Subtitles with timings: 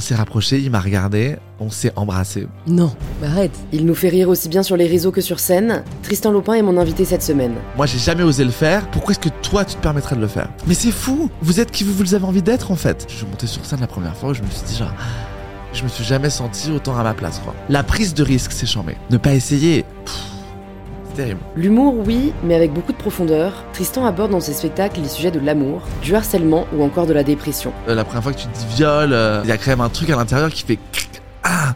[0.00, 2.48] On s'est rapproché, il m'a regardé, on s'est embrassé.
[2.66, 3.52] Non, mais arrête.
[3.70, 5.84] Il nous fait rire aussi bien sur les réseaux que sur scène.
[6.02, 7.52] Tristan Lopin est mon invité cette semaine.
[7.76, 8.90] Moi, j'ai jamais osé le faire.
[8.92, 10.48] Pourquoi est-ce que toi, tu te permettrais de le faire?
[10.66, 13.04] Mais c'est fou Vous êtes qui vous, vous avez envie d'être, en fait.
[13.10, 14.94] Je suis monté sur scène la première fois, je me suis dit genre...
[15.74, 17.54] Je me suis jamais senti autant à ma place, quoi.
[17.68, 18.96] La prise de risque, c'est chambé.
[19.10, 19.84] Ne pas essayer...
[20.06, 20.29] pff,
[21.10, 21.40] terrible.
[21.56, 23.64] L'humour, oui, mais avec beaucoup de profondeur.
[23.72, 27.22] Tristan aborde dans ses spectacles les sujets de l'amour, du harcèlement ou encore de la
[27.22, 27.72] dépression.
[27.88, 29.80] Euh, la première fois que tu te dis viol, euh, il y a quand même
[29.80, 30.78] un truc à l'intérieur qui fait...
[31.42, 31.74] Ah.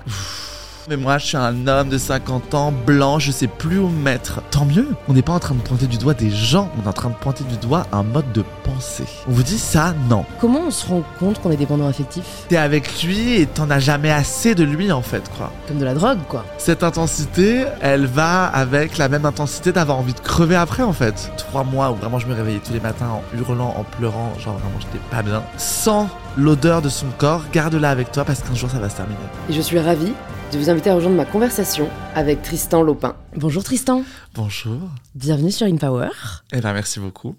[0.88, 4.02] Mais moi, je suis un homme de 50 ans, blanc, je sais plus où me
[4.02, 4.42] mettre.
[4.50, 4.88] Tant mieux.
[5.08, 7.08] On n'est pas en train de pointer du doigt des gens, on est en train
[7.10, 9.04] de pointer du doigt un mode de pensée.
[9.28, 10.24] On vous dit ça Non.
[10.40, 12.24] Comment on se rend compte qu'on est dépendant affectif?
[12.48, 15.50] T'es avec lui et t'en as jamais assez de lui, en fait, quoi.
[15.68, 16.44] Comme de la drogue, quoi.
[16.58, 21.30] Cette intensité, elle va avec la même intensité d'avoir envie de crever après, en fait.
[21.36, 24.54] Trois mois où vraiment je me réveillais tous les matins en hurlant, en pleurant, genre
[24.54, 25.42] vraiment j'étais pas bien.
[25.56, 29.18] Sans l'odeur de son corps, garde-la avec toi parce qu'un jour ça va se terminer.
[29.48, 30.12] Et je suis ravie
[30.54, 33.16] de vous inviter à rejoindre ma conversation avec Tristan Lopin.
[33.34, 34.04] Bonjour Tristan.
[34.34, 34.78] Bonjour.
[35.16, 36.10] Bienvenue sur InPower.
[36.52, 37.34] Eh ben merci beaucoup.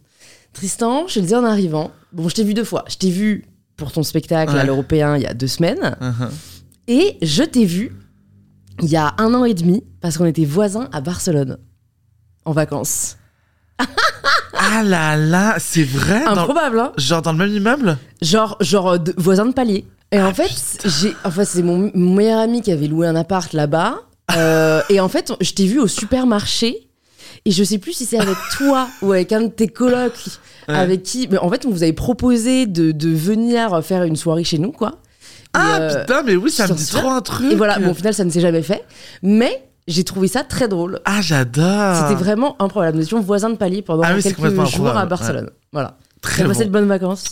[0.51, 2.83] Tristan, je te le disais en arrivant, bon, je t'ai vu deux fois.
[2.89, 3.45] Je t'ai vu
[3.77, 5.95] pour ton spectacle à l'Européen il y a deux semaines.
[6.01, 6.29] Mhm.
[6.89, 7.95] Et je t'ai vu
[8.81, 11.57] il y a un an et demi parce qu'on était voisins à Barcelone.
[12.43, 13.15] En vacances.
[14.57, 17.97] Ah là là, c'est vrai dans- Improbable, hein Genre dans le même immeuble?
[18.21, 19.85] Genre, genre euh, de- voisin de palier.
[20.11, 20.89] Et en Ah, fait, putain.
[20.89, 23.95] j'ai, en fait, c'est mon, mon meilleur ami qui avait loué un appart là-bas.
[24.35, 26.87] Euh, et en fait, je t'ai vu au supermarché.
[27.43, 30.13] Et je sais plus si c'est avec toi ou avec un de tes colocs
[30.67, 30.73] Ouais.
[30.73, 31.27] avec qui.
[31.29, 34.71] Mais en fait, on vous avait proposé de, de venir faire une soirée chez nous,
[34.71, 34.93] quoi.
[34.93, 37.51] Et, Ah euh, putain, mais oui, ça me dit souviens trop un truc.
[37.51, 38.83] Et voilà, bon, au final, ça ne s'est jamais fait.
[39.21, 40.99] Mais j'ai trouvé ça très drôle.
[41.05, 41.95] Ah j'adore.
[42.09, 42.97] C'était vraiment improbable.
[42.97, 45.49] Nous étions voisins de palier pendant Ah oui, quelques jours à Barcelone.
[45.71, 45.97] Voilà.
[46.21, 46.67] très T'as passé bon.
[46.67, 47.25] de bonnes vacances.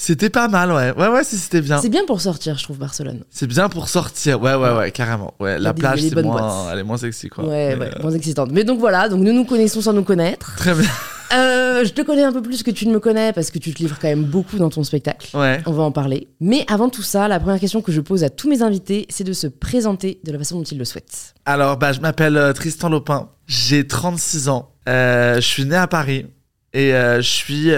[0.00, 0.92] C'était pas mal, ouais.
[0.96, 1.80] Ouais, ouais, c'était bien.
[1.82, 3.24] C'est bien pour sortir, je trouve, Barcelone.
[3.30, 4.40] C'est bien pour sortir.
[4.40, 5.34] Ouais, ouais, ouais, carrément.
[5.40, 6.68] Ouais, la des- plage, c'est moins, boîtes.
[6.72, 7.44] elle est moins sexy, quoi.
[7.44, 8.50] Ouais, Mais, ouais, euh, moins excitante.
[8.52, 10.54] Mais donc voilà, donc nous nous connaissons sans nous connaître.
[10.56, 10.88] Très bien.
[11.32, 13.72] Euh, je te connais un peu plus que tu ne me connais parce que tu
[13.72, 15.36] te livres quand même beaucoup dans ton spectacle.
[15.36, 15.60] Ouais.
[15.66, 16.28] On va en parler.
[16.40, 19.24] Mais avant tout ça, la première question que je pose à tous mes invités, c'est
[19.24, 21.34] de se présenter de la façon dont ils le souhaitent.
[21.44, 23.30] Alors, bah, je m'appelle euh, Tristan Lopin.
[23.46, 24.72] J'ai 36 ans.
[24.88, 26.26] Euh, je suis né à Paris.
[26.74, 27.70] Et je suis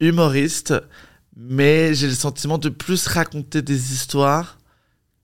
[0.00, 0.74] humoriste.
[1.36, 4.58] Mais j'ai le sentiment de plus raconter des histoires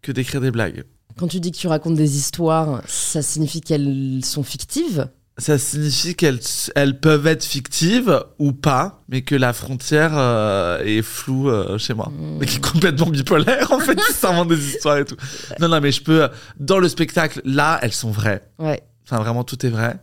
[0.03, 0.85] que d'écrire des blagues.
[1.17, 5.09] Quand tu dis que tu racontes des histoires, ça signifie qu'elles sont fictives?
[5.41, 6.39] Ça signifie qu'elles
[6.75, 11.95] elles peuvent être fictives ou pas, mais que la frontière euh, est floue euh, chez
[11.95, 12.11] moi.
[12.11, 12.37] Mmh.
[12.39, 15.17] Mais qui est complètement bipolaire, en fait, qui s'invente des histoires et tout.
[15.59, 16.29] Non, non, mais je peux.
[16.59, 18.43] Dans le spectacle, là, elles sont vraies.
[18.59, 18.83] Ouais.
[19.07, 19.97] Enfin, vraiment, tout est vrai.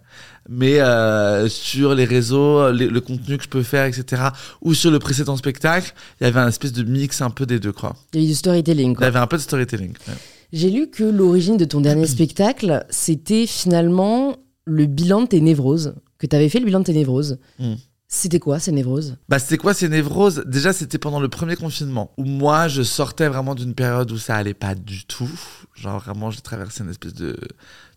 [0.49, 4.21] Mais euh, sur les réseaux, les- le contenu que je peux faire, etc.,
[4.61, 7.59] ou sur le précédent spectacle, il y avait un espèce de mix un peu des
[7.59, 7.95] deux, quoi.
[8.13, 8.89] Il y a eu du storytelling.
[8.89, 9.07] Il y quoi.
[9.07, 9.91] avait un peu de storytelling.
[10.07, 10.13] ouais.
[10.53, 14.37] J'ai lu que l'origine de ton dernier spectacle, c'était finalement
[14.67, 15.95] le bilan de tes névroses.
[16.19, 17.39] Que tu avais fait le bilan de tes névroses.
[17.59, 17.75] Mm.
[18.09, 19.17] C'était quoi ces névroses?
[19.27, 20.43] Bah, c'était quoi ces névroses?
[20.45, 24.35] Déjà, c'était pendant le premier confinement, où moi, je sortais vraiment d'une période où ça
[24.35, 25.29] allait pas du tout.
[25.75, 27.37] Genre, vraiment, j'ai traversé une espèce de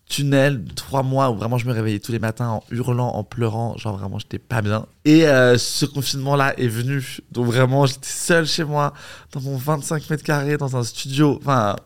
[0.09, 3.23] tunnel de trois mois où vraiment je me réveillais tous les matins en hurlant, en
[3.23, 3.77] pleurant.
[3.77, 4.85] Genre, vraiment, j'étais pas bien.
[5.05, 7.19] Et euh, ce confinement-là est venu.
[7.31, 8.93] Donc, vraiment, j'étais seul chez moi,
[9.31, 11.39] dans mon 25 mètres carrés, dans un studio.
[11.41, 11.77] Enfin,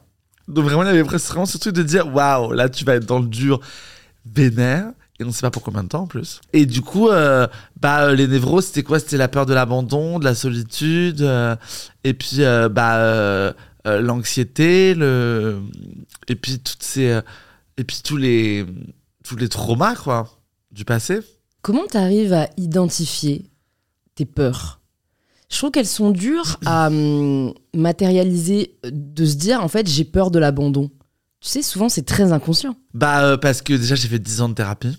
[0.48, 3.06] donc, vraiment, il y avait vraiment ce truc de dire waouh, là, tu vas être
[3.06, 3.60] dans le dur,
[4.26, 4.92] vénère.
[5.18, 6.42] Et on sait pas pour combien de temps en plus.
[6.52, 7.48] Et du coup, euh,
[7.80, 9.00] bah, euh, les névroses, c'était quoi?
[9.00, 11.56] C'était la peur de l'abandon, de la solitude, euh,
[12.04, 13.54] et puis euh, bah, euh,
[13.88, 15.62] euh, l'anxiété, le...
[16.28, 17.22] et puis toutes ces, euh,
[17.78, 18.66] et puis tous les,
[19.24, 20.28] tous les traumas quoi,
[20.72, 21.20] du passé.
[21.62, 23.46] Comment tu arrives à identifier
[24.16, 24.82] tes peurs?
[25.50, 30.30] Je trouve qu'elles sont dures à hum, matérialiser, de se dire en fait j'ai peur
[30.30, 30.92] de l'abandon.
[31.46, 32.76] Tu sais, souvent c'est très inconscient.
[32.96, 34.98] Bah euh, parce que déjà j'ai fait 10 ans de thérapie,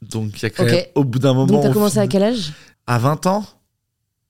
[0.00, 1.52] donc il y a quand même, au bout d'un moment.
[1.52, 2.54] Donc t'as commencé à quel âge?
[2.86, 3.44] À 20 ans,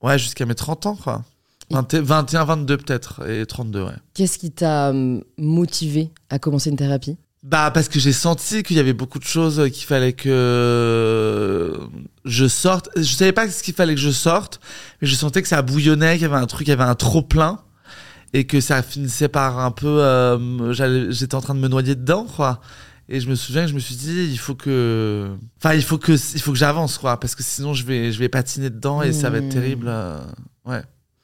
[0.01, 1.23] ouais, jusqu'à mes 30 ans quoi.
[1.69, 3.91] 20 21, 22 peut-être et 32 ouais.
[4.13, 7.15] Qu'est-ce qui t'a hum, motivé à commencer une thérapie?
[7.43, 11.79] Bah parce que j'ai senti qu'il y avait beaucoup de choses euh, qu'il fallait que
[12.25, 12.89] je sorte.
[12.97, 14.59] Je savais pas ce qu'il fallait que je sorte,
[15.01, 16.95] mais je sentais que ça bouillonnait, qu'il y avait un truc, il y avait un
[16.95, 17.61] trop plein
[18.33, 19.87] et que ça finissait par un peu.
[20.01, 20.73] euh,
[21.11, 22.59] J'étais en train de me noyer dedans, quoi.
[23.09, 25.97] Et je me souviens que je me suis dit, il faut que, enfin, il faut
[25.97, 29.01] que, il faut que j'avance, quoi, parce que sinon je vais, je vais patiner dedans
[29.01, 29.49] et ça va être Hmm.
[29.49, 29.85] terrible.
[29.89, 30.19] euh,
[30.65, 30.81] ouais.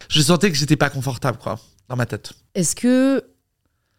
[0.09, 1.57] Je sentais que j'étais pas confortable, quoi,
[1.87, 2.33] dans ma tête.
[2.53, 3.23] Est-ce que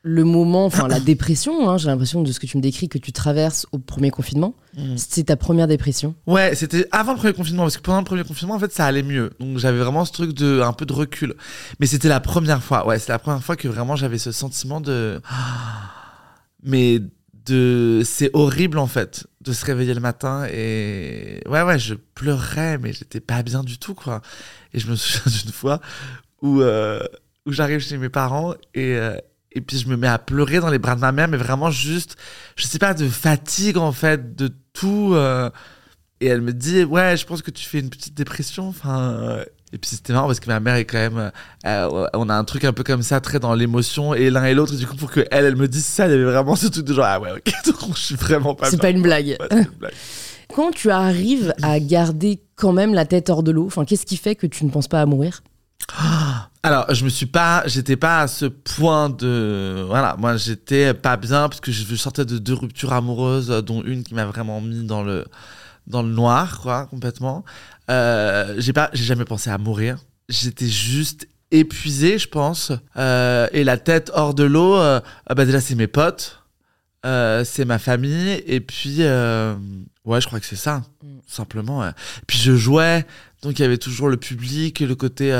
[0.02, 2.97] le moment, enfin la dépression, hein, j'ai l'impression de ce que tu me décris que
[2.97, 4.97] tu traverses au premier confinement, Mm.
[4.97, 6.14] c'est ta première dépression.
[6.26, 8.87] Ouais, c'était avant le premier confinement, parce que pendant le premier confinement, en fait, ça
[8.87, 9.31] allait mieux.
[9.41, 11.35] Donc j'avais vraiment ce truc de un peu de recul.
[11.81, 14.81] Mais c'était la première fois, ouais, c'est la première fois que vraiment j'avais ce sentiment
[14.81, 15.20] de.
[16.62, 17.00] Mais
[17.47, 18.02] de.
[18.05, 21.43] C'est horrible en fait, de se réveiller le matin et.
[21.49, 24.20] Ouais, ouais, je pleurais, mais j'étais pas bien du tout, quoi.
[24.75, 25.81] Et je me souviens d'une fois
[26.43, 27.02] où, euh,
[27.47, 28.94] où j'arrive chez mes parents et.
[28.97, 29.17] euh,
[29.52, 31.70] et puis je me mets à pleurer dans les bras de ma mère, mais vraiment
[31.70, 32.17] juste,
[32.56, 35.12] je sais pas, de fatigue en fait, de tout.
[35.14, 35.50] euh,
[36.20, 38.69] et elle me dit, ouais, je pense que tu fais une petite dépression.
[38.69, 41.32] Enfin, euh, et puis c'était marrant parce que ma mère est quand même,
[41.64, 44.52] euh, on a un truc un peu comme ça, très dans l'émotion et l'un et
[44.52, 44.75] l'autre.
[44.76, 46.85] Du coup, pour que elle, elle me dise ça, il y avait vraiment ce truc
[46.85, 48.70] de genre, ah ouais, ok, donc je suis vraiment pas.
[48.70, 49.37] c'est pas une blague.
[49.41, 49.94] Ouais, c'est une blague.
[50.55, 54.17] Quand tu arrives à garder quand même la tête hors de l'eau, enfin, qu'est-ce qui
[54.17, 55.43] fait que tu ne penses pas à mourir?
[56.62, 61.16] Alors, je me suis pas, j'étais pas à ce point de, voilà, moi j'étais pas
[61.16, 64.60] bien parce que je sortais de deux ruptures amoureuses, euh, dont une qui m'a vraiment
[64.60, 65.24] mis dans le,
[65.86, 67.44] dans le noir, quoi, complètement.
[67.90, 69.96] Euh, j'ai pas, j'ai jamais pensé à mourir.
[70.28, 74.76] J'étais juste épuisé, je pense, Euh, et la tête hors de l'eau.
[74.76, 76.42] euh, ah bah déjà c'est mes potes,
[77.06, 81.06] euh, c'est ma famille, et puis ouais, je crois que c'est ça, Mm.
[81.26, 81.78] simplement.
[81.80, 81.90] ouais.
[82.26, 83.06] Puis je jouais,
[83.42, 85.32] donc il y avait toujours le public, le côté,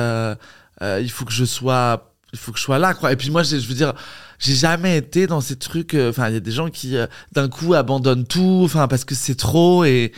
[0.83, 3.13] euh, il faut que je sois, il faut que je sois là, quoi.
[3.13, 3.95] Et puis moi, je veux dire,
[4.39, 5.95] j'ai jamais été dans ces trucs.
[5.95, 9.05] euh, Enfin, il y a des gens qui euh, d'un coup abandonnent tout, enfin parce
[9.05, 10.13] que c'est trop, et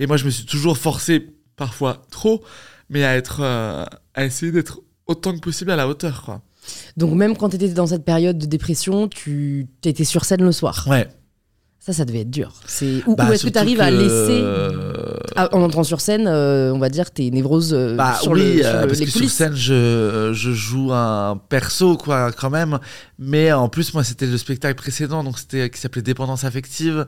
[0.00, 2.42] et moi je me suis toujours forcé, parfois trop,
[2.88, 6.40] mais à être, à essayer d'être autant que possible à la hauteur, quoi.
[6.96, 10.52] Donc même quand tu étais dans cette période de dépression, tu étais sur scène le
[10.52, 10.86] soir.
[10.88, 11.08] Ouais.
[11.88, 12.52] Ça, ça devait être dur.
[12.66, 16.02] C'est ou, Bah, ou est-ce que tu arrives à laisser euh, Ah, en entrant sur
[16.02, 18.86] scène, euh, on va dire tes névroses euh, Bah sur, oui, le, sur euh, le-
[18.88, 22.78] parce les que sur scène, je, je joue un perso, quoi, quand même.
[23.18, 27.06] Mais en plus, moi, c'était le spectacle précédent, donc c'était qui s'appelait Dépendance affective.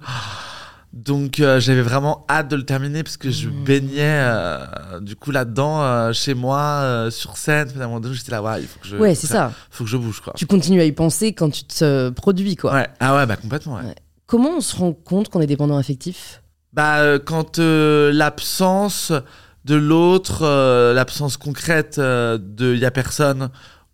[0.93, 3.65] Donc euh, j'avais vraiment hâte de le terminer parce que je Mmh.
[3.65, 7.69] baignais euh, du coup là-dedans euh, chez moi sur scène.
[7.77, 9.53] Donné, j'étais là, ouais, il faut que je, Ouais, c'est ça.
[9.71, 10.32] faut que je bouge quoi.
[10.37, 12.73] Tu continues à y penser quand tu te produis, quoi.
[12.73, 12.88] Ouais.
[12.99, 13.77] Ah ouais, bah complètement.
[13.77, 13.85] Ouais.
[13.85, 13.94] Ouais.
[14.31, 16.41] Comment on se rend compte qu'on est dépendant affectif?
[16.73, 19.12] Bah, euh, quand euh, l'absence
[19.65, 23.50] de l'autre, euh, l'absence concrète euh, de y a personne,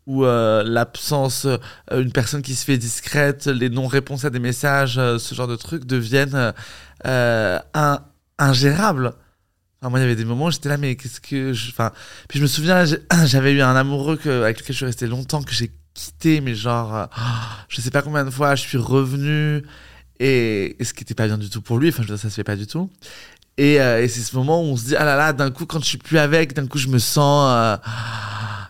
[0.06, 1.48] ou l'absence,
[1.90, 5.84] une personne qui se fait discrète, les non-réponses à des messages, ce genre de trucs
[5.84, 6.52] deviennent
[8.38, 9.14] ingérables.
[9.80, 11.70] Enfin, moi, il y avait des moments où j'étais là, mais qu'est-ce que je.
[11.70, 11.90] Enfin,
[12.28, 12.84] puis je me souviens,
[13.24, 16.94] j'avais eu un amoureux avec lequel je suis resté longtemps, que j'ai quitté, mais genre,
[16.94, 17.06] euh,
[17.68, 19.64] je sais pas combien de fois, je suis revenu
[20.20, 22.30] et, ce qui était pas bien du tout pour lui enfin je veux dire, ça
[22.30, 22.90] se fait pas du tout.
[23.58, 25.64] Et, euh, et c'est ce moment où on se dit ah là là d'un coup
[25.64, 27.76] quand je suis plus avec d'un coup je me sens euh,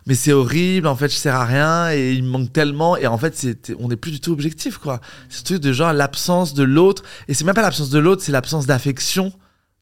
[0.06, 2.96] mais c'est horrible en fait je sers à rien et il me manque tellement.
[2.96, 5.00] Et en fait on n'est plus du tout objectif quoi.
[5.28, 8.22] C'est ce truc de genre l'absence de l'autre et c'est même pas l'absence de l'autre
[8.22, 9.32] c'est l'absence d'affection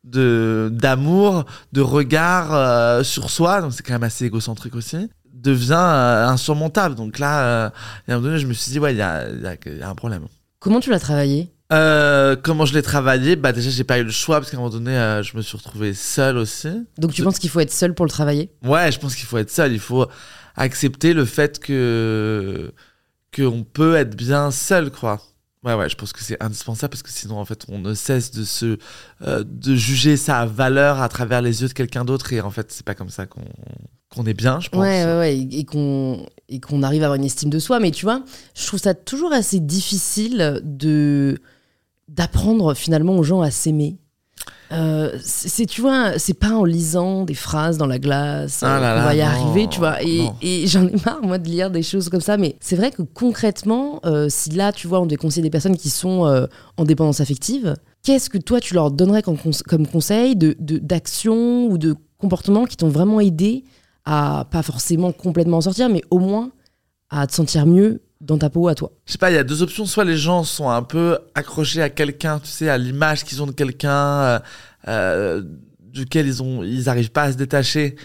[0.05, 3.60] de d'amour de regard euh, sur soi.
[3.60, 5.10] Donc c'est quand même assez égocentrique aussi.
[5.34, 6.94] Devient insurmontable.
[6.94, 7.72] Donc là à un
[8.08, 10.28] moment donné je me suis dit ouais il y y y a un problème.
[10.60, 11.53] Comment tu l'as travaillé?
[11.74, 13.36] Euh, comment je l'ai travaillé?
[13.36, 15.42] Bah déjà j'ai pas eu le choix parce qu'à un moment donné euh, je me
[15.42, 16.68] suis retrouvé seul aussi.
[16.98, 18.50] Donc tu Je- penses qu'il faut être seul pour le travailler?
[18.64, 19.72] Ouais, je pense qu'il faut être seul.
[19.72, 20.06] Il faut
[20.56, 22.72] accepter le fait que
[23.36, 25.20] qu'on peut être bien seul, quoi.
[25.64, 28.30] Ouais, ouais, je pense que c'est indispensable parce que sinon en fait on ne cesse
[28.30, 28.76] de se
[29.22, 32.70] euh, de juger sa valeur à travers les yeux de quelqu'un d'autre et en fait
[32.70, 33.44] c'est pas comme ça qu'on
[34.10, 34.80] qu'on est bien, je pense.
[34.82, 37.80] Ouais, ouais, ouais, et et qu'on et qu'on arrive à avoir une estime de soi.
[37.80, 38.22] Mais tu vois,
[38.54, 41.38] je trouve ça toujours assez difficile de
[42.08, 43.96] d'apprendre finalement aux gens à s'aimer.
[44.73, 48.94] Euh, c'est tu vois c'est pas en lisant des phrases dans la glace Ah là
[48.94, 51.82] là, va y non, arriver tu vois et, j'en ai marre moi de lire des
[51.82, 55.17] choses comme ça mais c'est vrai que concrètement euh, si là tu vois on devait
[55.17, 56.46] conseiller des personnes qui sont euh,
[56.79, 61.67] en dépendance affective qu'est-ce que toi tu leur donnerais comme, conse- comme conseil de- d'action
[61.67, 63.65] ou de comportement qui t'ont vraiment aidé
[64.06, 66.51] à pas forcément complètement en sortir mais au moins
[67.11, 69.44] à te sentir mieux dans ta peau à toi Je sais pas, il y a
[69.44, 69.86] deux options.
[69.86, 73.46] Soit les gens sont un peu accrochés à quelqu'un, tu sais, à l'image qu'ils ont
[73.46, 74.38] de quelqu'un, euh,
[74.88, 75.42] euh,
[75.80, 77.96] duquel ils ont, ils arrivent pas à se détacher.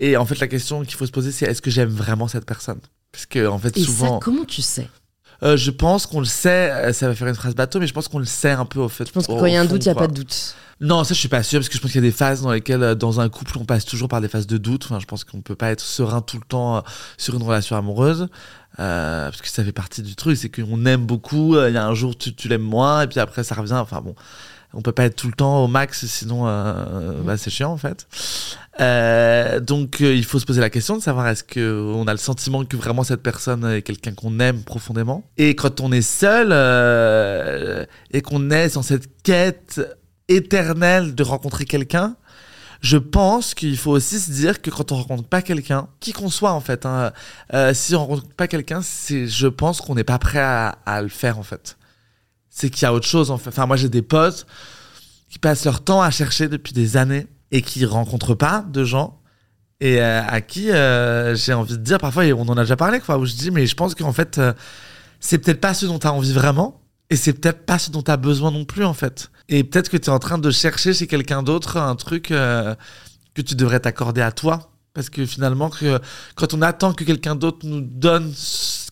[0.00, 2.44] Et en fait, la question qu'il faut se poser, c'est est-ce que j'aime vraiment cette
[2.44, 2.80] personne?
[3.12, 4.88] Parce que en fait, et souvent, ça comment tu sais?
[5.42, 6.92] Euh, je pense qu'on le sait.
[6.92, 8.88] Ça va faire une phrase bateau, mais je pense qu'on le sait un peu au
[8.88, 9.06] fait.
[9.06, 10.54] je pense que quand il y a un doute il y a pas de doute
[10.80, 12.42] Non, ça je suis pas sûr parce que je pense qu'il y a des phases
[12.42, 14.84] dans lesquelles dans un couple on passe toujours par des phases de doute.
[14.86, 16.82] Enfin, je pense qu'on peut pas être serein tout le temps
[17.18, 18.28] sur une relation amoureuse
[18.78, 21.56] euh, parce que ça fait partie du truc, c'est qu'on aime beaucoup.
[21.56, 23.74] euh, Il y a un jour tu, tu l'aimes moins et puis après ça revient.
[23.74, 24.14] Enfin bon,
[24.74, 27.78] On peut pas être tout le temps au max, sinon euh, bah, c'est chiant en
[27.78, 28.06] fait.
[28.78, 32.12] Euh, donc euh, il faut se poser la question de savoir est-ce que on a
[32.12, 35.24] le sentiment que vraiment cette personne est quelqu'un qu'on aime profondément?
[35.38, 39.80] Et quand on est seul euh, et qu'on est dans cette quête
[40.28, 42.16] éternelle de rencontrer quelqu'un,
[42.80, 46.30] je pense qu'il faut aussi se dire que quand on rencontre pas quelqu'un, qui qu'on
[46.30, 47.12] soit en fait, hein,
[47.54, 51.08] euh, si on rencontre pas quelqu'un, c'est, je pense qu'on n'est pas prêt à, le
[51.08, 51.76] faire en fait.
[52.50, 53.50] C'est qu'il y a autre chose en fait.
[53.50, 54.46] Enfin, moi j'ai des potes
[55.30, 59.20] qui passent leur temps à chercher depuis des années et qui rencontrent pas de gens
[59.80, 63.00] et euh, à qui euh, j'ai envie de dire parfois, on en a déjà parlé
[63.00, 64.40] quoi, où je dis mais je pense qu'en fait
[65.20, 66.80] c'est peut-être pas ce dont tu as envie vraiment
[67.10, 69.30] et c'est peut-être pas ce dont tu as besoin non plus en fait.
[69.48, 72.74] Et peut-être que tu es en train de chercher chez quelqu'un d'autre un truc euh,
[73.34, 74.70] que tu devrais t'accorder à toi.
[74.92, 76.00] Parce que finalement, que,
[76.36, 78.32] quand on attend que quelqu'un d'autre nous donne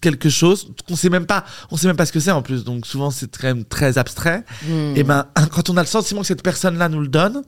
[0.03, 2.63] quelque chose, qu'on sait même pas, on sait même pas ce que c'est en plus,
[2.63, 4.45] donc souvent c'est très, très abstrait.
[4.67, 4.93] Hmm.
[4.97, 7.43] Et ben, quand on a le sentiment que cette personne-là nous le donne,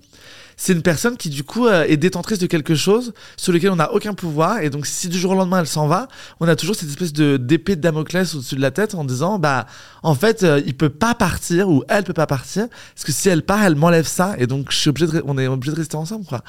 [0.56, 3.76] c'est une personne qui du coup euh, est détentrice de quelque chose sur lequel on
[3.76, 4.60] n'a aucun pouvoir.
[4.60, 6.08] Et donc si du jour au lendemain elle s'en va,
[6.40, 9.38] on a toujours cette espèce de d'épée de Damoclès au-dessus de la tête en disant
[9.38, 9.66] bah
[10.02, 13.28] en fait euh, il peut pas partir ou elle peut pas partir parce que si
[13.28, 15.78] elle part elle m'enlève ça et donc je suis obligé de, on est obligé de
[15.78, 16.42] rester ensemble quoi.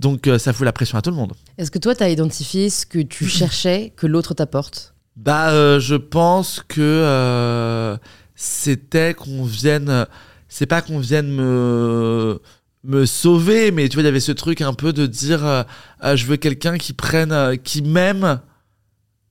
[0.00, 1.32] Donc euh, ça fout la pression à tout le monde.
[1.56, 4.92] Est-ce que toi, tu as identifié ce que tu cherchais que l'autre t'apporte?
[5.16, 7.96] Bah, euh, je pense que
[8.34, 10.06] c'était qu'on vienne.
[10.48, 12.40] C'est pas qu'on vienne me
[12.86, 15.62] me sauver, mais tu vois, il y avait ce truc un peu de dire, euh,
[16.04, 18.40] euh, je veux quelqu'un qui prenne, euh, qui m'aime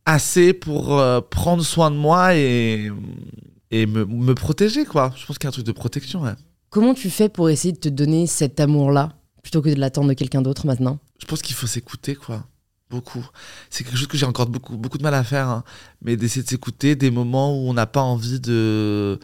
[0.06, 2.92] assez pour prendre soin de moi et
[3.72, 5.12] et me, me protéger, quoi.
[5.18, 6.22] Je pense qu'il y a un truc de protection.
[6.22, 6.36] Ouais.
[6.70, 10.14] Comment tu fais pour essayer de te donner cet amour-là plutôt que de l'attendre de
[10.14, 11.00] quelqu'un d'autre maintenant?
[11.20, 12.46] Je pense qu'il faut s'écouter, quoi.
[12.92, 13.28] Beaucoup.
[13.72, 15.64] C'est quelque chose que j'ai encore beaucoup, beaucoup de mal à faire, hein.
[16.04, 19.20] mais d'essayer de s'écouter des moments où on n'a pas envie de.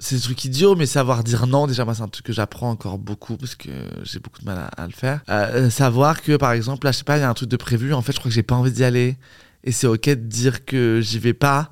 [0.00, 2.70] C'est des trucs idiots, mais savoir dire non, déjà, moi, c'est un truc que j'apprends
[2.70, 3.70] encore beaucoup parce que
[4.04, 5.22] j'ai beaucoup de mal à, le faire.
[5.28, 7.56] Euh, savoir que, par exemple, là, je sais pas, il y a un truc de
[7.56, 9.16] prévu, en fait, je crois que j'ai pas envie d'y aller.
[9.64, 11.70] Et c'est ok de dire que j'y vais pas.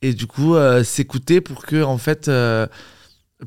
[0.00, 2.66] Et du coup, euh, s'écouter pour que, en fait, euh,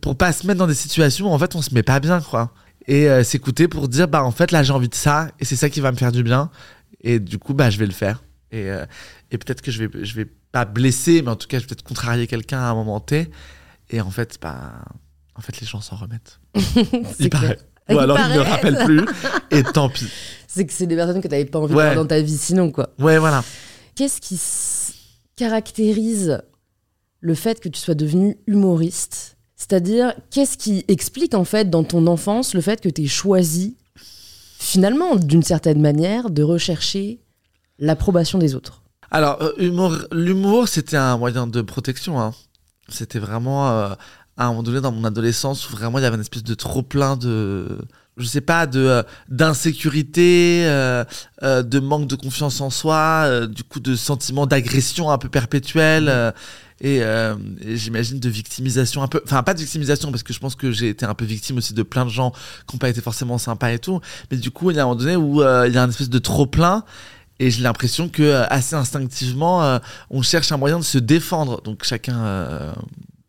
[0.01, 2.21] pour pas se mettre dans des situations où, en fait, on se met pas bien,
[2.21, 2.53] quoi.
[2.87, 5.55] Et euh, s'écouter pour dire, bah, en fait, là, j'ai envie de ça, et c'est
[5.55, 6.49] ça qui va me faire du bien.
[7.01, 8.23] Et du coup, bah, je vais le faire.
[8.51, 8.85] Et, euh,
[9.31, 11.67] et peut-être que je vais, je vais pas blesser, mais en tout cas, je vais
[11.67, 13.29] peut-être contrarier quelqu'un à un moment T.
[13.89, 14.73] Et en fait, bah,
[15.35, 16.39] en fait, les gens s'en remettent.
[17.19, 17.57] Il paraît.
[17.89, 19.03] Il Ou alors, ils ne rappellent plus.
[19.49, 20.05] Et tant pis.
[20.47, 21.85] C'est que c'est des personnes que tu n'avais pas envie Ouais.
[21.85, 22.89] d'avoir dans ta vie sinon, quoi.
[22.99, 23.43] Ouais, voilà.
[23.95, 24.39] Qu'est-ce qui
[25.35, 26.41] caractérise
[27.21, 29.37] le fait que tu sois devenu humoriste?
[29.55, 33.75] C'est-à-dire, qu'est-ce qui explique en fait dans ton enfance le fait que tu aies choisi,
[34.59, 37.19] finalement, d'une certaine manière, de rechercher
[37.79, 38.83] l'approbation des autres?
[39.11, 42.21] Alors, euh, humour, l'humour, c'était un moyen de protection.
[42.21, 42.33] hein.
[42.91, 43.89] C'était vraiment, euh,
[44.37, 46.53] à un moment donné, dans mon adolescence, où vraiment il y avait une espèce de
[46.53, 47.79] trop-plein de.
[48.17, 51.05] Je sais pas, de euh, d'insécurité, euh,
[51.41, 56.09] de manque de confiance en soi, du coup de sentiment d'agression un peu perpétuel.
[56.09, 56.31] euh,
[56.81, 60.55] et, et j'imagine de victimisation un peu, enfin pas de victimisation parce que je pense
[60.55, 62.31] que j'ai été un peu victime aussi de plein de gens
[62.67, 63.99] qui n'ont pas été forcément sympas et tout,
[64.31, 66.09] mais du coup il y a un moment donné où il y a une espèce
[66.09, 66.85] de trop plein
[67.39, 69.79] et j'ai l'impression que euh, assez instinctivement, euh,
[70.09, 71.61] on cherche un moyen de se défendre.
[71.61, 72.73] Donc chacun euh,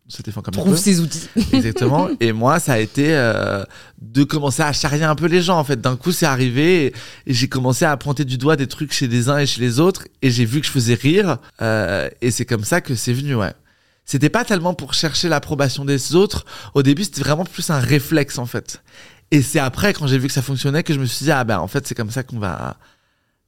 [0.09, 0.76] se défend comme il Trouve peut.
[0.79, 1.29] ses outils.
[1.52, 2.09] Exactement.
[2.19, 3.62] et moi, ça a été euh,
[4.00, 5.59] de commencer à charrier un peu les gens.
[5.59, 6.95] En fait, d'un coup, c'est arrivé et,
[7.26, 9.79] et j'ai commencé à pointer du doigt des trucs chez les uns et chez les
[9.79, 10.09] autres.
[10.23, 11.38] Et j'ai vu que je faisais rire.
[11.62, 13.35] euh, et c'est comme ça que c'est venu.
[13.37, 13.52] Ouais.
[14.05, 16.45] C'était pas tellement pour chercher l'approbation des autres.
[16.75, 18.83] Au début, c'était vraiment plus un réflexe en fait.
[19.31, 21.45] Et c'est après, quand j'ai vu que ça fonctionnait, que je me suis dit ah
[21.45, 22.76] ben en fait, c'est comme ça qu'on va.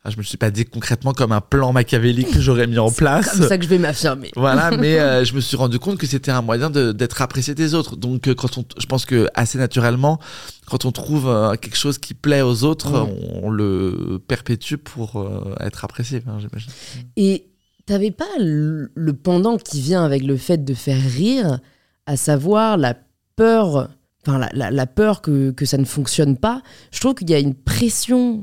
[0.05, 2.91] Enfin, je me suis pas dit concrètement comme un plan machiavélique que j'aurais mis en
[2.91, 3.39] place.
[3.39, 4.33] Comme ça que je vais m'affirmer.
[4.35, 7.75] Voilà, mais euh, je me suis rendu compte que c'était un moyen d'être apprécié des
[7.75, 7.95] autres.
[7.97, 10.19] Donc, euh, quand on, je pense que assez naturellement,
[10.67, 15.25] quand on trouve euh, quelque chose qui plaît aux autres, on, on le perpétue pour
[15.61, 16.71] être apprécié, hein, j'imagine.
[17.17, 17.47] Et
[17.87, 21.61] t'avais pas le, le pendant qui vient avec le fait de faire rire,
[22.07, 22.97] à savoir la
[23.37, 23.89] peur,
[24.27, 26.61] enfin la, la- la peur que, que ça ne fonctionne pas.
[26.91, 28.43] Je trouve qu'il y a une pression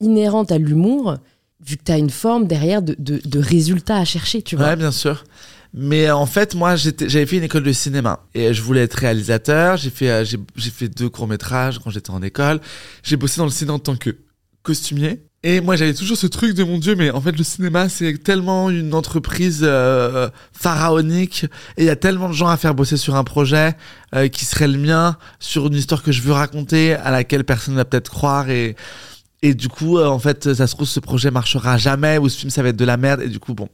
[0.00, 1.18] inhérente à l'humour,
[1.64, 4.68] vu que t'as une forme derrière de, de, de résultat à chercher, tu vois.
[4.68, 5.24] Ouais, bien sûr.
[5.72, 8.94] Mais euh, en fait, moi, j'avais fait une école de cinéma et je voulais être
[8.94, 9.76] réalisateur.
[9.76, 12.60] J'ai fait, euh, j'ai fait deux courts métrages quand j'étais en école.
[13.02, 14.16] J'ai bossé dans le cinéma en tant que
[14.62, 15.22] costumier.
[15.42, 18.22] Et moi, j'avais toujours ce truc de mon Dieu, mais en fait, le cinéma, c'est
[18.22, 21.44] tellement une entreprise euh, pharaonique
[21.78, 23.74] et il y a tellement de gens à faire bosser sur un projet
[24.14, 27.72] euh, qui serait le mien, sur une histoire que je veux raconter, à laquelle personne
[27.72, 28.76] ne va peut-être croire et
[29.42, 32.38] et du coup, euh, en fait, ça se trouve, ce projet marchera jamais ou ce
[32.38, 33.22] film, ça va être de la merde.
[33.22, 33.68] Et du coup, bon.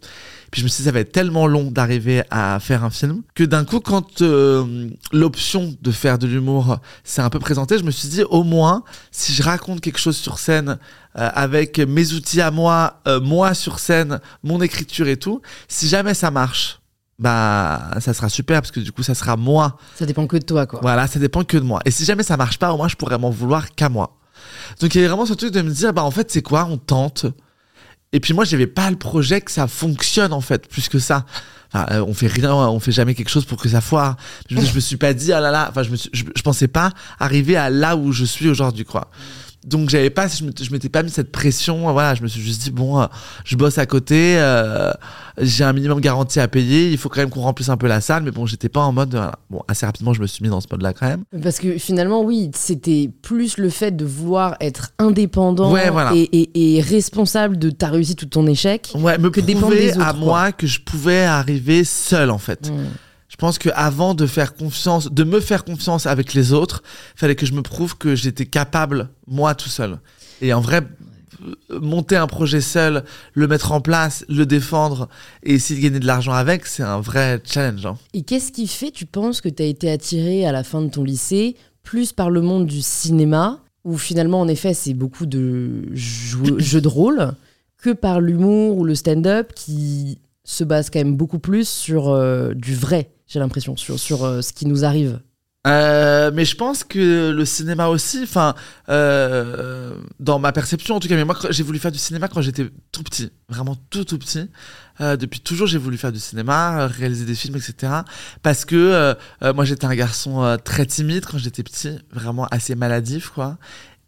[0.51, 3.23] Puis je me suis dit, ça va être tellement long d'arriver à faire un film
[3.35, 7.85] que d'un coup, quand euh, l'option de faire de l'humour s'est un peu présentée, je
[7.85, 10.79] me suis dit, au moins, si je raconte quelque chose sur scène
[11.19, 15.89] euh, avec mes outils à moi, euh, moi sur scène, mon écriture et tout, si
[15.89, 16.81] jamais ça marche,
[17.19, 19.79] bah ça sera super parce que du coup ça sera moi.
[19.99, 20.81] Ça dépend que de toi quoi.
[20.83, 21.81] Voilà, ça dépend que de moi.
[21.87, 24.19] Et si jamais ça marche pas, au moins je pourrais m'en vouloir qu'à moi.
[24.81, 26.67] Donc il y avait vraiment ce truc de me dire bah en fait c'est quoi,
[26.71, 27.27] on tente.
[28.13, 31.27] Et puis moi j'avais pas le projet que ça fonctionne en fait plus que ça.
[31.73, 34.17] Enfin, euh, on fait rien, on fait jamais quelque chose pour que ça foire.
[34.51, 36.43] Je, je me suis pas dit ah là là, enfin je me suis, je, je
[36.43, 39.11] pensais pas arriver à là où je suis aujourd'hui quoi.
[39.65, 41.91] Donc j'avais pas, je m'étais- je m'étais pas mis cette pression.
[41.93, 43.07] Voilà, je me suis juste dit bon, euh,
[43.45, 44.93] je bosse à côté, euh,
[45.41, 46.89] j'ai un minimum garanti à payer.
[46.93, 48.93] Il faut quand même qu'on remplisse un peu la salle, mais bon, j'étais pas en
[48.93, 49.11] mode.
[49.11, 49.33] voilà.
[49.51, 51.25] Bon, assez rapidement, je me suis mis dans ce mode-là quand même.
[51.43, 56.13] Parce que finalement, oui, c'était plus le fait de vouloir être indépendant Ouais, voilà.
[56.15, 58.93] et, et- et responsable de ta réussite ou de ton échec.
[58.95, 60.21] Ouais, me Que dépendre des autres, à quoi.
[60.25, 62.71] moi que je pouvais arriver seul en fait.
[62.71, 62.85] Mm.
[63.29, 66.83] Je pense que avant de faire confiance, de me faire confiance avec les autres,
[67.17, 69.99] fallait que je me prouve que j'étais capable moi tout seul.
[70.41, 70.83] Et en vrai,
[71.71, 73.05] monter un projet seul,
[73.35, 75.09] le mettre en place, le défendre
[75.43, 77.85] et essayer de gagner de l'argent avec, c'est un vrai challenge.
[77.85, 77.99] hein.
[78.15, 80.89] Et qu'est-ce qui fait, tu penses, que tu as été attiré à la fin de
[80.89, 85.85] ton lycée plus par le monde du cinéma, où finalement, en effet, c'est beaucoup de
[85.93, 87.33] jou- jeux de rôle,
[87.79, 92.55] que par l'humour ou le stand-up qui se base quand même beaucoup plus sur euh,
[92.55, 95.21] du vrai, j'ai l'impression, sur, sur euh, ce qui nous arrive.
[95.67, 98.55] Euh, mais je pense que le cinéma aussi, enfin,
[98.87, 102.71] dans ma perception en tout cas, mais moi j'ai voulu faire du cinéma quand j'étais
[102.93, 104.49] tout petit, vraiment tout tout petit.
[105.01, 107.93] Depuis toujours, j'ai voulu faire du cinéma, réaliser des films, etc.
[108.45, 109.17] Parce que
[109.57, 113.59] moi j'étais un garçon très timide quand j'étais petit, vraiment assez maladif quoi.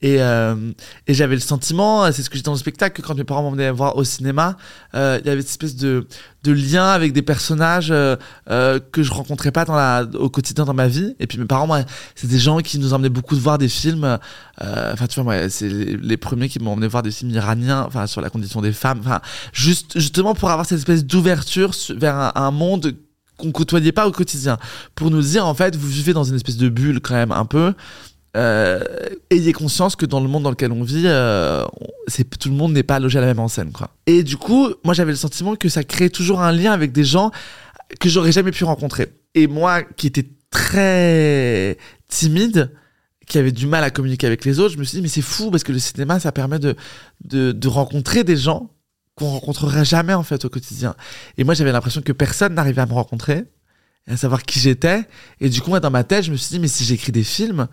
[0.00, 0.54] Et, euh,
[1.08, 3.42] et j'avais le sentiment, c'est ce que j'ai dans le spectacle, que quand mes parents
[3.42, 4.56] m'emmenaient voir au cinéma,
[4.94, 6.06] euh, il y avait cette espèce de,
[6.44, 8.14] de lien avec des personnages euh,
[8.48, 11.16] euh, que je rencontrais pas dans la, au quotidien dans ma vie.
[11.18, 11.80] Et puis mes parents, moi,
[12.14, 14.04] c'est des gens qui nous emmenaient beaucoup de voir des films.
[14.62, 17.84] euh, Enfin, tu vois, moi, c'est les, premiers qui m'ont emmené voir des films iraniens,
[17.86, 19.00] enfin, sur la condition des femmes.
[19.00, 19.20] Enfin,
[19.52, 22.94] juste, justement pour avoir cette espèce d'ouverture vers un, un monde
[23.36, 24.58] qu'on côtoyait pas au quotidien.
[24.94, 27.44] Pour nous dire, en fait, vous vivez dans une espèce de bulle quand même un
[27.44, 27.74] peu.
[28.36, 28.80] Euh,
[29.30, 31.64] ayez conscience que dans le monde dans lequel on vit, euh,
[32.38, 33.90] tout le monde n'est pas logé à la même enseigne, quoi.
[34.06, 37.04] Et du coup, moi, j'avais le sentiment que ça créait toujours un lien avec des
[37.04, 37.30] gens
[38.00, 39.08] que j'aurais jamais pu rencontrer.
[39.34, 42.70] Et moi, qui étais très timide,
[43.26, 45.22] qui avait du mal à communiquer avec les autres, je me suis dit, mais c'est
[45.22, 46.76] fou parce que le cinéma, ça permet de,
[47.24, 48.70] de, de rencontrer des gens
[49.14, 50.94] qu'on rencontrerait jamais en fait au quotidien.
[51.38, 53.44] Et moi, j'avais l'impression que personne n'arrivait à me rencontrer,
[54.06, 55.06] à savoir qui j'étais.
[55.40, 57.24] Et du coup, moi, dans ma tête, je me suis dit, mais si j'écris des
[57.24, 57.68] films,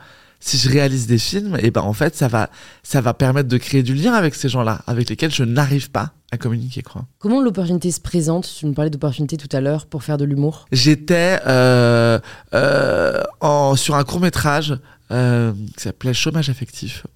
[0.46, 2.52] si je réalise des films, et ben en fait, ça va,
[2.84, 6.14] ça va permettre de créer du lien avec ces gens-là, avec lesquels je n'arrive pas
[6.32, 7.06] à communiquer, quoi.
[7.18, 8.48] Comment l'opportunité se présente?
[8.60, 10.68] Tu me parlais d'opportunité tout à l'heure pour faire de l'humour.
[10.72, 12.20] J'étais euh,
[12.54, 14.78] euh, en, sur un court métrage
[15.10, 17.08] euh, qui s'appelait Chômage affectif,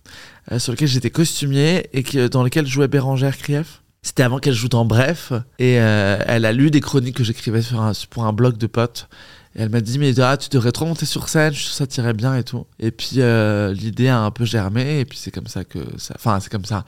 [0.58, 3.84] sur lequel j'étais costumier et qui, dans lequel jouait Bérangère Krief.
[4.02, 7.80] C'était avant qu'elle joue dans Bref, et elle a lu des chroniques que j'écrivais sur
[7.80, 9.08] un, pour un blog de potes.
[9.56, 11.74] Et elle m'a dit, mais ah, tu devrais trop monter sur scène, je suis sûr
[11.74, 12.66] que ça t'irait bien et tout.
[12.80, 16.14] Et puis euh, l'idée a un peu germé, et puis c'est comme ça que ça.
[16.16, 16.86] Enfin, c'est comme ça.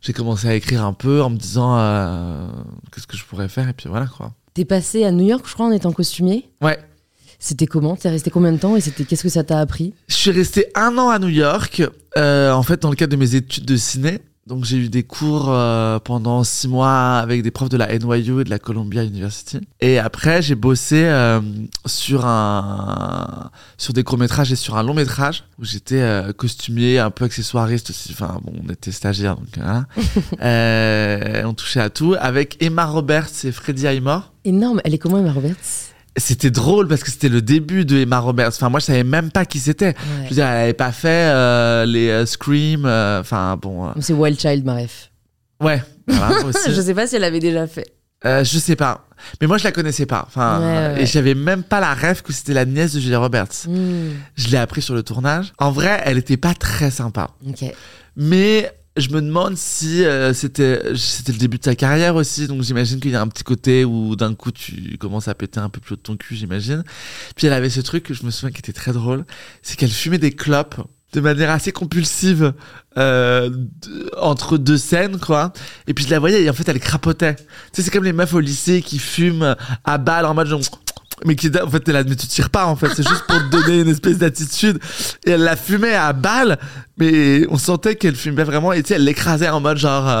[0.00, 2.46] J'ai commencé à écrire un peu en me disant euh,
[2.92, 4.32] qu'est-ce que je pourrais faire, et puis voilà quoi.
[4.54, 6.50] T'es passé à New York, je crois, en étant costumier?
[6.60, 6.78] Ouais,
[7.38, 7.96] C'était comment?
[7.96, 9.94] T'es resté combien de temps et c'était qu'est-ce que ça t'a appris?
[10.08, 11.82] Je suis resté un an à New York,
[12.16, 14.20] euh, en fait, dans le cadre de mes études de ciné.
[14.48, 18.40] Donc, j'ai eu des cours euh, pendant six mois avec des profs de la NYU
[18.40, 19.60] et de la Columbia University.
[19.80, 21.40] Et après, j'ai bossé euh,
[21.86, 26.98] sur un sur des courts métrages et sur un long métrage où j'étais euh, costumier,
[26.98, 28.10] un peu accessoiriste aussi.
[28.12, 29.48] Enfin, bon, on était stagiaires, donc.
[30.40, 34.32] Euh, on touchait à tout avec Emma Roberts et Freddie Highmore.
[34.44, 34.80] Énorme.
[34.84, 35.91] Elle est comment, Emma Roberts?
[36.16, 38.48] C'était drôle parce que c'était le début de Emma Roberts.
[38.48, 39.94] Enfin, moi, je savais même pas qui c'était.
[40.24, 42.84] Je veux dire, elle avait pas fait euh, les euh, Scream.
[42.84, 43.86] euh, Enfin, bon.
[43.88, 45.10] euh, C'est Wild Child, ma ref.
[45.60, 46.36] ouais, voilà,
[46.68, 47.86] je sais pas si elle avait déjà fait.
[48.24, 49.06] Je sais pas.
[49.40, 50.24] Mais moi, je la connaissais pas.
[50.26, 53.18] Enfin, Ouais, ouais, et j'avais même pas la rêve que c'était la nièce de Julia
[53.18, 53.66] Roberts.
[53.66, 55.52] Hmm, Je l'ai appris sur le tournage.
[55.58, 57.30] En vrai, elle était pas très sympa.
[57.48, 57.64] ok.
[58.16, 62.46] Mais je me demande si euh, c'était c'était le début de sa carrière aussi.
[62.46, 65.60] Donc j'imagine qu'il y a un petit côté où d'un coup tu commences à péter
[65.60, 66.84] un peu plus haut de ton cul, j'imagine.
[67.34, 69.24] Puis elle avait ce truc que je me souviens qui était très drôle,
[69.62, 70.76] c'est qu'elle fumait des clopes
[71.12, 72.54] de manière assez compulsive
[72.96, 73.50] euh,
[74.16, 75.52] entre deux scènes quoi
[75.86, 78.14] et puis je la voyais et en fait elle crapotait tu sais c'est comme les
[78.14, 80.60] meufs au lycée qui fument à balle en mode genre
[81.24, 82.88] mais qui en fait elle a mais tu tires pas en fait.
[82.94, 84.78] C'est juste pour te donner une espèce d'attitude.
[85.26, 86.58] Et elle la fumait à balle
[86.98, 88.72] mais on sentait qu'elle fumait vraiment.
[88.72, 90.20] Et tu sais elle l'écrasait en mode genre euh,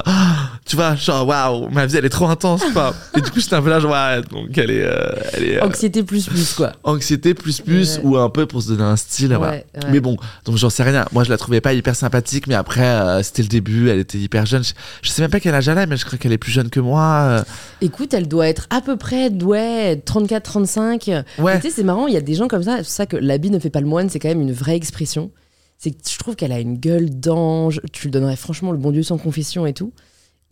[0.64, 2.94] tu vois, genre, waouh, ma vie, elle est trop intense, quoi.
[3.16, 4.84] Et du coup, j'étais un peu là, genre, ouais, donc elle est.
[4.84, 6.72] euh, elle est euh, Anxiété plus plus, quoi.
[6.84, 8.00] anxiété plus plus, Ouais.
[8.04, 9.52] ou un peu pour se donner un style, voilà.
[9.54, 9.90] Ouais, ouais.
[9.90, 11.04] Mais bon, donc j'en sais rien.
[11.12, 14.18] Moi, je la trouvais pas hyper sympathique, mais après, euh, c'était le début, elle était
[14.18, 14.62] hyper jeune.
[14.62, 14.72] Je,
[15.02, 16.70] je sais même pas quel âge elle a, mais je crois qu'elle est plus jeune
[16.70, 17.44] que moi.
[17.80, 21.24] Écoute, elle doit être à peu près, ouais, 34-35.
[21.38, 21.56] Ouais.
[21.56, 22.76] Et Tu sais, c'est marrant, il y a des gens comme ça.
[22.78, 24.76] C'est pour ça que l'habit ne fait pas le moine, c'est quand même une vraie
[24.76, 25.30] expression.
[25.78, 27.80] C'est que je trouve qu'elle a une gueule d'ange.
[27.92, 29.92] Tu le donnerais franchement le bon Dieu sans confession et tout.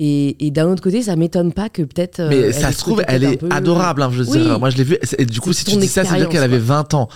[0.02, 2.20] Et, et d'un autre côté, ça m'étonne pas que peut-être.
[2.20, 4.00] euh, Mais ça se trouve, elle est peu- adorable.
[4.02, 4.40] hein, je veux Oui.
[4.40, 4.58] dire.
[4.58, 4.98] Moi, je l'ai vue.
[5.18, 7.08] Et du coup, si tu dis ça, ça veut dire qu'elle avait expérience, 20 ans.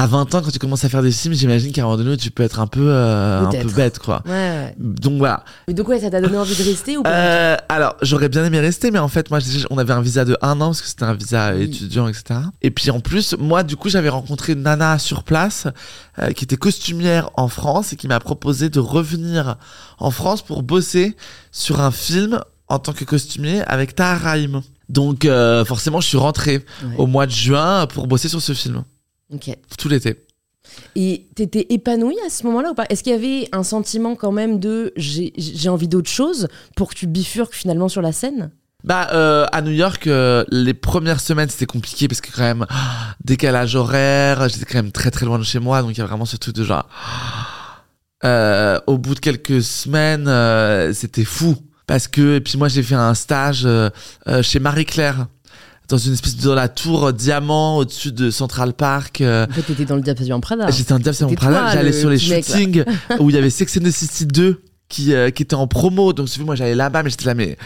[0.00, 2.16] À 20 ans, quand tu commences à faire des films, j'imagine qu'à un moment donné,
[2.16, 4.22] tu peux être un peu, euh, un peu bête, quoi.
[4.26, 4.74] Ouais, ouais.
[4.78, 5.42] Donc voilà.
[5.66, 8.44] Mais donc, ouais, ça t'a donné envie de rester ou pas Euh, alors, j'aurais bien
[8.44, 10.86] aimé rester, mais en fait, moi, on avait un visa de un an parce que
[10.86, 11.64] c'était un visa Oui.
[11.64, 12.38] étudiant, etc.
[12.62, 15.66] Et puis en plus, moi, du coup, j'avais rencontré une nana sur place
[16.20, 19.56] euh, qui était costumière en France et qui m'a proposé de revenir
[19.98, 21.16] en France pour bosser
[21.50, 24.60] sur un film en tant que costumier avec Tahar Rahim.
[24.88, 26.94] Donc, euh, forcément, je suis rentré Ouais.
[26.98, 28.84] au mois de juin pour bosser sur ce film
[29.32, 29.56] Ok.
[29.76, 30.24] tout l'été.
[30.94, 32.84] Et t'étais épanouie à ce moment-là ou pas?
[32.90, 36.94] Est-ce qu'il y avait un sentiment quand même de j'ai envie d'autre chose pour que
[36.94, 38.50] tu bifurques finalement sur la scène?
[38.84, 42.66] Bah, euh, à New York, euh, les premières semaines, c'était compliqué parce que quand même,
[42.68, 46.00] ah, décalage horaire, j'étais quand même très très loin de chez moi, donc il y
[46.00, 46.88] a vraiment ce truc de genre...
[48.24, 50.26] Euh, au bout de quelques semaines,
[50.92, 51.56] c'était fou.
[51.86, 53.66] Parce que, et puis moi, j'ai fait un stage
[54.42, 55.26] chez Marie-Claire,
[55.88, 59.20] dans une espèce de dans la tour diamant au-dessus de Central Park.
[59.20, 60.70] euh, En fait, t'étais dans le diapason Prada.
[60.70, 62.84] J'étais en Diable C'était Prada, j'allais le sur les mec, shootings
[63.20, 66.12] où il y avait Sex and the City 2 qui, euh, qui était en promo.
[66.12, 67.56] Donc, moi, j'allais là-bas, mais j'étais là, mais.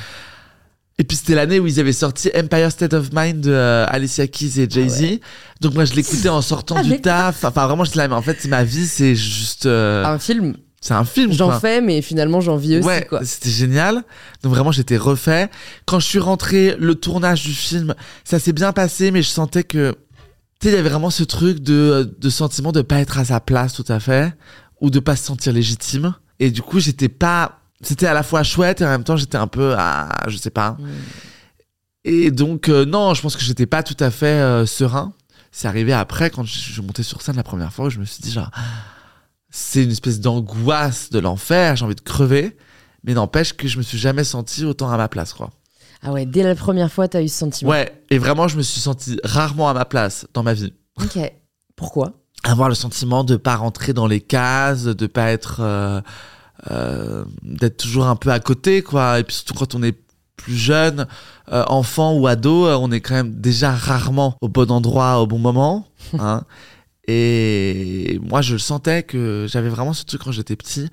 [0.99, 4.27] Et puis, c'était l'année où ils avaient sorti Empire State of Mind de euh, Alicia
[4.29, 5.19] Keys et Jay-Z.
[5.61, 7.45] Donc, moi, je l'écoutais en sortant Ah, du taf.
[7.45, 9.67] Enfin, vraiment, j'étais là, mais en fait, c'est ma vie, c'est juste.
[9.67, 11.33] euh, Un film, c'est un film.
[11.33, 12.87] j'en fais, mais finalement j'en vis aussi.
[12.87, 13.25] ouais, quoi.
[13.25, 14.03] c'était génial.
[14.43, 15.49] Donc vraiment, j'étais refait.
[15.87, 19.63] Quand je suis rentré, le tournage du film, ça s'est bien passé, mais je sentais
[19.63, 19.93] que,
[20.61, 23.25] tu sais, il y avait vraiment ce truc de, de sentiment de pas être à
[23.25, 24.35] sa place tout à fait,
[24.81, 26.15] ou de pas se sentir légitime.
[26.41, 29.39] Et du coup, j'étais pas, c'était à la fois chouette et en même temps, j'étais
[29.39, 30.73] un peu, ah, je sais pas.
[30.73, 30.87] Mm.
[32.05, 35.13] Et donc, euh, non, je pense que j'étais pas tout à fait euh, serein.
[35.53, 38.05] C'est arrivé après, quand je, je montais sur scène la première fois, où je me
[38.05, 38.51] suis dit, genre,
[39.53, 42.57] c'est une espèce d'angoisse de l'enfer, j'ai envie de crever.
[43.05, 45.51] Mais n'empêche que je me suis jamais senti autant à ma place, quoi.
[46.03, 47.71] Ah ouais, dès la première fois, t'as eu ce sentiment.
[47.71, 50.73] Ouais, et vraiment, je me suis senti rarement à ma place dans ma vie.
[51.01, 51.19] Ok.
[51.77, 52.13] Pourquoi?
[52.45, 55.59] Avoir le sentiment de pas rentrer dans les cases, de pas être.
[55.61, 56.01] euh,
[56.71, 59.19] euh, d'être toujours un peu à côté, quoi.
[59.19, 59.97] Et puis surtout quand on est
[60.37, 61.07] plus jeune,
[61.53, 65.39] euh, enfant ou ado, on est quand même déjà rarement au bon endroit, au bon
[65.39, 65.89] moment.
[66.19, 66.45] Hein.
[67.09, 70.89] Et moi, je le sentais que j'avais vraiment ce truc quand j'étais petit,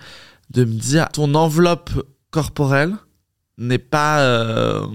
[0.50, 1.92] de me dire, ton enveloppe
[2.32, 2.96] corporelle
[3.58, 4.86] n'est pas euh,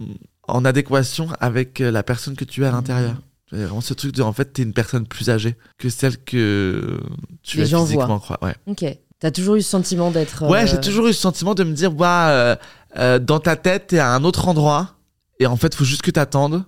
[0.49, 3.17] en adéquation avec euh, la personne que tu es à l'intérieur.
[3.51, 6.99] J'avais vraiment ce truc de, en fait, t'es une personne plus âgée que celle que
[7.43, 8.39] tu Les es gens physiquement, quoi.
[8.43, 8.85] Ouais, Ok.
[9.21, 10.45] T'as toujours eu ce sentiment d'être.
[10.51, 12.57] ouais euh, j'ai toujours eu ce sentiment de me dire, ouais,
[12.99, 14.97] euh, dans ta tête, t'es à un autre endroit,
[15.39, 16.65] et en fait, faut juste que t'attendes,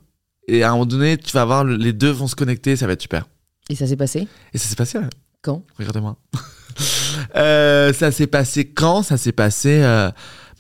[0.49, 2.87] et à un moment donné, tu vas voir, le- les deux vont se connecter, ça
[2.87, 3.27] va être super.
[3.71, 5.09] Et ça s'est passé Et ça s'est passé, ouais.
[5.43, 6.17] Quand Regardez-moi.
[7.35, 9.03] Euh, ça s'est passé quand?
[9.03, 9.81] Ça s'est passé.
[9.83, 10.11] euh,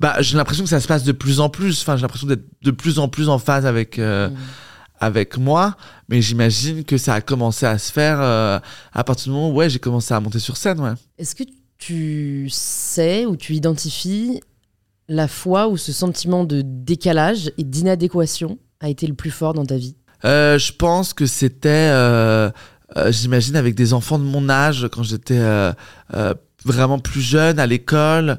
[0.01, 1.83] Bah, j'ai l'impression que ça se passe de plus en plus.
[1.83, 4.35] Enfin, j'ai l'impression d'être de plus en plus en phase avec euh, Mm.
[5.01, 5.77] avec moi.
[6.09, 9.69] Mais j'imagine que ça a commencé à se faire à partir du moment où ouais,
[9.69, 10.81] j'ai commencé à monter sur scène.
[10.81, 10.93] Ouais.
[11.19, 11.45] Est-ce que
[11.79, 14.41] tu sais ou tu identifies
[15.09, 19.67] la fois où ce sentiment de décalage et d'inadéquation a été le plus fort dans
[19.67, 19.97] ta vie?
[20.25, 22.51] Euh, je pense que c'était, euh,
[23.11, 25.73] j'imagine, avec des enfants de mon âge quand j'étais euh,
[26.15, 28.39] euh, vraiment plus jeune à l'école.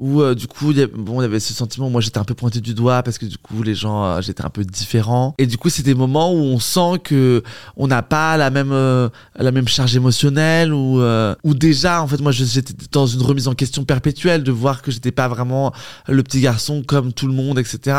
[0.00, 2.24] Où euh, du coup, y, a- bon, il y avait ce sentiment, moi j'étais un
[2.24, 5.34] peu pointé du doigt parce que du coup, les gens, euh, j'étais un peu différent.
[5.38, 7.42] Et du coup, c'est des moments où on sent que
[7.76, 12.06] on n'a pas la même, euh, la même charge émotionnelle ou, euh, ou déjà, en
[12.06, 15.72] fait, moi j'étais dans une remise en question perpétuelle de voir que j'étais pas vraiment
[16.06, 17.96] le petit garçon comme tout le monde, etc.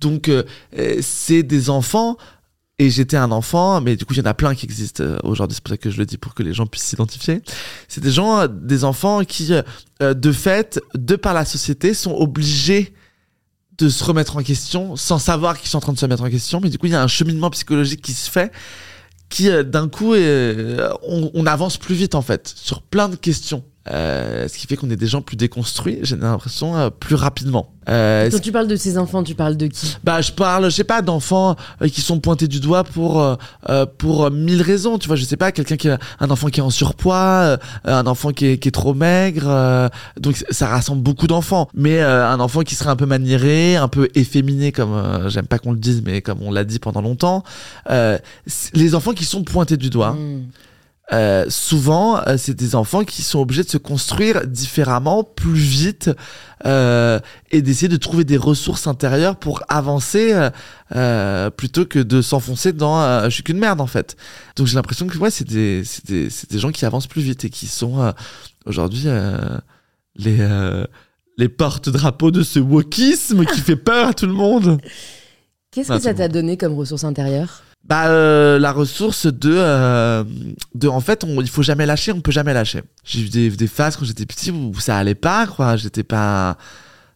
[0.00, 0.44] Donc, euh,
[0.78, 2.16] euh, c'est des enfants
[2.78, 5.18] et j'étais un enfant, mais du coup, il y en a plein qui existent euh,
[5.22, 5.54] aujourd'hui.
[5.54, 7.40] C'est pour ça que je le dis pour que les gens puissent s'identifier.
[7.86, 9.62] C'est des gens, euh, des enfants qui, euh,
[10.02, 12.92] euh, de fait, de par la société, sont obligés
[13.78, 16.30] de se remettre en question sans savoir qu'ils sont en train de se remettre en
[16.30, 16.60] question.
[16.60, 18.52] Mais du coup, il y a un cheminement psychologique qui se fait
[19.28, 23.64] qui, d'un coup, on avance plus vite, en fait, sur plein de questions.
[23.90, 27.70] Euh, ce qui fait qu'on est des gens plus déconstruits, j'ai l'impression, euh, plus rapidement.
[27.90, 29.94] Euh, Quand tu parles de ces enfants, tu parles de qui?
[30.02, 33.36] Bah, je parle, je sais pas, d'enfants euh, qui sont pointés du doigt pour euh,
[33.68, 34.96] euh, pour mille raisons.
[34.96, 37.56] Tu vois, je sais pas, quelqu'un qui a un enfant qui est en surpoids, euh,
[37.84, 39.44] un enfant qui est, qui est trop maigre.
[39.46, 41.68] euh, donc ça rassemble beaucoup d'enfants.
[41.74, 45.46] Mais euh, un enfant qui serait un peu maniéré, un peu efféminé, comme euh, j'aime
[45.46, 47.44] pas qu'on le dise, mais comme on l'a dit pendant longtemps.
[47.90, 48.16] Euh,
[48.72, 50.12] les enfants qui sont pointés du doigt.
[50.12, 50.44] Hmm.
[51.12, 56.10] Euh, souvent, euh, c'est des enfants qui sont obligés de se construire différemment, plus vite,
[56.64, 60.48] euh, et d'essayer de trouver des ressources intérieures pour avancer euh,
[60.96, 64.16] euh, plutôt que de s'enfoncer dans euh, je suis qu'une merde en fait.
[64.56, 67.20] Donc j'ai l'impression que ouais, c'est des, c'est des, c'est des gens qui avancent plus
[67.22, 68.12] vite et qui sont euh,
[68.64, 69.36] aujourd'hui euh,
[70.16, 70.86] les, euh,
[71.36, 74.80] les porte-drapeaux de ce wokisme qui fait peur à tout le monde.
[75.70, 80.24] Qu'est-ce que ça t'a donné comme ressource intérieure Bah euh, la ressource de euh,
[80.74, 82.82] de en fait on, il faut jamais lâcher on peut jamais lâcher.
[83.04, 85.76] J'ai eu des, des phases quand j'étais petit où ça allait pas quoi.
[85.76, 86.56] J'étais pas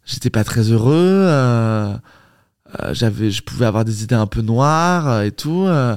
[0.05, 1.95] j'étais pas très heureux euh,
[2.81, 5.97] euh, j'avais je pouvais avoir des idées un peu noires euh, et tout euh,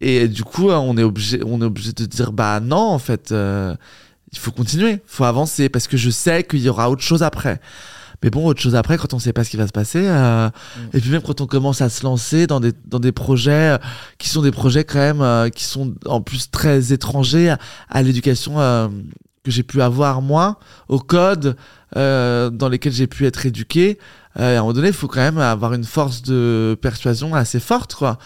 [0.00, 3.32] et du coup on est obligé on est obligé de dire bah non en fait
[3.32, 7.60] il faut continuer faut avancer parce que je sais qu'il y aura autre chose après
[8.22, 10.48] mais bon, autre chose après, quand on sait pas ce qui va se passer, euh,
[10.92, 13.78] et puis même quand on commence à se lancer dans des, dans des projets euh,
[14.18, 18.02] qui sont des projets quand même euh, qui sont en plus très étrangers à, à
[18.02, 18.88] l'éducation euh,
[19.42, 21.56] que j'ai pu avoir moi, au code
[21.96, 23.98] euh, dans lesquels j'ai pu être éduqué.
[24.36, 27.94] À un moment donné, il faut quand même avoir une force de persuasion assez forte,
[27.94, 28.18] quoi.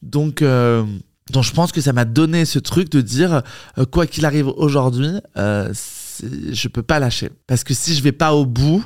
[0.00, 3.42] Donc, donc je pense que ça m'a donné ce truc de dire
[3.90, 8.46] quoi qu'il arrive aujourd'hui, je peux pas lâcher parce que si je vais pas au
[8.46, 8.84] bout,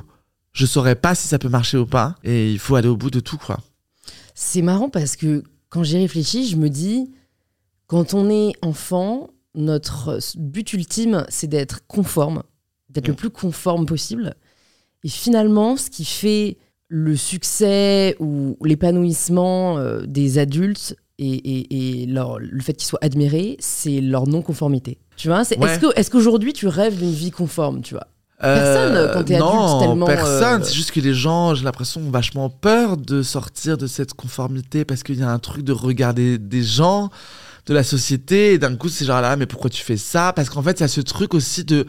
[0.54, 2.14] je saurais pas si ça peut marcher ou pas.
[2.24, 3.58] Et il faut aller au bout de tout, quoi.
[4.34, 7.10] C'est marrant parce que quand j'y réfléchis, je me dis,
[7.86, 12.42] quand on est enfant, notre but ultime, c'est d'être conforme,
[12.88, 13.16] d'être le Mm.
[13.16, 14.34] plus conforme possible.
[15.04, 16.56] Et finalement, ce qui fait
[16.88, 22.98] le succès ou l'épanouissement euh, des adultes et, et- et leur- le fait qu'ils soient
[23.02, 24.98] admirés, c'est leur non-conformité.
[25.16, 25.70] Tu vois, c'est- Ouais.
[25.72, 28.08] est-ce que- est-ce qu'aujourd'hui tu rêves d'une vie conforme, tu vois?
[28.40, 30.60] Personne, Euh, quand t'es adulte, non, tellement, personne.
[30.62, 34.14] euh, C'est juste que les gens, j'ai l'impression, ont vachement peur de sortir de cette
[34.14, 37.10] conformité parce qu'il y a un truc de regarder des gens,
[37.66, 40.32] de la société, et d'un coup, c'est genre là, mais pourquoi tu fais ça?
[40.34, 41.86] Parce qu'en fait, il y a ce truc aussi de.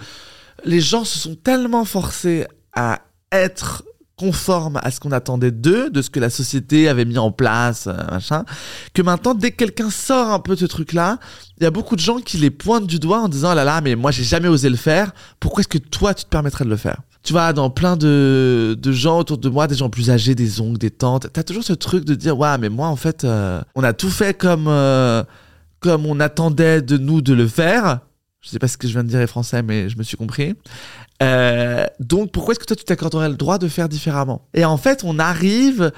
[0.63, 3.83] Les gens se sont tellement forcés à être
[4.17, 7.87] conformes à ce qu'on attendait d'eux, de ce que la société avait mis en place,
[7.87, 8.45] euh, machin,
[8.93, 11.19] que maintenant, dès que quelqu'un sort un peu de ce truc-là,
[11.57, 13.63] il y a beaucoup de gens qui les pointent du doigt en disant, ah là
[13.63, 16.65] là, mais moi, j'ai jamais osé le faire pourquoi est-ce que toi tu te permettrais
[16.65, 17.01] de le faire?
[17.23, 20.61] Tu vois, dans plein de, de gens autour de moi, des gens plus âgés, des
[20.61, 23.61] oncles, des tantes, t'as toujours ce truc de dire, ouais, mais moi, en fait, euh,
[23.75, 25.23] on a tout fait comme, euh,
[25.79, 27.99] comme on attendait de nous de le faire.
[28.41, 30.17] Je sais pas ce que je viens de dire est français, mais je me suis
[30.17, 30.53] compris.
[31.23, 34.47] Euh, donc, pourquoi est-ce que toi, tu t'accorderais le droit de faire différemment?
[34.53, 35.91] Et en fait, on arrive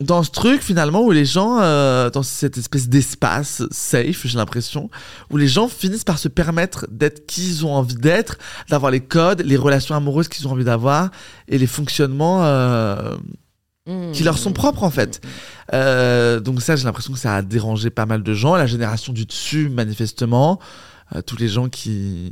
[0.00, 4.90] dans ce truc, finalement, où les gens, euh, dans cette espèce d'espace safe, j'ai l'impression,
[5.30, 9.00] où les gens finissent par se permettre d'être qui ils ont envie d'être, d'avoir les
[9.00, 11.10] codes, les relations amoureuses qu'ils ont envie d'avoir
[11.48, 13.16] et les fonctionnements euh,
[14.12, 15.20] qui leur sont propres en fait.
[15.72, 18.54] Euh, donc ça, j'ai l'impression que ça a dérangé pas mal de gens.
[18.56, 20.58] La génération du dessus, manifestement,
[21.26, 22.30] tous les gens qui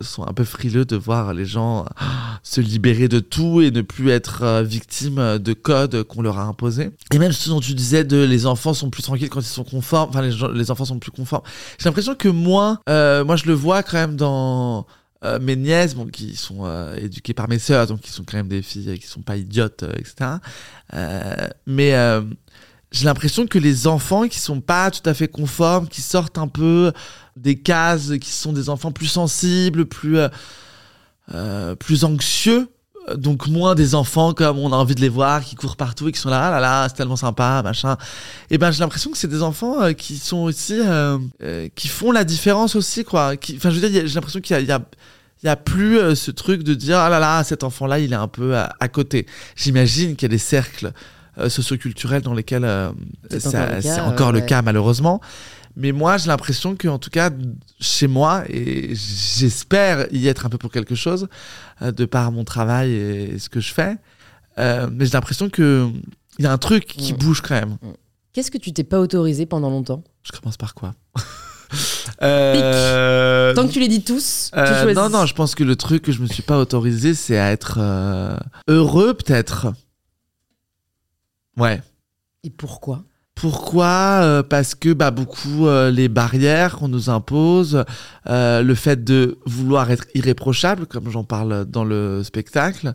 [0.00, 3.82] sont un peu frileux de voir les gens ah, se libérer de tout et ne
[3.82, 6.90] plus être euh, victimes de codes qu'on leur a imposés.
[7.12, 9.64] Et même ce dont tu disais de les enfants sont plus tranquilles quand ils sont
[9.64, 11.44] conformes, enfin les, les enfants sont plus conformes.
[11.78, 14.86] J'ai l'impression que moi, euh, moi je le vois quand même dans
[15.24, 18.48] euh, mes nièces, bon, qui sont éduquées par mes sœurs, donc qui sont quand même
[18.48, 20.30] des filles qui sont pas idiotes, etc.
[21.66, 21.94] Mais
[22.90, 26.48] j'ai l'impression que les enfants qui sont pas tout à fait conformes, qui sortent un
[26.48, 26.92] peu
[27.36, 30.28] des cases, qui sont des enfants plus sensibles, plus euh,
[31.34, 32.68] euh, plus anxieux,
[33.08, 36.08] euh, donc moins des enfants comme on a envie de les voir, qui courent partout
[36.08, 37.98] et qui sont là, ah là là, c'est tellement sympa, machin.
[38.48, 40.80] Et ben j'ai l'impression que c'est des enfants qui sont aussi
[41.74, 43.34] qui font la différence aussi quoi.
[43.56, 44.80] Enfin je veux dire, j'ai l'impression qu'il y a,
[45.42, 48.14] il y a plus ce truc de dire ah là là cet enfant là il
[48.14, 49.26] est un peu à côté.
[49.56, 50.92] J'imagine qu'il y a des cercles
[51.38, 52.90] euh, socioculturels dans lesquels euh,
[53.30, 55.20] C'est encore le cas, c'est encore le cas malheureusement.
[55.76, 57.30] Mais moi, j'ai l'impression que, en tout cas,
[57.80, 61.28] chez moi, et j'espère y être un peu pour quelque chose,
[61.82, 63.96] euh, de par mon travail et, ce que je fais,
[64.58, 65.88] euh, mais j'ai l'impression que
[66.40, 67.16] il y a un truc qui Mm.
[67.18, 67.76] bouge quand même.
[68.32, 70.02] Qu'est-ce que tu t'es pas autorisé pendant longtemps?
[70.24, 70.94] Je commence par quoi?
[72.22, 74.96] Euh, Tant que tu les dis tous, tu euh, choisis.
[74.96, 77.50] non, non, je pense que le truc que je me suis pas autorisé, c'est à
[77.52, 78.36] être euh,
[78.68, 79.68] heureux, peut-être.
[81.58, 81.82] Ouais.
[82.44, 83.04] Et pourquoi?
[83.34, 84.20] Pourquoi?
[84.22, 87.84] Euh, Parce que bah, beaucoup euh, les barrières qu'on nous impose,
[88.28, 92.94] euh, le fait de vouloir être irréprochable, comme j'en parle dans le spectacle.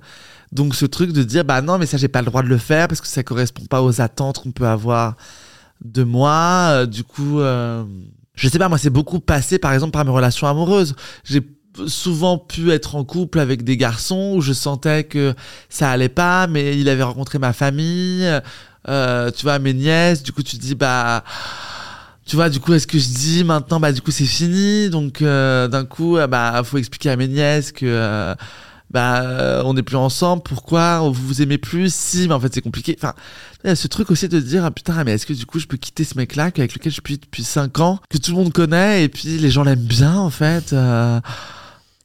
[0.52, 2.60] Donc ce truc de dire bah non mais ça j'ai pas le droit de le
[2.60, 5.16] faire parce que ça correspond pas aux attentes qu'on peut avoir
[5.84, 6.86] de moi.
[6.86, 10.96] Du coup, je sais pas moi c'est beaucoup passé par exemple par mes relations amoureuses.
[11.24, 11.42] J'ai
[11.88, 15.34] souvent pu être en couple avec des garçons où je sentais que
[15.70, 18.30] ça allait pas, mais il avait rencontré ma famille,
[18.90, 21.24] euh, tu vois, mes nièces, du coup tu te dis, bah,
[22.26, 25.22] tu vois, du coup, est-ce que je dis maintenant, bah, du coup c'est fini, donc
[25.22, 28.34] euh, d'un coup, euh, bah, faut expliquer à mes nièces que, euh,
[28.92, 32.54] bah, euh, on n'est plus ensemble, pourquoi, vous vous aimez plus, si, mais en fait
[32.54, 32.96] c'est compliqué.
[32.98, 33.14] Enfin,
[33.64, 35.60] il y a ce truc aussi de dire, ah, putain, mais est-ce que du coup
[35.60, 38.38] je peux quitter ce mec-là, avec lequel je suis depuis 5 ans, que tout le
[38.38, 40.74] monde connaît, et puis les gens l'aiment bien, en fait.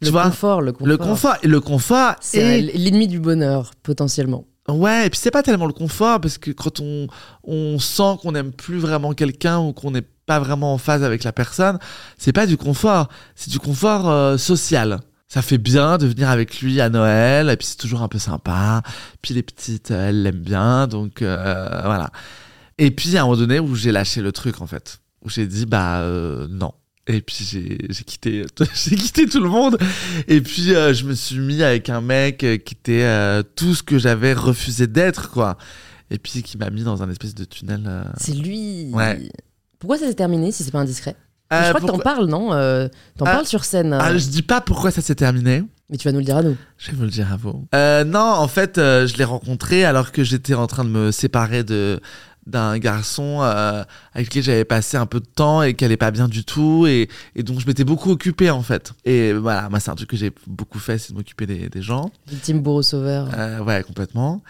[0.01, 0.87] Tu Le vois, confort, le confort.
[0.89, 4.45] le confort, et le confort, C'est l'ennemi du bonheur, potentiellement.
[4.69, 7.07] Ouais, et puis c'est pas tellement le confort, parce que quand on,
[7.43, 11.25] on sent qu'on n'aime plus vraiment quelqu'un ou qu'on n'est pas vraiment en phase avec
[11.25, 11.79] la personne,
[12.19, 15.01] c'est pas du confort, c'est du confort euh, social.
[15.27, 18.19] Ça fait bien de venir avec lui à Noël, et puis c'est toujours un peu
[18.19, 18.83] sympa.
[19.21, 22.11] Puis les petites, euh, elles l'aiment bien, donc euh, voilà.
[22.79, 25.01] Et puis a un moment donné où j'ai lâché le truc, en fait.
[25.23, 26.73] Où j'ai dit, bah euh, non.
[27.09, 28.45] Et puis j'ai quitté,
[28.75, 29.79] j'ai quitté tout le monde.
[30.29, 33.75] Et puis euh, je me suis mis avec un mec euh, qui était euh, tout
[33.75, 35.57] ce que j'avais refusé d'être, quoi.
[36.11, 37.83] Et puis qui m'a mis dans un espèce de tunnel.
[37.87, 38.05] euh.
[38.19, 38.91] C'est lui.
[38.93, 39.29] Ouais.
[39.79, 41.17] Pourquoi ça s'est terminé si c'est pas indiscret?
[41.53, 43.95] Euh, Je crois que t'en parles, non Euh, T'en Ah, parles sur scène.
[43.95, 45.65] euh, Ah, je dis pas pourquoi ça s'est terminé.
[45.91, 46.57] Mais tu vas nous le dire à nous.
[46.77, 47.67] Je vais vous le dire à vous.
[47.75, 51.11] Euh, non, en fait, euh, je l'ai rencontré alors que j'étais en train de me
[51.11, 52.01] séparer de
[52.49, 56.11] d'un garçon euh, avec lequel j'avais passé un peu de temps et qui allait pas
[56.11, 58.93] bien du tout et, et donc je m'étais beaucoup occupé en fait.
[59.05, 61.83] Et voilà, moi c'est un truc que j'ai beaucoup fait, c'est de m'occuper des, des
[61.83, 62.11] gens.
[62.27, 63.29] Victime bourreau sauveur.
[63.37, 64.43] Euh, ouais, complètement.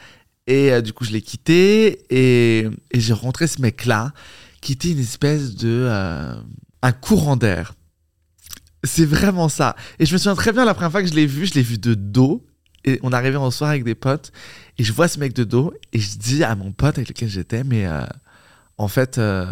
[0.46, 4.12] Et euh, du coup, je l'ai quitté et, et j'ai rencontré ce mec-là
[4.60, 5.88] qui était une espèce de.
[6.82, 7.74] un courant d'air.
[8.84, 9.76] C'est vraiment ça.
[9.98, 11.62] Et je me souviens très bien la première fois que je l'ai vu, je l'ai
[11.62, 12.44] vu de dos.
[12.84, 14.32] Et on arrivait en soirée avec des potes.
[14.78, 15.72] Et je vois ce mec de dos.
[15.92, 18.02] Et je dis à mon pote avec lequel j'étais, mais euh,
[18.76, 19.46] en fait, euh,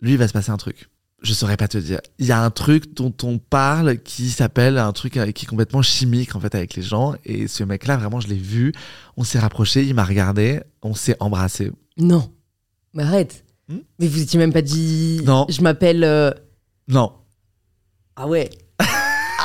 [0.00, 0.88] lui, il va se passer un truc.
[1.22, 2.00] Je saurais pas te dire.
[2.18, 5.48] Il y a un truc dont on parle qui s'appelle un truc euh, qui est
[5.48, 7.14] complètement chimique en fait avec les gens.
[7.24, 8.72] Et ce mec-là, vraiment, je l'ai vu.
[9.16, 11.72] On s'est rapproché, il m'a regardé, on s'est embrassé.
[11.96, 12.30] Non.
[12.92, 13.44] Mais arrête.
[13.68, 15.22] Hmm Mais vous étiez même pas dit.
[15.24, 15.46] Non.
[15.48, 16.04] Je m'appelle.
[16.04, 16.30] euh,
[16.88, 17.12] Non.
[18.16, 18.50] Ah ouais.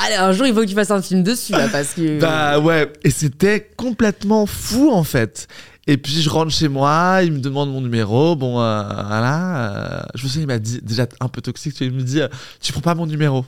[0.02, 2.20] Allez, un jour, il faut que tu fasses un film dessus, là, parce que.
[2.20, 5.48] Bah ouais, et c'était complètement fou en fait.
[5.88, 9.72] Et puis je rentre chez moi, il me demande mon numéro, bon euh, voilà.
[9.72, 12.04] euh, je me souviens, il m'a dit, déjà un peu toxique, tu vois, il me
[12.04, 12.28] dit, euh,
[12.62, 13.44] tu prends pas mon numéro.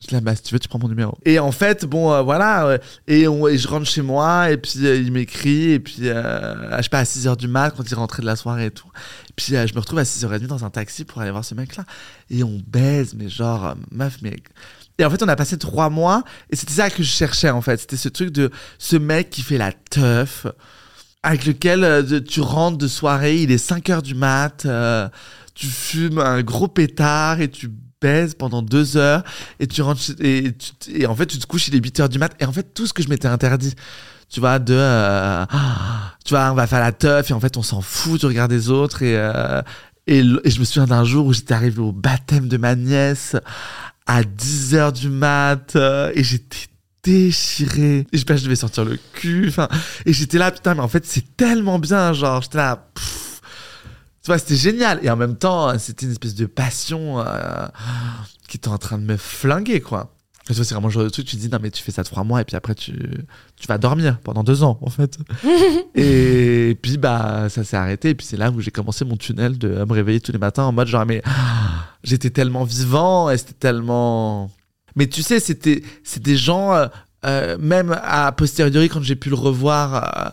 [0.00, 1.18] Je dis, bah si tu veux, tu prends mon numéro.
[1.24, 5.72] Et en fait, bon euh, voilà, et, je rentre chez moi, et puis il m'écrit,
[5.72, 8.66] et puis je sais pas, à 6h du mat, quand il rentrait de la soirée
[8.66, 8.88] et tout.
[9.28, 11.84] Et puis je me retrouve à 6h30 dans un taxi pour aller voir ce mec-là.
[12.30, 14.36] Et on baise, mais genre, meuf, mais...
[15.00, 17.62] Et en fait, on a passé trois mois, et c'était ça que je cherchais, en
[17.62, 17.80] fait.
[17.80, 20.46] C'était ce truc de ce mec qui fait la teuf,
[21.22, 25.08] avec lequel euh, tu rentres de soirée, il est 5 heures du mat, euh,
[25.54, 27.70] tu fumes un gros pétard et tu
[28.02, 29.24] baises pendant deux heures,
[29.58, 30.54] et tu rentres, et,
[31.06, 32.86] en fait, tu te couches, il est 8 heures du mat, et en fait, tout
[32.86, 33.74] ce que je m'étais interdit,
[34.28, 35.46] tu vois, de, euh,
[36.26, 38.48] tu vois, on va faire la teuf, et en fait, on s'en fout du regard
[38.48, 39.14] des autres, et,
[40.06, 43.36] et je me souviens d'un jour où j'étais arrivé au baptême de ma nièce,
[44.10, 46.66] à 10 heures du mat, euh, et j'étais
[47.04, 48.08] déchiré.
[48.12, 49.46] Et je pas, je devais sortir le cul.
[49.48, 49.68] Enfin,
[50.04, 52.12] et j'étais là, putain, mais en fait, c'est tellement bien.
[52.12, 53.40] Genre, j'étais là, pff.
[54.20, 54.98] tu vois, c'était génial.
[55.04, 57.68] Et en même temps, c'était une espèce de passion euh,
[58.48, 60.12] qui était en train de me flinguer, quoi.
[60.54, 62.04] Vois, c'est vraiment le genre de truc, tu te dis, non, mais tu fais ça
[62.04, 62.92] trois mois et puis après, tu,
[63.56, 65.18] tu vas dormir pendant deux ans, en fait.
[65.94, 68.10] et puis, bah, ça s'est arrêté.
[68.10, 70.64] Et puis, c'est là où j'ai commencé mon tunnel de me réveiller tous les matins
[70.64, 71.22] en mode, genre, mais
[72.02, 74.50] j'étais tellement vivant et c'était tellement.
[74.96, 76.86] Mais tu sais, c'était c'est des gens, euh,
[77.24, 80.30] euh, même à posteriori, quand j'ai pu le revoir, euh,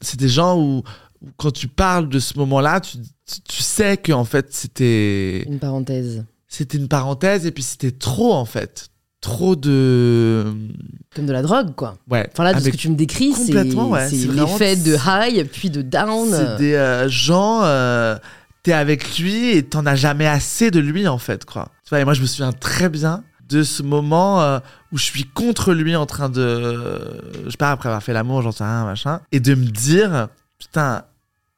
[0.00, 0.82] c'est des gens où,
[1.22, 5.42] où quand tu parles de ce moment-là, tu, tu, tu sais que en fait, c'était
[5.42, 6.24] Une parenthèse.
[6.46, 8.89] c'était une parenthèse et puis c'était trop, en fait.
[9.20, 10.44] Trop de.
[11.14, 11.96] Comme de la drogue, quoi.
[12.08, 12.28] Ouais.
[12.32, 14.08] Enfin là, de ce que tu me décris, c'est Complètement, ouais.
[14.10, 16.30] l'effet de high, puis de down.
[16.30, 18.16] C'est des euh, gens, euh,
[18.62, 21.68] t'es avec lui et t'en as jamais assez de lui en fait, quoi.
[21.84, 24.58] Tu vois, et moi je me souviens très bien de ce moment euh,
[24.92, 27.00] où je suis contre lui en train de,
[27.44, 30.28] je sais pas, après avoir fait l'amour, j'en sais rien, machin, et de me dire,
[30.58, 31.02] putain,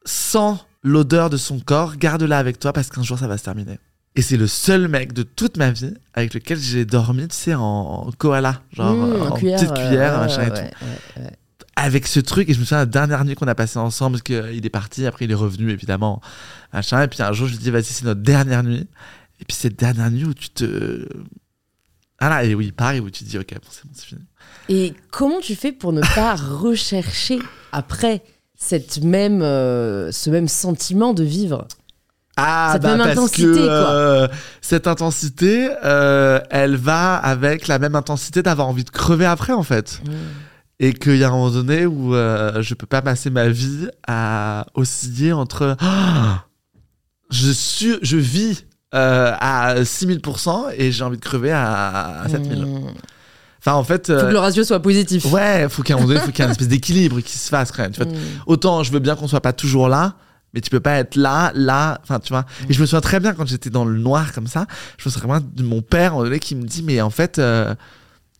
[0.04, 3.78] sans l'odeur de son corps, garde-la avec toi parce qu'un jour ça va se terminer.
[4.14, 7.54] Et c'est le seul mec de toute ma vie avec lequel j'ai dormi, tu sais,
[7.54, 10.48] en, en koala, genre Mmh, euh, en en cuillère, petite euh, cuillère, ouais, machin et
[10.50, 11.30] tout ouais, ouais.
[11.76, 14.22] avec ce truc, et je me souviens la dernière nuit qu'on a passé ensemble, parce
[14.22, 16.20] qu'il est parti, après il est revenu, évidemment,
[16.74, 17.02] machin.
[17.02, 18.86] Et puis un jour, je lui dis, vas-y, c'est notre dernière nuit.
[19.40, 21.08] Et puis cette dernière nuit où tu te.
[22.18, 24.20] Ah là, et oui, pareil, où tu te dis, ok, bon, c'est bon, c'est fini.
[24.68, 27.38] Et comment tu fais pour ne pas rechercher
[27.72, 28.22] après
[28.54, 31.66] cette même, euh, ce même sentiment de vivre?
[32.36, 33.90] Ah, Cette bah, même parce intensité, que, quoi.
[33.90, 34.28] euh,
[34.62, 39.62] cette intensité, euh, elle va avec la même intensité d'avoir envie de crever après, en
[39.62, 40.00] fait.
[40.80, 43.88] Et qu'il y a un moment donné où euh, je peux pas passer ma vie
[44.08, 45.76] à osciller entre.
[45.80, 46.44] Ah
[47.30, 48.64] je, suis, je vis
[48.94, 52.64] euh, à 6000% et j'ai envie de crever à, à 7000.
[52.66, 52.80] Mmh.
[53.60, 54.06] Enfin, en fait.
[54.12, 55.24] Faut que le ratio soit positif.
[55.32, 57.48] ouais, faut qu'à un moment donné, faut qu'il y ait une espèce d'équilibre qui se
[57.48, 57.92] fasse quand même.
[57.92, 58.10] Tu vois.
[58.12, 58.16] Mmh.
[58.46, 60.14] Autant je veux bien qu'on soit pas toujours là,
[60.54, 62.44] mais tu peux pas être là, là, enfin tu vois.
[62.68, 64.66] Et je me souviens très bien quand j'étais dans le noir comme ça,
[64.98, 67.74] je me souviens de mon père, donné, qui me dit, mais en fait, euh,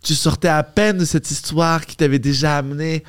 [0.03, 3.03] tu sortais à peine de cette histoire qui t'avait déjà amené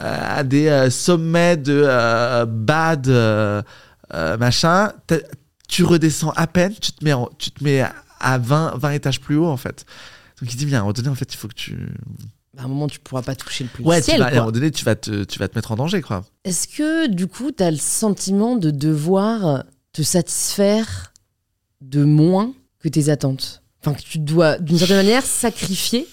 [0.00, 3.08] euh, à des euh, sommets de bad,
[4.38, 4.92] machin.
[5.68, 7.84] Tu redescends à peine, tu te mets, en- tu te mets
[8.18, 9.84] à 20, 20 étages plus haut en fait.
[10.40, 11.76] Donc il dit, mais à un moment donné, en fait, il faut que tu...
[12.60, 14.18] À un moment, tu pourras pas toucher le plus Ouais, tu ciel.
[14.20, 16.24] vas- à un moment donné, tu vas te, tu vas te mettre en danger, quoi.
[16.44, 21.12] Est-ce que du coup, tu as le sentiment de devoir te satisfaire
[21.80, 23.62] de moins que tes attentes?
[23.80, 26.06] Enfin, que tu dois, d'une certaine manière, sacrifier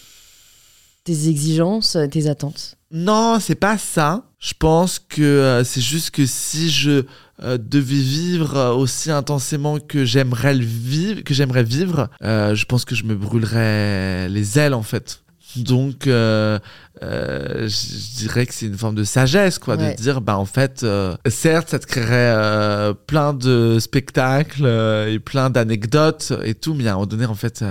[1.04, 2.76] tes exigences, tes attentes?
[2.92, 4.24] Non, c'est pas ça.
[4.40, 7.04] Je pense que euh, c'est juste que si je
[7.44, 12.96] euh, devais vivre euh, aussi intensément que j'aimerais vivre, que j'aimerais vivre, je pense que
[12.96, 15.22] je me brûlerais les ailes en fait.
[15.64, 16.60] Donc, euh,
[17.04, 19.92] euh, je dirais que c'est une forme de sagesse, quoi, Ouais.
[19.96, 24.66] de dire, bah en fait, euh, certes, ça te créerait plein de spectacles
[25.10, 27.64] et plein d'anecdotes et tout, mais à un moment donné, en fait,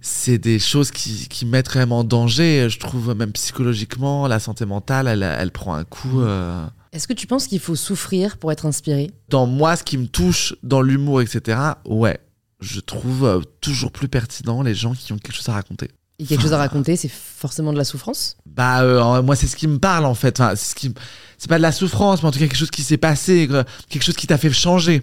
[0.00, 2.68] c'est des choses qui, qui mettent quand même en danger.
[2.70, 6.20] Je trouve même psychologiquement, la santé mentale, elle, elle prend un coup.
[6.20, 6.64] euh.
[6.92, 9.10] Est-ce que tu penses qu'il faut souffrir pour être inspiré?
[9.28, 12.18] Dans moi, ce qui me touche dans l'humour, etc., ouais,
[12.60, 15.90] je trouve euh, toujours plus pertinent les gens qui ont quelque chose à raconter.
[16.18, 19.54] Et quelque chose à raconter, c'est forcément de la souffrance Bah, euh, moi, c'est ce
[19.56, 20.40] qui me parle en fait.
[20.40, 20.94] Enfin, c'est ce qui,
[21.36, 23.64] c'est pas de la souffrance, mais en tout cas quelque chose qui s'est passé, euh,
[23.90, 25.02] quelque chose qui t'a fait changer.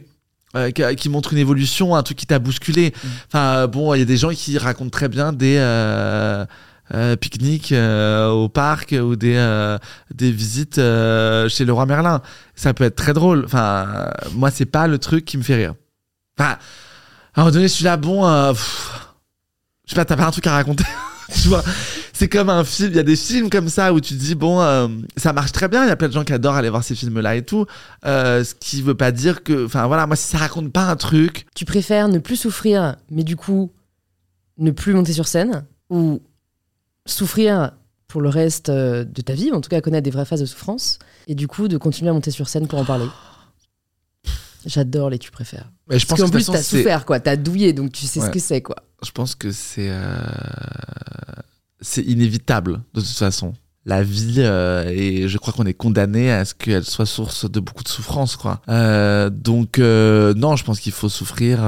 [0.55, 2.93] euh, qui, montre une évolution, un truc qui t'a bousculé.
[3.27, 6.45] Enfin, euh, bon, il y a des gens qui racontent très bien des euh,
[6.93, 9.77] euh, pique-niques au parc ou des, euh,
[10.13, 12.21] des visites chez le roi Merlin.
[12.55, 13.43] Ça peut être très drôle.
[13.45, 15.73] Enfin, moi, c'est pas le truc qui me fait rire.
[16.39, 16.51] Enfin,
[17.35, 19.02] à un moment donné, je suis là, bon, euh, pff,
[19.85, 20.83] je sais pas, t'as pas un truc à raconter
[21.41, 21.63] tu vois
[22.13, 24.35] c'est comme un film il y a des films comme ça où tu te dis
[24.35, 26.69] bon euh, ça marche très bien il y a plein de gens qui adorent aller
[26.69, 27.65] voir ces films là et tout
[28.05, 30.95] Euh, ce qui veut pas dire que enfin voilà moi si ça raconte pas un
[30.95, 33.71] truc Tu préfères ne plus souffrir, mais du coup,
[34.57, 36.21] ne plus monter sur scène Ou
[37.05, 37.71] souffrir
[38.07, 40.45] pour le reste euh, de ta vie, en tout cas connaître des vraies phases de
[40.45, 43.07] souffrance, et du coup de continuer à monter sur scène pour en parler?
[44.65, 45.69] J'adore les tu préfères.
[45.89, 47.19] mais je Parce pense qu'en que plus, t'as souffert, quoi.
[47.19, 48.77] T'as douillé, donc tu sais ce que c'est, quoi.
[49.03, 50.17] Je pense que c'est euh,
[51.81, 53.53] c'est inévitable de toute façon.
[53.85, 57.59] La vie euh, et je crois qu'on est condamné à ce qu'elle soit source de
[57.59, 58.61] beaucoup de souffrance quoi.
[58.69, 61.59] Euh, donc non je pense qu'il faut souffrir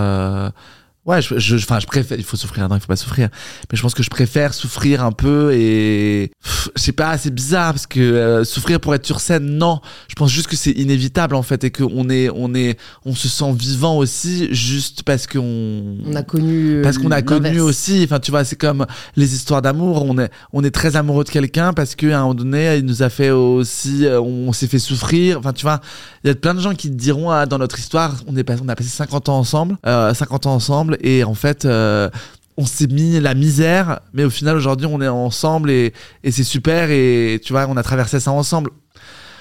[1.06, 3.30] ouais je je enfin je préfère il faut souffrir non il faut pas souffrir.
[3.72, 7.34] Mais je pense que je préfère souffrir un peu et Pff, je sais pas c'est
[7.34, 9.80] bizarre parce que euh, souffrir pour être sur scène non.
[10.08, 13.28] Je pense juste que c'est inévitable en fait et qu'on est on est on se
[13.28, 16.78] sent vivant aussi juste parce qu'on On a connu.
[16.78, 18.02] euh, parce qu'on a connu aussi.
[18.04, 18.86] Enfin tu vois c'est comme
[19.16, 20.04] les histoires d'amour.
[20.06, 23.04] On est on est très amoureux de quelqu'un parce qu'à un moment donné il nous
[23.04, 25.40] a fait aussi euh, on s'est fait souffrir.
[25.40, 25.82] Enfin tu vois
[26.24, 28.46] il y a plein de gens qui te diront ah, dans notre histoire on est
[28.64, 32.10] on a passé 50 ans ensemble euh, 50 ans ensemble et en fait euh,
[32.58, 35.94] on s'est mis la misère mais au final aujourd'hui on est ensemble et,
[36.24, 38.72] et c'est super et tu vois on a traversé ça ensemble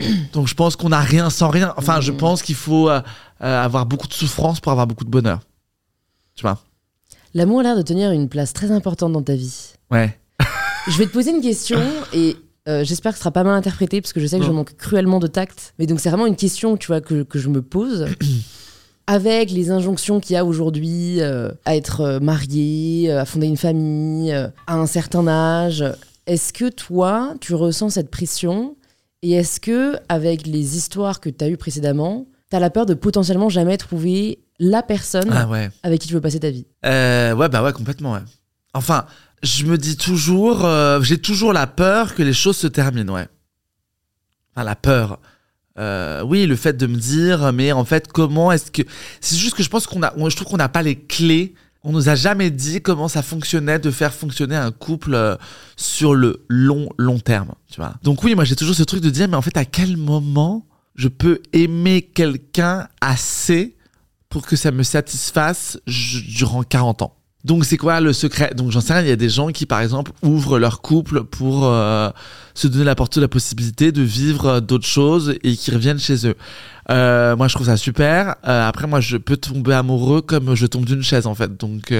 [0.32, 2.18] donc je pense qu'on a rien sans rien enfin je Mhm.
[2.18, 3.00] pense qu'il faut euh,
[3.42, 5.40] euh, avoir beaucoup de souffrance pour avoir beaucoup de bonheur
[6.34, 6.58] tu vois?
[7.34, 9.72] L'amour a l'air de tenir une place très importante dans ta vie.
[9.90, 10.18] ouais
[10.88, 11.80] Je vais te poser une question
[12.12, 12.36] et
[12.68, 14.76] euh, j'espère que ce sera pas mal interprété parce que je sais que je manque
[14.76, 15.74] cruellement de tact.
[15.78, 18.06] Mais donc c'est vraiment une question, tu vois, que, que je me pose.
[19.06, 23.46] Avec les injonctions qu'il y a aujourd'hui euh, à être euh, marié, euh, à fonder
[23.46, 25.84] une famille, à un certain âge,
[26.26, 28.76] est-ce que toi, tu ressens cette pression?
[29.22, 32.86] Et est-ce que, avec les histoires que tu as eues précédemment, tu as la peur
[32.86, 36.66] de potentiellement jamais trouver la personne ah ouais avec qui tu veux passer ta vie?
[36.84, 38.20] Euh, ouais, bah ouais, complètement, ouais.
[38.72, 39.06] Enfin,
[39.42, 43.28] je me dis toujours, euh, j'ai toujours la peur que les choses se terminent, ouais.
[44.54, 45.20] Enfin, la peur.
[45.78, 48.82] Euh, oui, le fait de me dire, mais en fait, comment est-ce que.
[49.20, 50.12] C'est juste que je pense qu'on a.
[50.16, 51.54] Je trouve qu'on n'a pas les clés
[51.84, 55.36] on nous a jamais dit comment ça fonctionnait de faire fonctionner un couple euh,
[55.76, 57.94] sur le long, long terme, tu vois.
[58.02, 60.66] Donc oui, moi j'ai toujours ce truc de dire, mais en fait, à quel moment
[60.94, 63.76] je peux aimer quelqu'un assez
[64.30, 67.16] pour que ça me satisfasse durant 40 ans?
[67.44, 68.52] Donc c'est quoi le secret?
[68.56, 71.24] Donc j'en sais rien, il y a des gens qui par exemple ouvrent leur couple
[71.24, 72.08] pour euh,
[72.54, 76.26] se donner la porte la possibilité de vivre euh, d'autres choses et qui reviennent chez
[76.26, 76.36] eux.
[76.90, 78.36] Euh, moi je trouve ça super.
[78.42, 81.54] Après moi je peux tomber amoureux comme je tombe d'une chaise en fait.
[81.54, 81.92] Donc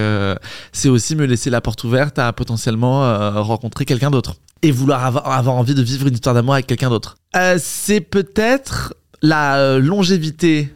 [0.71, 3.01] c'est aussi me laisser la porte ouverte à potentiellement
[3.43, 7.17] rencontrer quelqu'un d'autre et vouloir avoir, envie de vivre une histoire d'amour avec quelqu'un d'autre.
[7.57, 10.73] C'est peut-être la longévité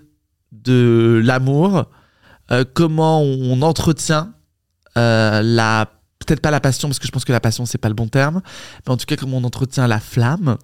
[0.51, 1.86] de l'amour,
[2.74, 4.34] comment on entretient
[5.43, 5.91] la
[6.26, 8.08] peut-être pas la passion parce que je pense que la passion c'est pas le bon
[8.08, 8.41] terme
[8.86, 10.58] mais en tout cas comment on entretient la flamme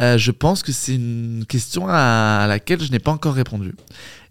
[0.00, 3.74] euh, je pense que c'est une question à laquelle je n'ai pas encore répondu.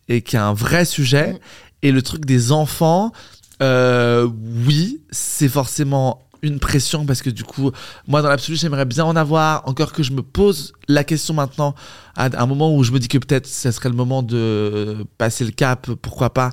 [0.08, 1.34] Et qui est un vrai sujet.
[1.34, 1.38] Mm.
[1.84, 3.12] et le truc des enfants
[3.62, 4.30] euh,
[4.66, 7.72] oui c'est forcément une pression parce que du coup
[8.08, 9.68] moi dans l'absolu j'aimerais bien en avoir.
[9.68, 11.76] Encore que je me pose la question maintenant
[12.16, 15.44] à un moment où je me dis que peut-être ça serait le moment de passer
[15.44, 16.52] le cap pourquoi pas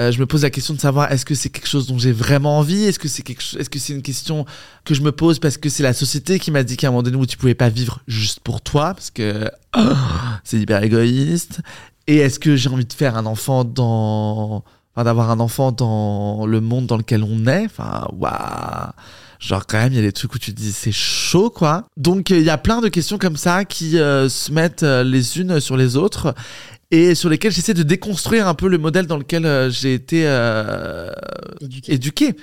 [0.00, 2.12] euh, je me pose la question de savoir est-ce que c'est quelque chose dont j'ai
[2.12, 2.84] vraiment envie?
[2.84, 4.46] Est-ce que c'est quelque est-ce que c'est une question
[4.84, 7.02] que je me pose parce que c'est la société qui m'a dit qu'à un moment
[7.02, 9.50] donné où tu pouvais pas vivre juste pour toi parce que
[10.44, 11.60] c'est hyper égoïste.
[12.06, 16.46] Et est-ce que j'ai envie de faire un enfant dans, enfin, d'avoir un enfant dans
[16.46, 17.66] le monde dans lequel on est?
[17.66, 18.92] Enfin, waouh
[19.38, 21.84] Genre quand même, il y a des trucs où tu te dis c'est chaud quoi.
[21.96, 25.38] Donc il y a plein de questions comme ça qui euh, se mettent euh, les
[25.38, 26.34] unes sur les autres
[26.90, 30.22] et sur lesquelles j'essaie de déconstruire un peu le modèle dans lequel euh, j'ai été
[30.26, 31.10] euh,
[31.60, 31.92] Éduqué.
[31.94, 32.36] éduqué.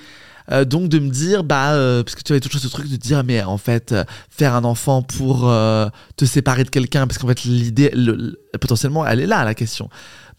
[0.50, 2.96] Euh, donc de me dire bah euh, parce que tu avais toujours ce truc de
[2.96, 7.18] dire mais en fait euh, faire un enfant pour euh, te séparer de quelqu'un parce
[7.18, 9.90] qu'en fait l'idée le- le- potentiellement elle est là la question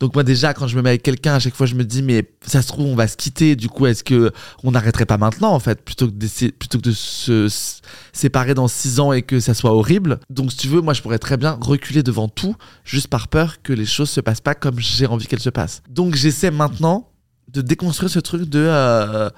[0.01, 2.03] donc moi déjà quand je me mets avec quelqu'un à chaque fois je me dis
[2.03, 4.31] mais ça se trouve on va se quitter du coup est-ce que
[4.63, 7.49] on n'arrêterait pas maintenant en fait plutôt que d'essayer plutôt que de se
[8.13, 10.21] séparer dans six ans et que ça soit horrible?
[10.31, 13.63] Donc si tu veux moi je pourrais très bien reculer devant tout juste par peur
[13.63, 17.09] que les choses se passent pas comme j'ai envie qu'elles se passent donc j'essaie maintenant
[17.53, 19.31] de déconstruire ce truc de euh,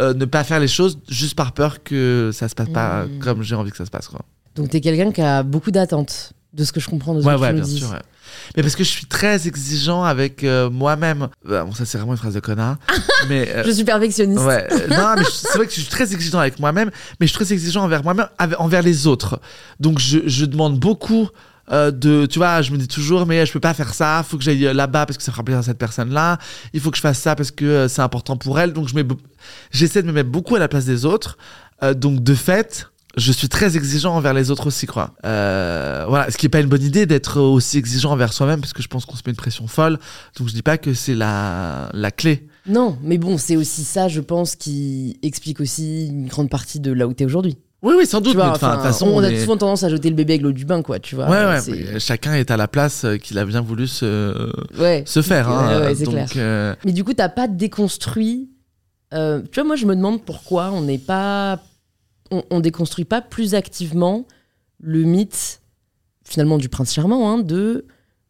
[0.00, 3.18] euh, ne pas faire les choses juste par peur que ça se passe pas Mmh.
[3.20, 4.20] comme j'ai envie que ça se passe quoi.
[4.56, 7.36] Donc t'es quelqu'un qui a beaucoup d'attentes, de ce que je comprends de ce Ouais
[7.36, 7.78] que ouais tu me dis.
[7.78, 7.90] sûr.
[7.90, 7.98] ouais.
[8.56, 11.28] Mais parce que je suis très exigeant avec euh, moi-même.
[11.44, 12.76] Bah, bon ça c'est vraiment une phrase de connard.
[13.28, 14.42] mais euh, Je suis perfectionniste.
[14.44, 17.32] Ouais, euh, non, mais c'est vrai que je suis très exigeant avec moi-même, mais je
[17.32, 18.28] suis très exigeant envers moi-même,
[18.58, 19.40] envers les autres.
[19.80, 21.28] Donc je, je demande beaucoup
[21.70, 24.36] euh, de, tu vois, je me dis toujours, mais je peux pas faire ça, faut
[24.36, 26.38] que j'aille là-bas parce que ça fera plaisir à cette personne-là,
[26.72, 28.72] il faut que je fasse ça parce que c'est important pour elle.
[28.72, 28.94] Donc je
[29.70, 31.38] j'essaie de me mettre beaucoup à la place des autres.
[31.96, 35.10] Donc de fait, je suis très exigeant envers les autres aussi, quoi.
[35.24, 38.72] Euh, voilà, ce qui est pas une bonne idée d'être aussi exigeant envers soi-même parce
[38.72, 39.98] que je pense qu'on se met une pression folle.
[40.38, 42.48] Donc je dis pas que c'est la, la clé.
[42.66, 46.92] Non, mais bon, c'est aussi ça, je pense, qui explique aussi une grande partie de
[46.92, 47.58] là où t'es aujourd'hui.
[47.82, 48.34] Oui, oui, sans doute.
[48.36, 50.42] Vois, mais enfin, de façon, on, on a souvent tendance à jeter le bébé avec
[50.42, 51.28] l'eau du bain, quoi, tu vois.
[51.28, 55.02] Ouais, ouais, chacun est à la place euh, qu'il a bien voulu se, ouais.
[55.04, 55.48] se faire.
[55.48, 55.80] Hein.
[55.80, 56.28] ouais, c'est Donc, clair.
[56.36, 58.50] euh, Mais du coup, t'as pas déconstruit.
[59.12, 61.58] euh, tu vois, moi, je me demande pourquoi on n'est pas.
[62.32, 64.26] On, on déconstruit pas plus activement
[64.80, 65.60] le mythe,
[66.24, 67.84] finalement, du prince charmant, hein, de.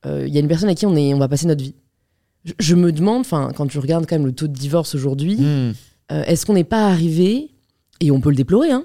[0.04, 1.74] euh, Il y a une personne à qui on, est, on va passer notre vie.
[2.44, 5.36] Je, je me demande, enfin, quand tu regardes quand même le taux de divorce aujourd'hui,
[5.36, 5.72] hmm.
[6.12, 7.50] euh, est-ce qu'on n'est pas arrivé,
[8.00, 8.84] et on peut le déplorer, hein,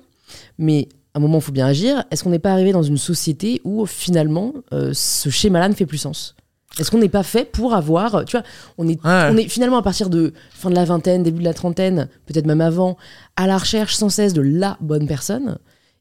[0.58, 2.98] mais à un moment, il faut bien agir, est-ce qu'on n'est pas arrivé dans une
[2.98, 6.36] société où finalement, euh, ce schéma-là ne fait plus sens?
[6.80, 8.46] Est-ce qu'on n'est pas fait pour avoir, tu vois,
[8.78, 9.30] on est, Ouais.
[9.32, 12.46] on est finalement à partir de fin de la vingtaine, début de la trentaine, peut-être
[12.46, 12.98] même avant,
[13.36, 15.58] à la recherche sans cesse de la bonne personne.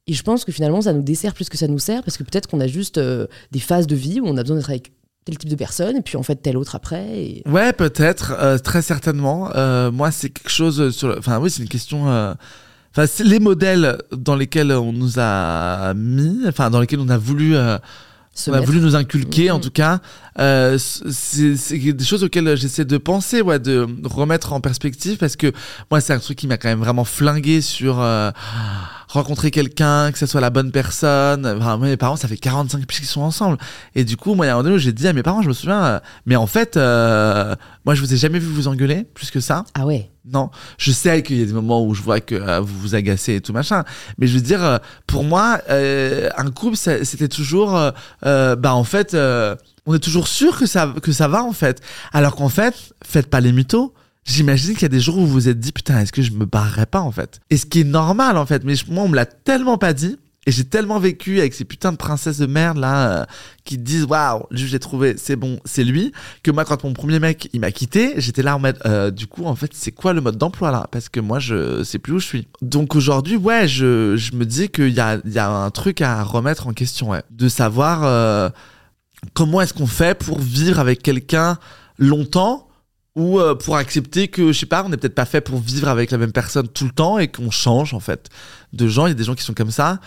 [0.06, 2.22] Et je pense que finalement, ça nous dessert plus que ça nous sert, parce que
[2.22, 4.92] peut-être qu'on a juste euh, des phases de vie où on a besoin d'être avec
[5.24, 7.04] tel type de personne, et puis en fait tel autre après.
[7.18, 7.42] Et...
[7.46, 9.50] Ouais, peut-être, euh, très certainement.
[9.56, 11.08] Euh, moi, c'est quelque chose sur.
[11.08, 12.04] le- Enfin, oui, c'est une question.
[12.92, 17.18] Enfin, c'est les modèles dans lesquels on nous a mis, enfin, dans lesquels on a
[17.18, 17.56] voulu.
[18.48, 19.62] Euh, on a voulu nous inculquer, en Mhm.
[19.62, 20.00] tout cas.
[20.38, 25.36] Euh, c'est c'est des choses auxquelles j'essaie de penser, ouais, de remettre en perspective, parce
[25.36, 25.52] que
[25.90, 28.30] moi, c'est un truc qui m'a quand même vraiment flingué sur euh,
[29.08, 31.46] rencontrer quelqu'un, que ce soit la bonne personne.
[31.46, 33.58] Enfin, moi, mes parents, ça fait 45 piges qu'ils sont ensemble.
[33.94, 35.48] Et du coup, moi, il y a un moment j'ai dit à mes parents, je
[35.48, 37.54] me souviens, euh, mais en fait, euh,
[37.84, 39.64] moi, je vous ai jamais vu vous engueuler, plus que ça.
[39.74, 40.10] Ah ouais.
[40.28, 42.94] Non, je sais qu'il y a des moments où je vois que euh, vous vous
[42.96, 43.84] agacez et tout machin,
[44.18, 47.78] mais je veux dire, euh, pour moi, euh, un couple, c'était toujours,
[48.22, 49.54] bah en fait, euh,
[49.86, 51.80] on est toujours sûr que ça, que ça va en fait,
[52.12, 53.94] alors qu'en fait, faites pas les mythos.
[54.26, 56.32] J'imagine qu'il y a des jours où vous vous êtes dit putain, est-ce que je
[56.32, 57.40] me barrerais pas en fait?
[57.48, 60.18] Et ce qui est normal en fait, mais moi on me l'a tellement pas dit
[60.46, 63.24] Et j'ai tellement vécu avec ces putains de princesses de merde là euh,
[63.64, 66.12] qui disent waouh, je l'ai trouvé, c'est bon, c'est lui.
[66.42, 69.28] Que moi quand mon premier mec il m'a quitté, j'étais là en mode euh, du
[69.28, 70.88] coup en fait c'est quoi le mode d'emploi là?
[70.90, 72.48] Parce que moi je sais plus où je suis.
[72.62, 76.24] Donc aujourd'hui ouais je, je me dis qu'il y a, y a un truc à
[76.24, 77.22] remettre en question, ouais.
[77.30, 78.50] de savoir euh,
[79.34, 81.58] comment est-ce qu'on fait pour vivre avec quelqu'un
[81.98, 82.65] longtemps
[83.16, 85.88] ou euh, pour accepter que je sais pas on n'est peut-être pas fait pour vivre
[85.88, 88.28] avec la même personne tout le temps et qu'on change en fait
[88.72, 89.06] de gens.
[89.06, 90.00] Il y a des gens qui sont comme ça.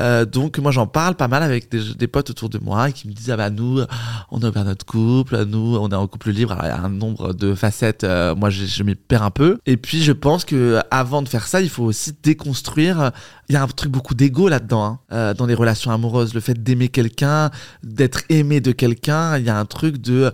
[0.00, 3.12] Euh, donc moi j'en parle pas mal avec des, potes autour de moi qui me
[3.12, 3.80] disent ah bah nous
[4.30, 6.52] on a ouvert notre couple nous on est en couple libre.
[6.52, 9.30] Alors, il y a un nombre de facettes euh, moi je, je m'y perds un
[9.30, 9.58] peu.
[9.66, 13.12] Et puis je pense que avant de faire ça il faut aussi déconstruire
[13.48, 16.40] il y a un truc beaucoup d'ego là-dedans hein, euh, dans les relations amoureuses le
[16.40, 17.50] fait d'aimer quelqu'un
[17.84, 20.32] d'être aimé de quelqu'un il y a un truc de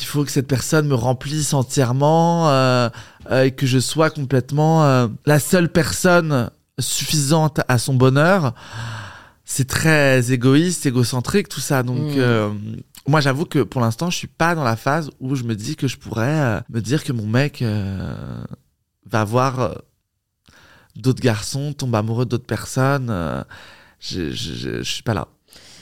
[0.00, 2.88] il faut que cette personne me remplisse entièrement euh,
[3.30, 8.54] euh, et que je sois complètement euh, la seule personne suffisante à son bonheur.
[9.44, 11.82] C'est très égoïste, égocentrique, tout ça.
[11.82, 12.18] Donc, Mm.
[12.18, 12.50] euh,
[13.06, 15.76] moi, j'avoue que pour l'instant, je suis pas dans la phase où je me dis
[15.76, 18.44] que je pourrais euh, me dire que mon mec euh,
[19.06, 19.74] va voir euh,
[20.96, 23.08] d'autres garçons, tombe amoureux d'autres personnes.
[23.10, 23.42] euh,
[24.00, 25.28] je, je, je, je suis pas là.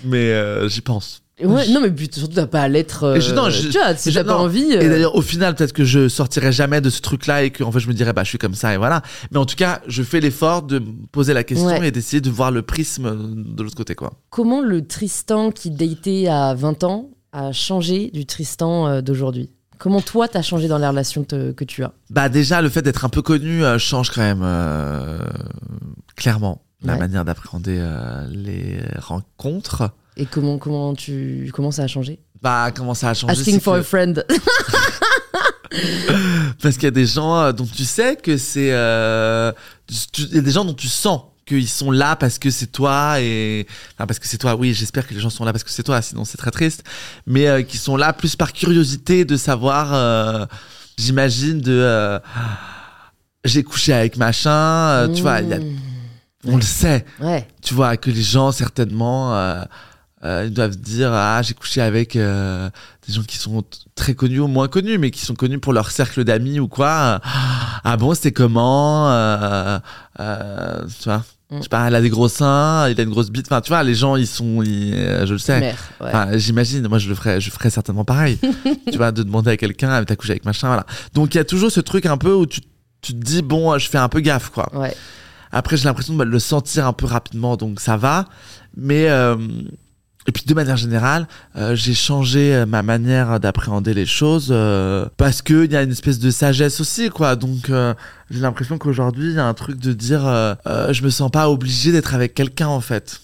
[0.04, 1.21] Mais euh, j'y pense.
[1.44, 3.04] Ouais, non, mais puis surtout, t'as pas à l'être.
[3.04, 4.72] euh, je- non, je- tu vois, si t'as pas envie.
[4.72, 7.62] Et euh, d'ailleurs, au final, peut-être que je sortirai jamais de ce truc-là et que,
[7.64, 9.02] en fait, je me dirais, bah, je suis comme ça et voilà.
[9.30, 11.88] Mais en tout cas, je fais l'effort de me poser la question Ouais.
[11.88, 14.12] et d'essayer de voir le prisme de l'autre côté, quoi.
[14.30, 19.50] Comment le Tristan qui datait à 20 ans a changé du Tristan euh, d'aujourd'hui?
[19.78, 21.92] Comment toi, t'as changé dans les relations que, que tu as?
[22.10, 25.18] Bah, déjà, le fait d'être un peu connu euh, change quand même, euh,
[26.16, 26.98] clairement, la Ouais.
[26.98, 29.90] manière d'appréhender euh, les rencontres.
[30.16, 32.18] Et comment, comment, tu, comment ça a changé?
[32.42, 34.26] Bah, comment ça a changé Asking for que- a friend.
[36.62, 38.72] Parce qu'il y a des gens euh, dont tu sais que c'est.
[38.72, 39.52] euh,
[40.18, 43.20] Il y a des gens dont tu sens qu'ils sont là parce que c'est toi
[43.20, 43.66] et.
[43.94, 45.82] Enfin, parce que c'est toi, oui, j'espère que les gens sont là parce que c'est
[45.82, 46.84] toi, sinon c'est très triste.
[47.26, 49.94] Mais euh, qui sont là plus par curiosité de savoir.
[49.94, 50.46] euh,
[50.98, 51.72] J'imagine de.
[51.72, 52.18] euh,
[53.44, 56.52] J'ai couché avec machin, euh, tu vois, il y a- Mmh.
[56.52, 57.46] on le sait, Ouais.
[57.62, 59.32] tu vois, que les gens certainement.
[60.24, 62.70] Euh, ils doivent dire ah j'ai couché avec euh,
[63.06, 63.64] des gens qui sont
[63.96, 67.20] très connus ou moins connus mais qui sont connus pour leur cercle d'amis ou quoi
[67.84, 69.78] ah bon c'était comment euh,
[70.18, 71.24] tu vois?
[71.50, 71.56] Mm.
[71.56, 73.70] je sais pas elle a des gros seins il a une grosse bite enfin tu
[73.70, 74.94] vois les gens ils sont ils,
[75.26, 75.78] je le sais Mère.
[76.00, 76.06] Ouais.
[76.06, 78.38] Enfin, j'imagine, moi je le ferais, je ferais certainement pareil.
[78.90, 80.86] tu vois, de demander à quelqu'un, ah, t'as couché avec machin, voilà.
[81.14, 82.60] Donc il y a toujours ce truc un peu où tu,
[83.00, 84.68] tu te dis, bon, je fais un peu gaffe, quoi.
[84.74, 84.94] ouais.
[85.52, 88.24] Après, j'ai l'impression de le sentir un peu rapidement, donc ça va.
[88.74, 89.06] Mais
[90.26, 95.06] et puis de manière générale, euh, j'ai changé euh, ma manière d'appréhender les choses euh,
[95.16, 97.34] parce que il y a une espèce de sagesse aussi, quoi.
[97.34, 97.94] Donc euh,
[98.30, 101.30] j'ai l'impression qu'aujourd'hui, il y a un truc de dire, euh, euh, je me sens
[101.30, 103.20] pas obligé d'être avec quelqu'un en fait.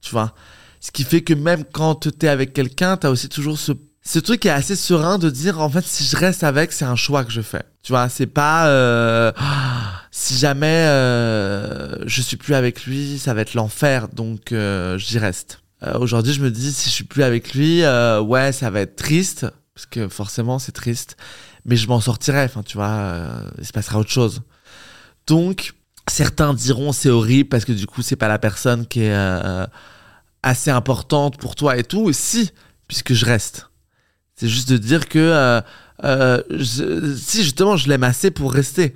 [0.00, 0.34] Tu vois?
[0.80, 3.72] Ce qui fait que même quand t'es avec quelqu'un, t'as aussi toujours ce
[4.04, 6.84] ce truc qui est assez serein de dire en fait si je reste avec c'est
[6.84, 8.08] un choix que je fais tu vois?
[8.08, 9.32] C'est pas euh,
[10.10, 15.18] si jamais euh, je suis plus avec lui ça va être l'enfer donc euh, j'y
[15.18, 18.70] reste Euh, aujourd'hui je me dis si je suis plus avec lui euh, ouais ça
[18.70, 21.16] va être triste parce que forcément c'est triste
[21.64, 24.42] mais je m'en sortirai enfin tu vois euh, il se passera autre chose
[25.26, 25.74] donc
[26.08, 29.66] certains diront c'est horrible parce que du coup c'est pas la personne qui est euh,
[30.42, 32.50] assez importante pour toi et tout si
[32.86, 33.68] puisque je reste
[34.36, 35.60] c'est juste de dire que euh,
[36.04, 38.94] euh, je- si justement je l'aime assez pour rester.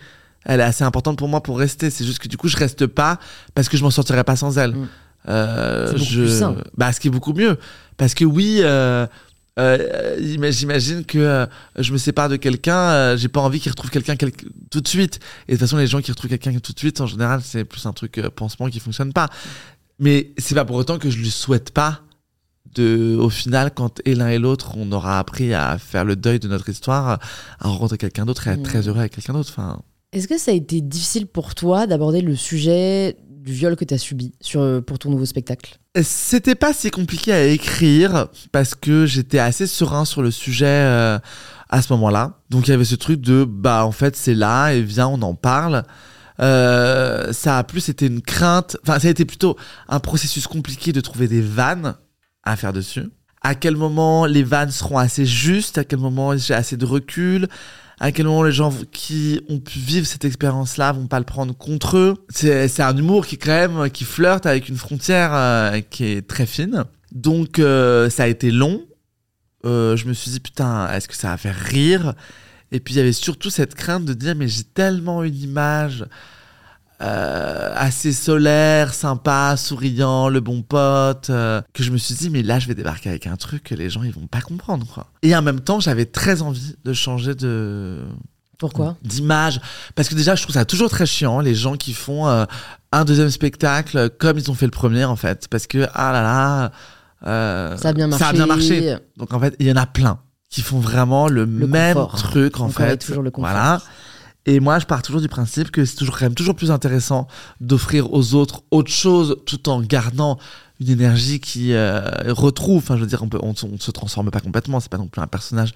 [0.48, 1.90] Elle est assez importante pour moi pour rester.
[1.90, 3.18] C'est juste que du coup je reste pas
[3.54, 4.72] parce que je m'en sortirai pas sans elle.
[4.76, 4.88] Mm.
[5.28, 6.20] Euh, C'est beaucoup je...
[6.22, 6.56] plus sain.
[6.76, 7.56] Bah ce qui est beaucoup mieux.
[7.96, 9.06] Parce que oui, euh,
[9.58, 11.46] euh, ima- j'imagine que
[11.78, 14.32] je me sépare de quelqu'un, j'ai pas envie qu'il retrouve quelqu'un quel-
[14.70, 15.18] tout de suite.
[15.48, 17.64] Et de toute façon les gens qui retrouvent quelqu'un tout de suite en général c'est
[17.64, 19.28] plus un truc pansement qui fonctionne pas.
[19.98, 22.02] Mais c'est pas pour autant que je lui souhaite pas
[22.74, 26.38] de, au final, quand et l'un et l'autre, on aura appris à faire le deuil
[26.38, 27.08] de notre histoire,
[27.58, 28.64] à rencontrer quelqu'un d'autre et à être Mm.
[28.64, 29.48] très heureux avec quelqu'un d'autre.
[29.56, 29.80] Enfin,
[30.12, 33.16] Est-ce que ça a été difficile pour toi d'aborder le sujet
[33.46, 37.32] du viol que tu as subi sur, pour ton nouveau spectacle c'était pas si compliqué
[37.32, 41.18] à écrire parce que j'étais assez serein sur le sujet euh,
[41.68, 42.40] à ce moment-là.
[42.50, 45.22] Donc il y avait ce truc de bah en fait c'est là et viens on
[45.22, 45.84] en parle.
[46.40, 49.56] Euh, ça a plus été une crainte, enfin ça a été plutôt
[49.88, 51.94] un processus compliqué de trouver des vannes
[52.42, 53.08] à faire dessus.
[53.40, 57.48] À quel moment les vannes seront assez justes, à quel moment j'ai assez de recul,
[57.98, 61.56] à quel moment les gens qui ont pu vivre cette expérience-là vont pas le prendre
[61.56, 62.14] contre eux?
[62.28, 66.46] C'est un humour qui quand même qui flirte avec une frontière euh, qui est très
[66.46, 66.84] fine.
[67.12, 68.82] Donc euh, ça a été long.
[69.64, 72.14] Euh, je me suis dit putain, est-ce que ça va faire rire?
[72.70, 76.04] Et puis il y avait surtout cette crainte de dire mais j'ai tellement une image
[77.02, 82.42] euh, assez solaire, sympa, souriant, le bon pote, euh, que je me suis dit, mais
[82.42, 85.06] là, je vais débarquer avec un truc que les gens, ils vont pas comprendre, quoi.
[85.22, 88.00] Et en même temps, j'avais très envie de changer de
[88.58, 88.96] Pourquoi?
[89.02, 89.60] d'image
[89.94, 92.46] parce que déjà je trouve ça toujours très chiant les gens qui font euh,
[92.92, 96.22] un deuxième spectacle comme ils ont fait le premier en fait parce que ah là
[96.22, 96.72] là
[97.26, 98.24] euh, Ça a bien marché.
[98.24, 101.28] ça a bien marché donc en fait il y en a plein qui font vraiment
[101.28, 102.16] le, même confort.
[102.16, 103.50] truc en Encore fait toujours le confort.
[103.50, 103.82] voilà
[104.46, 107.26] et moi je pars toujours du principe que c'est toujours quand même toujours plus intéressant
[107.60, 110.38] d'offrir aux autres autre chose tout en gardant
[110.78, 112.78] une énergie qui euh, retrouve.
[112.78, 115.20] Enfin je veux dire on peut on, se transforme pas complètement c'est pas non plus
[115.20, 115.72] un personnage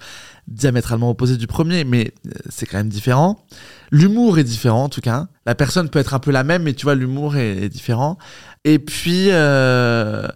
[0.47, 3.45] diamétralement opposé du premier mais euh, c'est quand même différent.
[3.91, 5.27] L'humour est différent en tout cas.
[5.45, 8.17] La personne peut être un peu la même mais tu vois l'humour est, différent.
[8.63, 10.27] Et puis euh,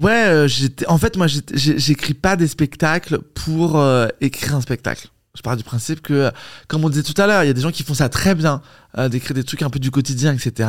[0.00, 5.08] ouais euh, j'étais en fait moi j'écris pas des spectacles pour euh, écrire un spectacle
[5.38, 6.30] je pars du principe que,
[6.66, 8.34] comme on disait tout à l'heure, il y a des gens qui font ça très
[8.34, 8.60] bien,
[8.98, 10.68] euh, d'écrire des trucs un peu du quotidien, etc.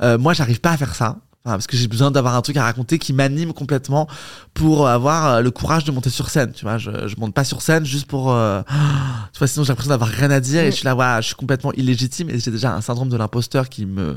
[0.00, 1.18] Euh, moi, j'arrive pas à faire ça.
[1.44, 4.08] Parce que j'ai besoin d'avoir un truc à raconter qui m'anime complètement
[4.52, 6.50] pour avoir euh, le courage de monter sur scène.
[6.50, 8.24] Tu vois, je, je monte pas sur scène juste pour.
[9.32, 11.36] tu vois, sinon j'ai l'impression d'avoir rien à dire et je suis là, je suis
[11.36, 14.16] complètement illégitime et j'ai déjà un syndrome de l'imposteur qui me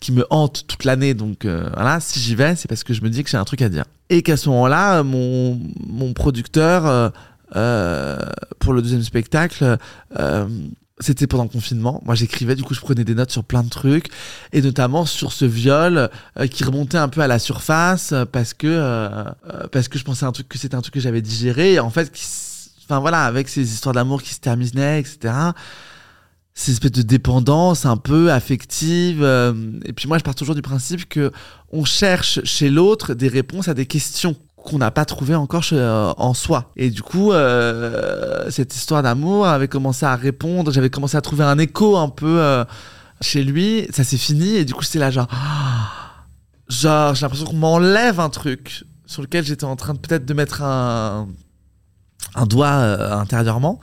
[0.00, 1.14] qui me hante toute l'année.
[1.14, 3.62] Donc voilà, si j'y vais, c'est parce que je me dis que j'ai un truc
[3.62, 3.84] à dire.
[4.10, 7.12] Et qu'à ce moment-là, mon, mon producteur,
[7.56, 8.18] euh,
[8.58, 9.78] pour le deuxième spectacle,
[10.18, 10.46] euh,
[11.02, 12.00] c'était pendant le confinement.
[12.04, 14.06] Moi, j'écrivais, du coup, je prenais des notes sur plein de trucs,
[14.52, 18.54] et notamment sur ce viol euh, qui remontait un peu à la surface euh, parce
[18.54, 19.24] que euh,
[19.70, 21.90] parce que je pensais un truc que c'était un truc que j'avais digéré, et en
[21.90, 22.24] fait, qui
[22.84, 25.34] enfin voilà, avec ces histoires d'amour qui se terminaient, etc.
[26.54, 29.22] Ces espèces de dépendance un peu affective.
[29.84, 31.32] et puis moi, je pars toujours du principe que
[31.70, 36.12] on cherche chez l'autre des réponses à des questions qu'on n'a pas trouvées encore euh,
[36.16, 36.72] en soi.
[36.76, 40.72] Et du coup, euh, cette histoire d'amour avait commencé à répondre.
[40.72, 42.64] J'avais commencé à trouver un écho un peu euh,
[43.20, 43.86] chez lui.
[43.90, 45.28] Ça s'est fini et du coup, c'était là genre,
[46.68, 50.62] genre, j'ai l'impression qu'on m'enlève un truc sur lequel j'étais en train peut-être de mettre
[50.62, 51.28] un
[52.34, 53.78] un doigt intérieurement.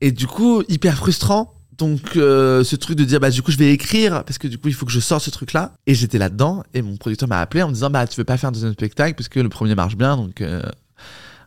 [0.00, 1.54] Et du coup, hyper frustrant.
[1.78, 4.58] Donc, euh, ce truc de dire, bah, du coup, je vais écrire, parce que du
[4.58, 5.72] coup, il faut que je sorte ce truc-là.
[5.86, 8.36] Et j'étais là-dedans, et mon producteur m'a appelé en me disant, bah, tu veux pas
[8.36, 10.62] faire un deuxième spectacle, parce que le premier marche bien, donc, euh,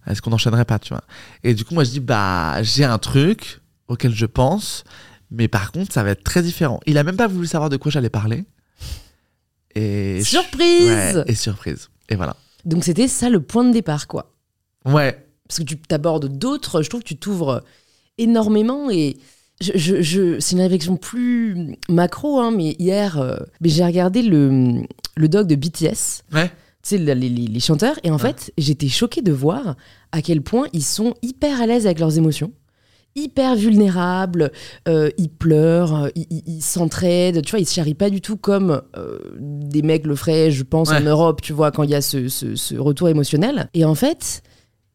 [0.07, 1.03] est-ce qu'on n'enchaînerait pas, tu vois?
[1.43, 4.83] Et du coup, moi, je dis, bah, j'ai un truc auquel je pense,
[5.31, 6.79] mais par contre, ça va être très différent.
[6.87, 8.45] Il a même pas voulu savoir de quoi j'allais parler.
[9.75, 11.89] Et je- Surprise Ouais, et surprise.
[12.09, 12.35] Et voilà.
[12.65, 14.31] Donc c'était ça le point de départ, quoi.
[14.85, 15.23] Ouais.
[15.47, 17.63] Parce que tu t'abordes d'autres, je trouve que tu t'ouvres
[18.17, 19.17] énormément et
[19.61, 24.21] je, je- je- c'est une réflexion plus macro, hein, mais hier, euh, mais j'ai regardé
[24.21, 24.81] le,
[25.15, 26.47] le doc de BTS, Ouais.
[26.47, 26.51] tu
[26.83, 29.75] sais, les, les- les chanteurs, et en fait, j'étais choquée de voir
[30.11, 32.51] à quel point ils sont hyper à l'aise avec leurs émotions.
[33.17, 34.51] Hyper vulnérables,
[34.89, 38.81] euh, ils pleurent, euh, ils, s'entraident, tu vois, ils se charrient pas du tout comme
[38.97, 40.99] euh, des mecs le feraient, je pense, en.
[40.99, 43.69] Europe, tu vois, quand il y a ce, ce- ce retour émotionnel.
[43.73, 44.43] Et en fait,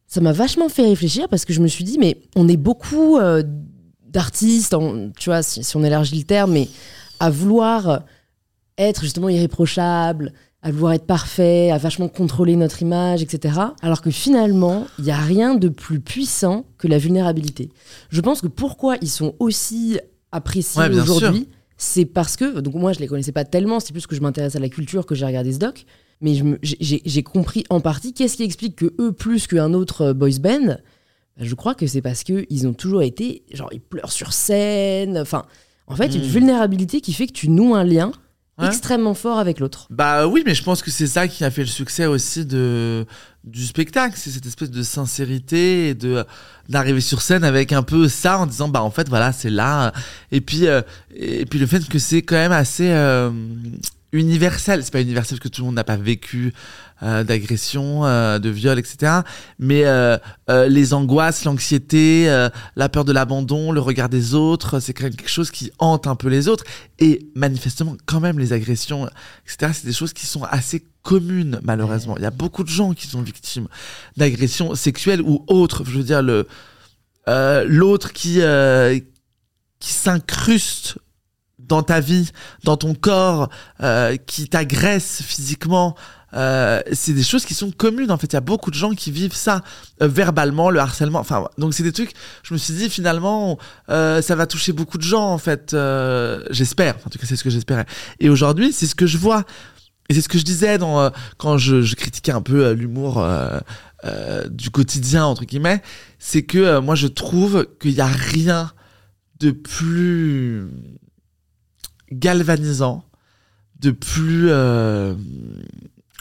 [0.05, 3.17] ça m'a vachement fait réfléchir parce que je me suis dit, mais on est beaucoup
[3.17, 3.41] euh,
[4.11, 6.67] d'artistes, en- tu vois, si, si on élargit le terme, mais
[7.19, 8.03] à vouloir
[8.77, 10.33] être justement irréprochable,
[10.63, 13.59] à vouloir être parfait, à vachement contrôler notre image, etc.
[13.81, 17.69] Alors que finalement, il n'y a rien de plus puissant que la vulnérabilité.
[18.09, 19.99] Je pense que pourquoi ils sont aussi
[20.31, 21.47] appréciés Ouais, aujourd'hui,
[21.77, 24.55] c'est parce que, donc moi je les connaissais pas tellement, c'est plus que je m'intéresse
[24.55, 25.85] à la culture que j'ai regardé ce doc,
[26.21, 30.37] mais j'ai compris en partie qu'est-ce qui explique que eux plus qu'un autre euh, boys
[30.39, 30.77] band.
[31.41, 35.17] Je crois que c'est parce que ils ont toujours été, genre ils pleurent sur scène,
[35.17, 35.45] enfin,
[35.87, 36.25] en fait, une Mm.
[36.25, 38.11] vulnérabilité qui fait que tu noues un lien
[38.59, 38.67] Ouais.
[38.67, 39.87] extrêmement fort avec l'autre.
[39.89, 43.05] Bah oui, mais je pense que c'est ça qui a fait le succès aussi de
[43.43, 46.23] du spectacle, c'est cette espèce de sincérité et de
[46.69, 49.93] d'arriver sur scène avec un peu ça en disant bah en fait voilà c'est là
[50.31, 50.81] et puis euh,
[51.15, 53.31] et puis le fait que c'est quand même assez euh,
[54.11, 56.53] universel, c'est pas universel parce que tout le monde n'a pas vécu
[57.03, 59.21] euh, d'agression, euh, de viol, etc.
[59.57, 60.17] Mais euh,
[60.49, 65.29] euh, les angoisses, l'anxiété, euh, la peur de l'abandon, le regard des autres, c'est quelque
[65.29, 66.63] chose qui hante un peu les autres.
[66.99, 69.09] Et manifestement, quand même, les agressions,
[69.45, 72.15] etc., c'est des choses qui sont assez communes, malheureusement.
[72.17, 73.67] Il y a beaucoup de gens qui sont victimes
[74.17, 75.83] d'agressions sexuelles ou autres.
[75.85, 76.47] Je veux dire, le
[77.65, 78.41] l'autre qui,
[79.79, 80.97] qui s'incruste
[81.59, 82.29] dans ta vie,
[82.63, 83.49] dans ton corps,
[84.25, 85.95] qui t'agresse physiquement.
[86.33, 88.27] Euh, c'est des choses qui sont communes en fait.
[88.27, 89.63] Il y a beaucoup de gens qui vivent ça
[90.01, 91.19] euh, verbalement, le harcèlement.
[91.19, 92.13] Enfin, donc c'est des trucs.
[92.43, 93.57] Je me suis dit finalement,
[93.89, 95.73] euh, ça va toucher beaucoup de gens en fait.
[95.73, 96.95] Euh, j'espère.
[97.05, 97.85] En tout cas, c'est ce que j'espérais.
[98.19, 99.43] Et aujourd'hui, c'est ce que je vois.
[100.09, 103.25] Et c'est ce que je disais dans, euh, quand je, je critiquais un peu l'humour
[104.49, 105.83] du quotidien entre guillemets,
[106.17, 108.71] c'est que moi je trouve qu'il n'y a rien
[109.39, 110.67] de plus
[112.11, 113.05] galvanisant,
[113.79, 114.49] de plus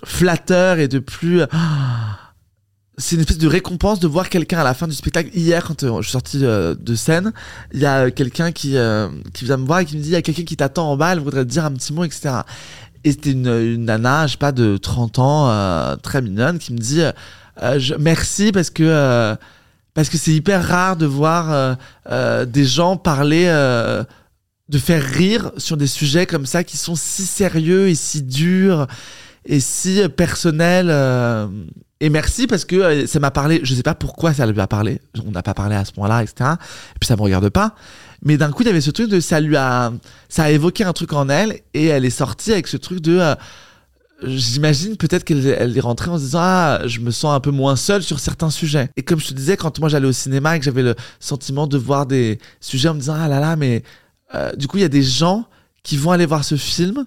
[0.05, 1.43] flatteur et de plus.
[2.99, 5.31] c'est une espèce de récompense de voir quelqu'un à la fin du spectacle.
[5.35, 7.33] Hier, quand euh, je suis sorti euh, de scène,
[7.73, 10.13] il y a quelqu'un qui, euh, qui vient me voir et qui me dit il
[10.13, 12.41] y a quelqu'un qui t'attend en bas, elle voudrait te dire un petit mot, etc.
[13.05, 16.75] Et c'était une, une nana, je sais pas, de 30 ans, euh, très mignonne, qui
[16.75, 18.83] me dit euh, je- merci parce que.
[18.85, 19.35] euh,
[19.93, 21.75] parce que c'est hyper rare de voir euh,
[22.11, 24.05] euh, des gens parler, euh,
[24.69, 28.87] de faire rire sur des sujets comme ça qui sont si sérieux et si durs
[29.45, 30.91] et si euh, personnels.
[30.91, 31.47] euh,
[32.03, 34.67] et merci parce que euh, ça m'a parlé, je sais pas pourquoi ça lui a
[34.67, 36.53] parlé, on n'a pas parlé à ce point-là, etc.
[36.95, 37.75] Et puis ça me regarde pas.
[38.23, 39.93] Mais d'un coup, il y avait ce truc de ça lui a,
[40.29, 43.21] ça a évoqué un truc en elle et elle est sortie avec ce truc de,
[44.23, 47.51] j'imagine peut-être qu'elle elle est rentrée en se disant ah je me sens un peu
[47.51, 48.91] moins seule sur certains sujets.
[48.97, 51.67] Et comme je te disais, quand moi j'allais au cinéma et que j'avais le sentiment
[51.67, 53.83] de voir des sujets en me disant ah là là mais
[54.57, 55.47] du coup il y a des gens
[55.83, 57.07] qui vont aller voir ce film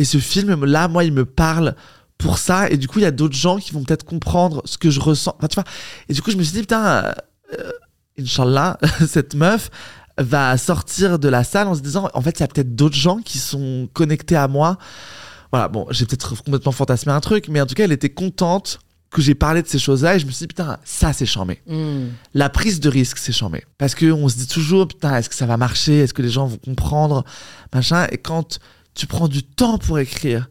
[0.00, 1.76] et ce film là moi il me parle
[2.16, 2.70] pour ça.
[2.70, 4.98] Et du coup il y a d'autres gens qui vont peut-être comprendre ce que je
[4.98, 5.34] ressens.
[5.36, 5.64] Enfin, tu vois
[6.08, 7.12] et du coup je me suis dit putain euh,
[7.58, 7.70] euh,
[8.18, 9.70] Inch'Allah cette meuf
[10.16, 12.96] va sortir de la salle en se disant en fait il y a peut-être d'autres
[12.96, 14.78] gens qui sont connectés à moi.
[15.52, 18.78] Voilà bon j'ai peut-être complètement fantasmé un truc mais en tout cas elle était contente
[19.10, 20.16] que j'ai parlé de ces choses-là.
[20.16, 22.08] Et je me suis dit putain ça c'est charmé Hmm.
[22.32, 23.64] la prise de risque, c'est chambé.
[23.76, 25.98] Parce que on se dit toujours, putain, est-ce que ça va marcher?
[25.98, 27.24] Est-ce que les gens vont comprendre?
[27.74, 28.06] Machin.
[28.12, 28.60] Et quand
[28.94, 30.48] tu prends du temps pour écrire,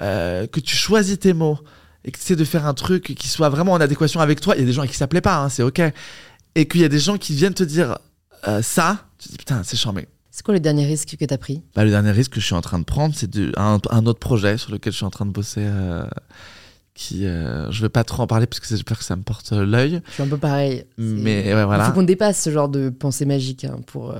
[0.00, 1.58] euh, que tu choisis tes mots
[2.04, 4.54] et que tu essaies de faire un truc qui soit vraiment en adéquation avec toi,
[4.56, 5.80] il y a des gens à qui ça plaît pas, hein, c'est ok.
[6.54, 7.98] Et qu'il y a des gens qui viennent te dire
[8.46, 10.06] euh, ça, tu te dis, putain, c'est chambé.
[10.30, 11.62] C'est quoi le dernier risque que t'as pris?
[11.76, 14.18] Bah, le dernier risque que je suis en train de prendre, c'est un, un autre
[14.18, 15.62] projet sur lequel je suis en train de bosser.
[15.64, 16.06] euh,
[16.94, 19.22] qui, euh, je vais pas trop en parler parce que j'ai peur que ça me
[19.22, 20.00] porte l'œil.
[20.08, 20.84] Je suis un peu pareil.
[20.96, 21.84] Mais ouais, voilà.
[21.84, 24.14] Il faut qu'on dépasse ce genre de pensée magique hein, pour.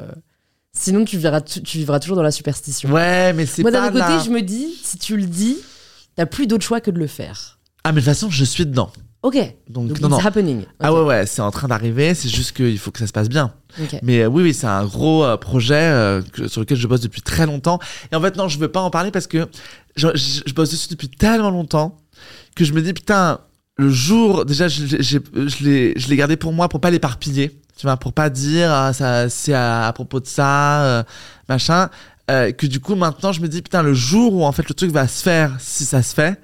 [0.76, 2.90] Sinon, tu, verras tu, tu vivras toujours dans la superstition.
[2.90, 5.24] Ouais, mais c'est Moi, pas d'un autre côté, la- je me dis, si tu le
[5.24, 5.56] dis,
[6.16, 7.58] t'as plus d'autre choix que de le faire.
[7.84, 8.90] Ah, mais de toute façon, je suis dedans.
[9.22, 9.36] Ok.
[9.70, 10.26] Donc, Donc, non, it's non.
[10.26, 10.64] happening.
[10.80, 13.28] Ah ouais, ouais, c'est en train d'arriver, c'est juste qu'il faut que ça se passe
[13.28, 13.54] bien.
[13.80, 13.98] Ok.
[14.02, 17.00] Mais euh, oui, oui, c'est un gros euh, projet euh, que- sur lequel je bosse
[17.00, 17.78] depuis très longtemps.
[18.12, 19.46] Et en fait, non, je veux pas en parler parce que
[19.96, 21.96] je, je- je bosse dessus depuis tellement longtemps
[22.54, 23.40] que je me dis, putain,
[23.76, 27.60] le jour, déjà, je, je l'ai je l'ai gardé pour moi pour pas l'éparpiller.
[27.76, 31.02] Tu vois, pour pas dire, ah, ça, c'est à, à propos de ça, euh,
[31.48, 31.90] machin.
[32.30, 34.74] Euh, que du coup, maintenant, je me dis, putain, le jour où en fait le
[34.74, 36.40] truc va se faire, si ça se fait,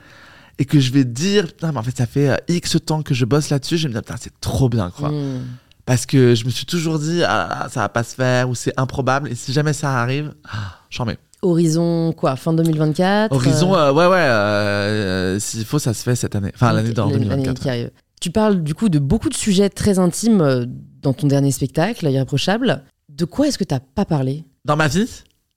[0.59, 3.14] et que je vais dire, putain, mais en fait, ça fait euh, X temps que
[3.14, 5.11] je bosse là-dessus, je vais me dire, putain, c'est trop bien, quoi.
[5.11, 5.47] Hmm.
[5.87, 8.78] Parce que je me suis toujours dit, ah, ça va pas se faire, ou c'est
[8.78, 11.16] improbable, et si jamais ça arrive, ah, j'en mets.
[11.43, 16.03] Horizon, quoi Fin 2024 Horizon, euh, euh, ouais, ouais, euh, euh, s'il faut, ça se
[16.03, 16.51] fait cette année.
[16.55, 17.61] Enfin, l'année l'année 2024.
[17.61, 17.91] qui arrive.
[18.20, 20.66] Tu parles du coup de beaucoup de sujets très intimes
[21.03, 22.82] dans ton dernier spectacle, Irréprochable.
[23.09, 24.45] De quoi est-ce que t'as pas parlé?
[24.64, 25.09] Dans ma vie,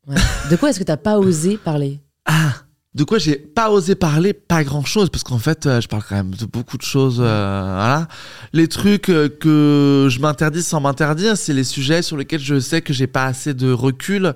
[0.08, 0.16] Ouais.
[0.52, 2.00] De quoi est-ce que t'as pas osé parler?
[2.26, 2.54] Ah,
[2.96, 6.04] de quoi j'ai pas osé parler, pas grand chose, parce qu'en fait, euh, je parle
[6.08, 7.18] quand même de beaucoup de choses.
[7.20, 8.08] euh, voilà.
[8.54, 12.82] Les trucs euh, que je m'interdis sans m'interdire, c'est les sujets sur lesquels je sais
[12.82, 14.34] que j'ai pas assez de recul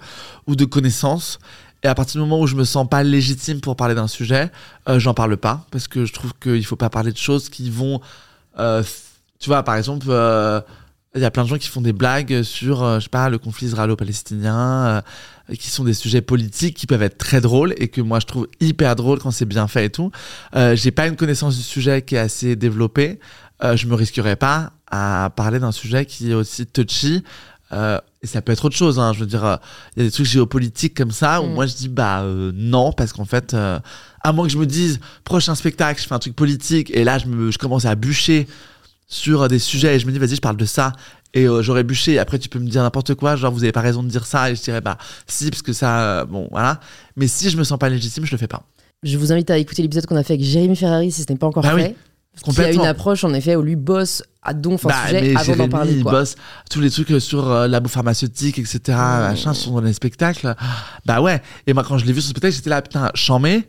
[0.47, 1.37] ou de connaissances.
[1.83, 4.49] Et à partir du moment où je me sens pas légitime pour parler d'un sujet,
[4.89, 7.69] euh, j'en parle pas, parce que je trouve qu'il faut pas parler de choses qui
[7.69, 8.01] vont.
[8.57, 10.07] tu vois, par exemple.
[11.15, 13.29] Il y a plein de gens qui font des blagues sur, euh, je sais pas,
[13.29, 15.03] le conflit israélo-palestinien,
[15.49, 18.25] euh, qui sont des sujets politiques qui peuvent être très drôles et que moi je
[18.25, 20.11] trouve hyper drôle quand c'est bien fait et tout.
[20.55, 23.19] Euh, j'ai pas une connaissance du sujet qui est assez développée.
[23.63, 27.23] Euh, je me risquerais pas à parler d'un sujet qui est aussi touchy.
[27.73, 28.99] Euh, et ça peut être autre chose.
[28.99, 29.13] Hein.
[29.13, 29.55] Je veux dire, euh,
[29.95, 31.53] il y a des trucs géopolitiques comme ça où Mm.
[31.53, 33.79] moi je dis bah euh, non parce qu'en fait, euh,
[34.23, 37.17] à moins que je me dise prochain spectacle, je fais un truc politique et là
[37.17, 38.47] je me, je commence à bûcher
[39.07, 40.93] sur des sujets et je me dis vas-y je parle de ça.
[41.33, 42.13] Et euh, j'aurais bûché.
[42.13, 44.25] Et après tu peux me dire n'importe quoi genre vous avez pas raison de dire
[44.25, 44.97] ça et je dirais bah
[45.27, 46.79] si parce que ça euh, bon voilà.
[47.15, 48.63] Mais si je me sens pas légitime je le fais pas.
[49.03, 51.37] Je vous invite à écouter l'épisode qu'on a fait avec Jérémy Ferrari si ce n'est
[51.37, 51.95] pas encore Bah oui, fait.
[52.51, 55.55] Qui a une approche en effet où lui bosse à donf un bah, sujet avant
[55.55, 55.93] d'en parler.
[55.93, 56.35] il bosse
[56.69, 60.55] tous les trucs euh, sur euh, labo pharmaceutique etc machin sont dans les spectacles.
[61.05, 61.41] Bah ouais.
[61.65, 63.67] Et moi quand je l'ai vu sur ce spectacle j'étais là putain chambé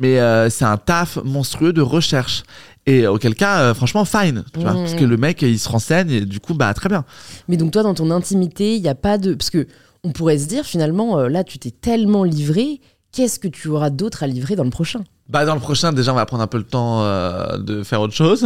[0.00, 2.42] mais euh, c'est un taf monstrueux de recherche
[2.86, 4.76] et auquel cas euh, franchement fine tu vois, Mm.
[4.76, 7.04] parce que le mec il se renseigne et du coup bah très bien.
[7.48, 9.34] Mais donc toi, dans ton intimité, il n'y a pas de...
[9.34, 9.66] Parce que
[10.02, 12.80] on pourrait se dire finalement, euh, là, tu t'es tellement livré,
[13.12, 15.04] qu'est-ce que tu auras d'autre à livrer dans le prochain?
[15.28, 18.00] Bah dans le prochain déjà on va prendre un peu le temps euh, de faire
[18.00, 18.44] autre chose.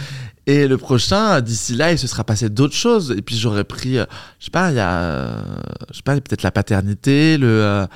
[0.48, 3.14] Et le prochain d'ici là il se sera passé d'autres choses.
[3.16, 4.04] Et puis j'aurais pris euh,
[4.38, 5.40] je sais pas il y a euh,
[5.90, 7.86] je sais pas peut-être la paternité le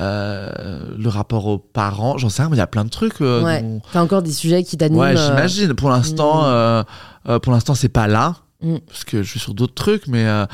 [0.00, 3.42] le rapport aux parents j'en sais rien mais il y a plein de trucs euh,
[3.44, 3.62] Ouais.
[3.62, 6.44] dont- T'as encore des sujets qui t'animent ouais euh, j'imagine pour l'instant Mm.
[6.46, 6.82] euh,
[7.28, 8.76] euh, pour l'instant c'est pas là Mm.
[8.86, 10.44] parce que je suis sur d'autres trucs mais euh,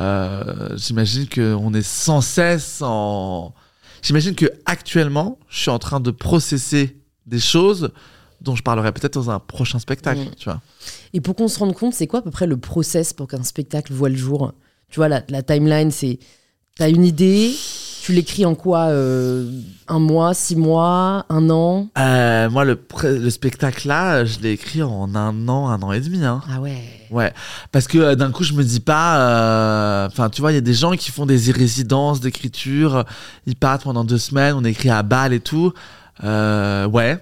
[0.00, 3.54] euh, j'imagine qu'on est sans cesse en
[4.02, 7.90] j'imagine que actuellement, je suis en train de processer des choses
[8.42, 10.34] dont je parlerai peut-être dans un prochain spectacle, Mm.
[10.36, 10.60] tu vois.
[11.14, 13.42] Et pour qu'on se rende compte, c'est quoi à peu près le process pour qu'un
[13.42, 14.52] spectacle voit le jour?
[14.90, 16.18] Tu vois, la, la timeline, c'est.
[16.76, 17.50] T'as une idée,
[18.04, 19.50] tu l'écris en quoi euh,
[19.88, 21.88] Un mois, six mois, un an?
[21.96, 25.90] Euh, moi, le, pré- le spectacle là, je l'ai écrit en un an, un an
[25.90, 26.22] et demi.
[26.22, 26.42] Hein.
[26.50, 26.82] Ah ouais.
[27.10, 27.32] Ouais,
[27.72, 30.06] parce que euh, d'un coup, je me dis pas.
[30.06, 33.04] Enfin, tu vois, il y a des gens qui font des résidences d'écriture.
[33.46, 35.72] Ils partent pendant deux semaines, on écrit à balle et tout.
[36.22, 37.18] Ouais.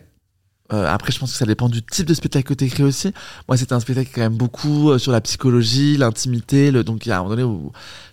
[0.73, 3.13] Euh, après, je pense que ça dépend du type de spectacle que tu écris aussi.
[3.47, 6.71] Moi, c'était un spectacle quand même beaucoup euh, sur la psychologie, l'intimité.
[6.71, 6.83] Le...
[6.83, 7.73] Donc, il y a un moment donné où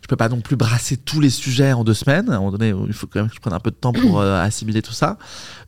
[0.10, 2.30] peux pas non plus brasser tous les sujets en deux semaines.
[2.30, 3.94] À un moment donné il faut quand même que je prenne un peu de temps
[3.94, 5.18] pour euh, assimiler tout ça.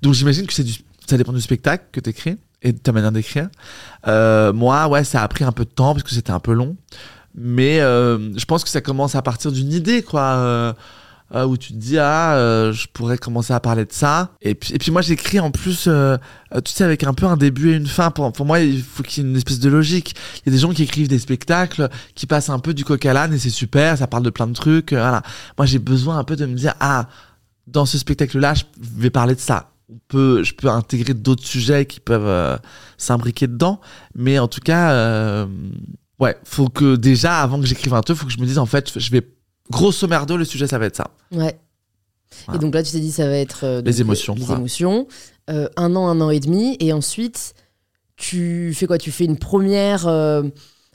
[0.02, 0.74] Donc, j'imagine que c'est du...
[1.08, 3.50] ça dépend du spectacle que tu écris et de ta manière d'écrire.
[4.08, 6.54] Euh, moi, ouais, ça a pris un peu de temps parce que c'était un peu
[6.54, 6.76] long.
[7.34, 10.76] Mais euh, je pense que ça commence à partir d'une idée, quoi.
[11.34, 14.32] Euh, où tu te dis, ah, euh, je pourrais commencer à parler de ça.
[14.42, 16.18] Et puis, et puis moi, j'écris en plus, euh,
[16.54, 18.12] euh, tu sais, avec un peu un début et une fin.
[18.12, 20.16] Pour, pour moi, il faut qu'il y ait une espèce de logique.
[20.38, 23.06] Il y a des gens qui écrivent des spectacles, qui passent un peu du coq
[23.06, 24.94] à l'âne et c'est super, ça parle de plein de trucs.
[24.94, 25.22] euh, voilà.
[25.58, 27.08] Moi, j'ai besoin un peu de me dire, ah,
[27.68, 28.64] dans ce spectacle-là, je
[28.98, 29.72] vais parler de ça.
[29.90, 32.58] On peut, je peux intégrer d'autres sujets qui peuvent euh,
[32.98, 33.80] s'imbriquer dedans.
[34.16, 35.46] Mais en tout cas,
[36.20, 38.66] ouais, faut que déjà, avant que j'écrive un truc, faut que je me dise, en
[38.66, 39.22] fait, je vais,
[39.72, 41.07] grosso merdo, le sujet, ça va être ça.
[41.32, 41.57] Ouais.
[42.45, 42.57] Voilà.
[42.57, 43.61] Et donc là, tu t'es dit, ça va être.
[43.65, 45.07] euh, Les émotions, Les émotions.
[45.49, 46.78] Euh, un an, un an et demi.
[46.80, 47.53] Et ensuite,
[48.15, 48.97] tu fais quoi?
[48.97, 50.07] Tu fais une première.
[50.07, 50.43] euh,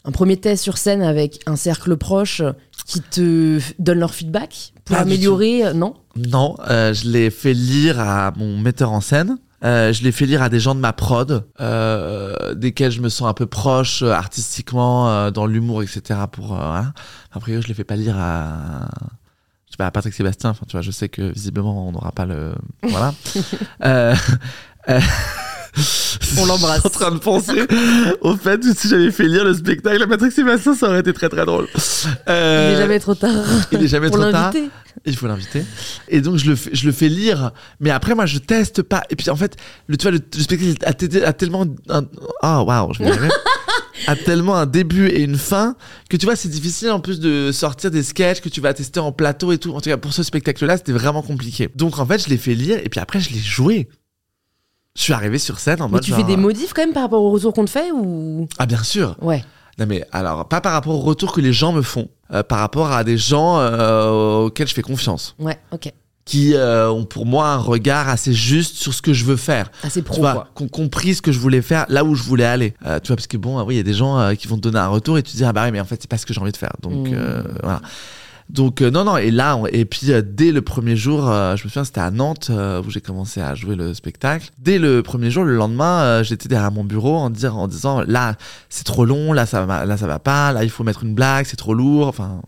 [0.04, 2.40] un premier test sur scène avec un cercle proche
[2.86, 5.94] qui te donne leur feedback pour Pas améliorer, euh, non?
[6.14, 9.36] Non, je l'ai fait lire à mon metteur en scène.
[9.66, 13.08] Euh, je l'ai fait lire à des gens de ma prod, euh, desquels je me
[13.08, 16.20] sens un peu proche euh, artistiquement, dans l'humour, etc.
[16.30, 16.92] Pour, voilà.
[17.32, 18.88] Après, je les fais pas lire à,
[19.66, 20.50] je sais pas, à Patrick Sébastien.
[20.50, 23.12] Enfin, tu vois, je sais que visiblement on n'aura pas le, voilà.
[26.38, 26.76] On l'embrasse.
[26.84, 27.66] Je suis en train de penser
[28.20, 31.12] au fait que si j'avais fait lire le spectacle à Patrick Sébastien, ça aurait été
[31.12, 31.66] très très drôle.
[32.28, 33.44] Euh, Il n'est jamais trop tard.
[33.72, 34.52] il est jamais pour trop tard.
[35.06, 35.64] Il faut l'inviter.
[36.08, 37.52] Et donc, je le, fais, je le fais lire.
[37.80, 39.04] Mais après, moi, je teste pas.
[39.08, 40.74] Et puis, en fait, le, tu vois, le, le spectacle
[41.24, 41.64] a, tellement.
[41.88, 42.04] un-
[42.42, 45.74] Ah, waouh, je vais y a tellement un début et une fin
[46.10, 49.00] que tu vois, c'est difficile en plus de sortir des sketchs que tu vas tester
[49.00, 49.72] en plateau et tout.
[49.74, 51.68] En tout cas, pour ce spectacle-là, c'était vraiment compliqué.
[51.74, 53.88] Donc, en fait, je l'ai fait lire et puis après, je l'ai joué.
[54.96, 56.02] Je suis arrivé sur scène en Mais mode.
[56.02, 58.48] tu genre, fais des modifs quand même par rapport au retour qu'on te fait ou?
[58.58, 59.16] Ah, bien sûr.
[59.22, 59.44] Ouais.
[59.78, 62.58] Non mais alors pas par rapport au retour que les gens me font, euh, par
[62.58, 65.92] rapport à des gens euh, auxquels je fais confiance, Ouais, ok.
[66.24, 69.70] qui euh, ont pour moi un regard assez juste sur ce que je veux faire.
[69.82, 70.48] Assez Tu pro, vois, quoi.
[70.56, 72.70] qui ont compris ce que je voulais faire, là où je voulais aller.
[73.02, 74.62] Tu vois, parce que bon, euh, oui, il y a des gens qui vont te
[74.62, 76.18] donner un retour et tu te dis ah bah oui, mais en fait c'est pas
[76.18, 76.72] ce que j'ai envie de faire.
[76.82, 77.14] Donc Mm.
[77.14, 77.80] euh, voilà.
[78.48, 81.64] Donc euh, non non et là et puis euh, dès le premier jour euh, je
[81.64, 84.50] me souviens c'était à Nantes où j'ai commencé à jouer le spectacle.
[84.58, 88.36] Dès le premier jour le lendemain j'étais derrière mon bureau en, disant là
[88.68, 91.14] c'est trop long là ça va là ça va pas là il faut mettre une
[91.14, 92.40] blague c'est trop lourd enfin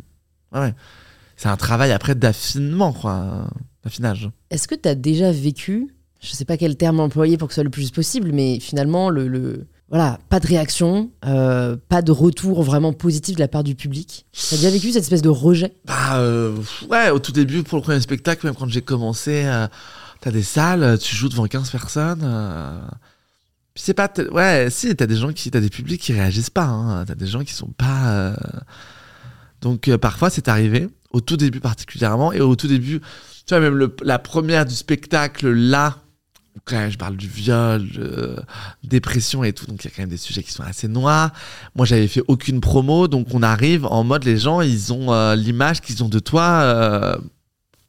[0.54, 0.72] ouais,
[1.36, 3.48] c'est un travail après d'affinement quoi
[3.84, 4.30] d'affinage.
[4.50, 5.88] Est-ce que tu as déjà vécu,
[6.20, 9.08] je sais pas quel terme employer pour que ce soit le plus possible, mais finalement,
[9.08, 13.64] le, le- voilà, pas de réaction, euh, pas de retour vraiment positif de la part
[13.64, 14.26] du public.
[14.50, 15.72] T'as déjà vécu cette espèce de rejet?
[15.86, 16.54] Bah euh,
[16.90, 19.66] ouais, au tout début pour le premier spectacle, même quand j'ai commencé, euh,
[20.20, 22.20] t'as des salles, tu joues devant 15 personnes.
[23.74, 26.64] puis c'est pas, ouais, si t'as des gens qui, t'as des publics qui réagissent pas,
[26.66, 28.34] hein, t'as des gens qui sont pas.
[29.60, 33.00] Donc parfois c'est arrivé, au tout début particulièrement, et au tout début,
[33.46, 35.96] tu vois même le- la première du spectacle là.
[36.68, 38.36] Quand même, je parle du viol, euh,
[38.84, 41.30] dépression et tout, donc il y a quand même des sujets qui sont assez noirs.
[41.74, 45.34] Moi, j'avais fait aucune promo, donc on arrive en mode les gens, ils ont euh,
[45.34, 47.16] l'image qu'ils ont de toi, euh,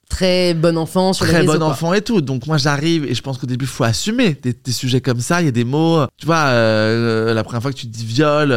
[0.10, 2.22] Très bon enfant sur très bon enfant et tout.
[2.22, 5.20] Donc moi, j'arrive et je pense qu'au début, il faut assumer des, des sujets comme
[5.20, 5.40] ça.
[5.40, 8.52] Il y a des mots, tu vois, euh, la première fois que tu dis viol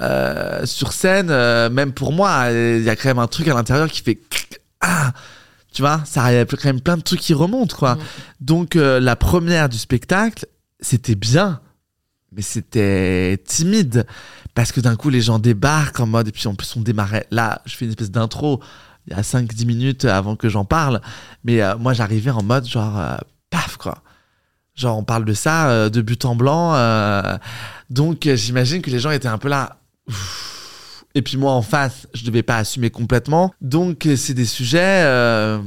[0.00, 3.54] euh, sur scène, euh, même pour moi, il y a quand même un truc à
[3.54, 4.18] l'intérieur qui fait
[4.80, 5.12] ah.
[5.74, 7.98] Tu vois, ça il y a quand même plein de trucs qui remontent, quoi.
[8.40, 10.46] Donc euh, la première du spectacle,
[10.78, 11.60] c'était bien,
[12.32, 14.06] mais c'était timide.
[14.54, 17.26] Parce que d'un coup les gens débarquent en mode et puis en plus on démarrait.
[17.32, 18.60] Là je fais une espèce d'intro
[19.08, 21.00] il y a 5-10 minutes avant que j'en parle.
[21.42, 23.16] Mais euh, moi j'arrivais en mode genre euh,
[23.50, 23.98] paf quoi.
[24.76, 26.74] Genre on parle de ça de but en blanc
[27.90, 29.76] donc j'imagine que les gens étaient un peu là
[30.08, 30.53] Ouf.
[31.14, 33.52] Et puis moi en face je devais pas assumer complètement.
[33.60, 35.58] Donc euh, c'est des sujets euh,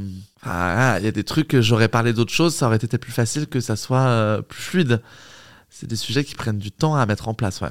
[0.42, 2.98] enfin, voilà, il y a des trucs que j'aurais parlé d'autres choses ça aurait été
[2.98, 5.02] plus facile que ça soit euh, plus fluide.
[5.70, 7.70] C'est des sujets qui prennent du temps à mettre en place ouais.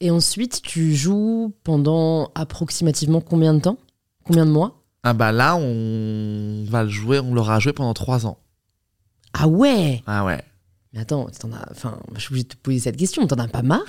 [0.00, 3.78] Et ensuite, tu joues pendant approximativement combien de temps?
[4.24, 4.82] Combien de mois?
[5.02, 8.38] Ah bah là, on va le jouer, on l'aura joué pendant trois ans.
[9.32, 10.02] Ah ouais?
[10.06, 10.42] Ah ouais.
[10.96, 11.70] Mais attends, as...
[11.70, 13.82] enfin, je suis obligée de te poser cette question, t'en as pas marre?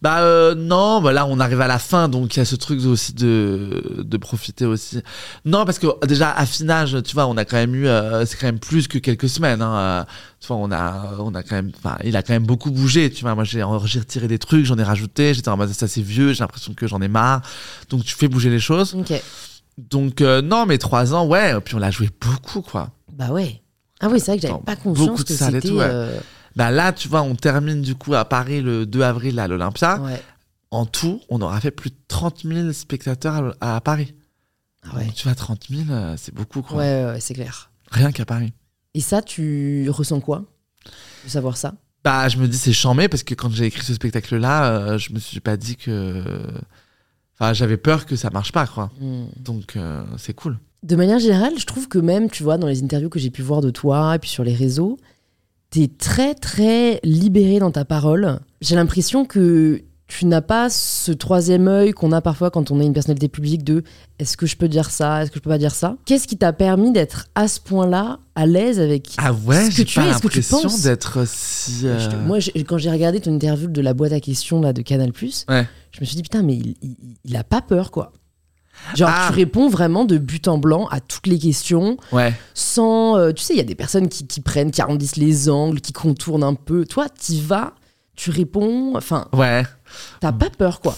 [0.00, 2.54] Bah euh, non, bah là on arrive à la fin, donc il y a ce
[2.54, 5.02] truc aussi de, de profiter aussi.
[5.44, 8.46] Non, parce que déjà affinage, tu vois, on a quand même eu, euh, c'est quand
[8.46, 9.60] même plus que quelques semaines.
[9.60, 10.04] Hein, euh,
[10.38, 13.10] tu vois, on a, on a quand même, enfin, il a quand même beaucoup bougé.
[13.10, 15.34] Tu vois, moi j'ai retiré des trucs, j'en ai rajouté.
[15.34, 17.42] J'étais en mode ça c'est vieux, j'ai l'impression que j'en ai marre.
[17.90, 18.94] Donc tu fais bouger les choses.
[18.94, 19.20] Ok.
[19.78, 21.60] Donc non, mais trois ans, ouais.
[21.60, 22.90] Puis on l'a joué beaucoup, quoi.
[23.12, 23.62] Bah ouais.
[24.00, 26.22] Ah oui, c'est vrai que j'avais pas conscience beaucoup de que et c'était...
[26.56, 30.00] Bah là, tu vois, on termine du coup à Paris le 2 avril à l'Olympia.
[30.00, 30.22] Ouais.
[30.70, 34.14] En tout, on aura fait plus de 30 000 spectateurs à, à Paris.
[34.82, 35.04] Ah ouais.
[35.04, 36.78] Donc, tu vois, 30 000, euh, c'est beaucoup, quoi.
[36.78, 37.70] Ouais, ouais, c'est clair.
[37.90, 38.52] Rien qu'à Paris.
[38.94, 40.44] Et ça, tu ressens quoi
[41.24, 41.74] de savoir ça?
[42.04, 45.12] Bah, je me dis, c'est chambé parce que quand j'ai écrit ce spectacle-là, euh, je
[45.12, 46.24] me suis pas dit que.
[47.38, 48.90] Enfin, j'avais peur que ça marche pas, quoi.
[49.00, 49.26] Hmm.
[49.38, 50.58] Donc, euh, c'est cool.
[50.82, 53.42] De manière générale, je trouve que même, tu vois, dans les interviews que j'ai pu
[53.42, 54.98] voir de toi et puis sur les réseaux,
[55.72, 58.38] t'es très, très libéré dans ta parole.
[58.60, 62.84] J'ai l'impression que tu n'as pas ce troisième œil qu'on a parfois quand on est
[62.84, 63.82] une personnalité publique de
[64.18, 65.96] est-ce que je peux dire ça, est-ce que je peux pas dire ça?
[66.04, 69.82] Qu'est-ce qui t'a permis d'être à ce point-là à l'aise avec Ah ouais, Ce que
[69.86, 71.88] tu pas es, est-ce que tu penses d'être si.
[71.88, 74.82] euh, te- Moi, quand j'ai regardé ton interview de la boîte à questions là, de
[74.82, 75.12] Canal,
[75.48, 75.66] Ouais.
[75.90, 78.12] je me suis dit, putain, mais il, il, il a pas peur, quoi.
[78.94, 79.28] Genre, Ah.
[79.28, 82.34] tu réponds vraiment de but en blanc à toutes les questions, Ouais.
[82.54, 83.16] sans.
[83.16, 85.80] euh, tu sais, il y a des personnes qui, qui prennent, qui arrondissent les angles,
[85.80, 86.84] qui contournent un peu.
[86.84, 87.74] Toi, t'y vas,
[88.16, 88.94] tu réponds.
[88.96, 89.62] Enfin, Ouais.
[90.20, 90.96] t'as pas peur, quoi.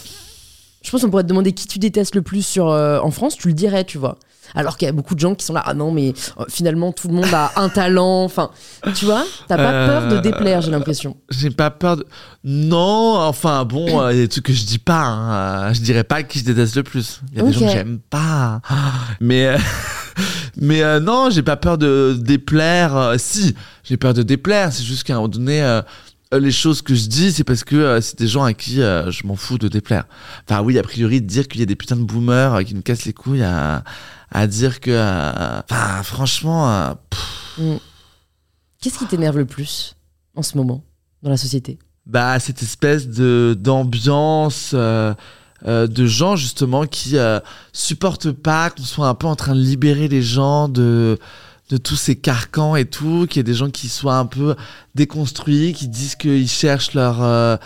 [0.83, 3.35] Je pense qu'on pourrait te demander qui tu détestes le plus sur, euh, en France,
[3.37, 4.17] tu le dirais, tu vois.
[4.55, 6.91] Alors qu'il y a beaucoup de gens qui sont là, ah non, mais euh, finalement,
[6.91, 8.23] tout le monde a un talent.
[8.23, 8.49] Enfin,
[8.95, 11.17] tu vois, t'as pas Euh, peur de déplaire, j'ai l'impression.
[11.29, 12.05] J'ai pas peur de.
[12.43, 15.01] Non, enfin bon, euh, il y a des trucs que je dis pas.
[15.03, 17.21] hein, euh, Je dirais pas qui je déteste le plus.
[17.31, 18.61] Il y a des gens que j'aime pas.
[19.19, 19.47] Mais.
[19.47, 19.57] euh,
[20.57, 22.95] Mais euh, non, j'ai pas peur de déplaire.
[22.95, 23.53] euh, si,
[23.83, 24.71] j'ai peur de déplaire.
[24.71, 25.81] C'est juste qu'à un moment donné, euh, euh,
[26.39, 29.11] les choses que je dis, c'est parce que euh, c'est des gens à qui euh,
[29.11, 30.05] je m'en fous de déplaire.
[30.47, 32.73] Enfin, oui, a priori, de dire qu'il y a des putains de boomers euh, qui
[32.75, 33.83] nous cassent les couilles à,
[34.31, 34.91] à dire que.
[34.91, 36.69] euh, Enfin, franchement.
[36.69, 37.79] euh, pff,
[38.81, 39.95] Qu'est-ce qui t'énerve le plus
[40.35, 40.83] en ce moment
[41.23, 41.79] dans la société?
[42.05, 45.13] Bah, cette espèce de d'ambiance euh,
[45.65, 47.39] euh, de gens justement qui euh,
[47.73, 51.17] supportent pas qu'on soit un peu en train de libérer les gens de
[51.69, 54.55] de tous ces carcans et tout, qu'il y ait des gens qui soient un peu
[54.93, 57.57] déconstruits, qui disent qu'ils cherchent leur euh,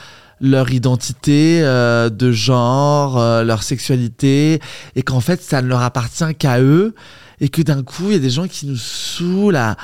[0.42, 4.62] leur identité euh, de genre, euh, leur sexualité,
[4.96, 6.96] et qu'en fait ça ne leur appartient qu'à eux,
[7.42, 9.76] et que d'un coup il y a des gens qui nous saoulent à,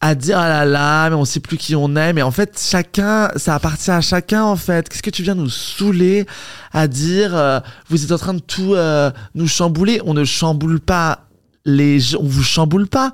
[0.00, 2.60] à dire ah là là mais on sait plus qui on est mais en fait
[2.60, 4.88] chacun ça appartient à chacun en fait.
[4.88, 6.26] Qu'est-ce que tu viens nous saouler
[6.72, 10.00] à dire euh, vous êtes en train de tout euh, nous chambouler?
[10.04, 11.27] On ne chamboule pas
[11.68, 13.12] les on vous chamboule pas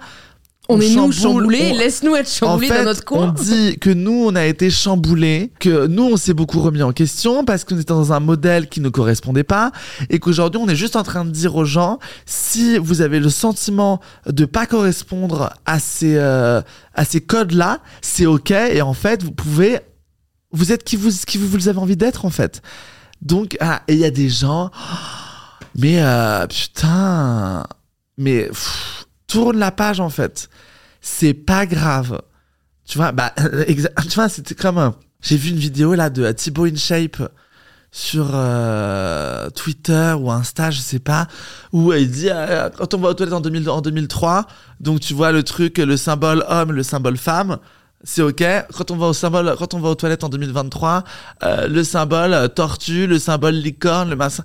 [0.69, 3.29] On, est nous chamboule, chamboulés, on- laisse-nous être chamboulés en fait, dans notre coin.
[3.29, 6.93] on dit que nous, on a été chamboulés, que nous, on s'est beaucoup remis en
[6.93, 9.73] question parce qu'on était dans un modèle qui ne correspondait pas
[10.09, 13.29] et qu'aujourd'hui, on est juste en train de dire aux gens, si vous avez le
[13.29, 16.63] sentiment de pas correspondre à ces, euh,
[16.95, 19.81] à ces codes-là, c'est ok et en fait, vous pouvez,
[20.53, 22.63] vous êtes qui vous, qui vous, vous avez envie d'être en fait.
[23.21, 24.71] Donc, ah, et il y a des gens,
[25.77, 27.65] mais euh, putain,
[28.19, 28.51] mais
[29.27, 30.49] tourne la page en fait.
[31.01, 32.21] C'est pas grave.
[32.87, 33.33] Tu vois, bah,
[33.67, 34.93] tu vois, c'était comme.
[35.21, 37.23] J'ai vu une vidéo là de Thibaut InShape
[37.91, 41.29] sur euh, Twitter ou Insta, je sais pas,
[41.73, 44.47] où il dit euh, quand on va aux toilettes en, 2000 en 2003,
[44.81, 47.59] donc tu vois le truc, le symbole homme, le symbole femme.
[48.03, 48.45] C'est ok.
[48.77, 51.05] Quand on va au symbole, quand on va aux toilettes en 2023,
[51.45, 54.45] euh, le symbole tortue, le symbole licorne, le massin.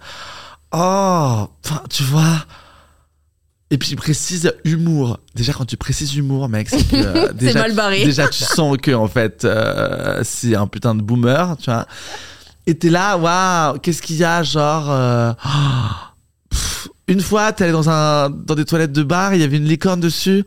[0.71, 1.47] Oh,
[1.89, 2.45] tu vois.
[3.71, 5.19] Et puis il précise humour.
[5.35, 8.03] Déjà quand tu précises humour, mec, c'est que euh, déjà, mal barré.
[8.03, 11.85] déjà tu sens que en fait euh, c'est un putain de boomer, tu vois.
[12.65, 14.89] Et t'es là, waouh, qu'est-ce qu'il y a, genre.
[14.89, 15.31] euh,
[16.49, 19.57] pff, une fois, t'es allé dans un dans des toilettes de bar, il y avait
[19.57, 20.43] une licorne dessus.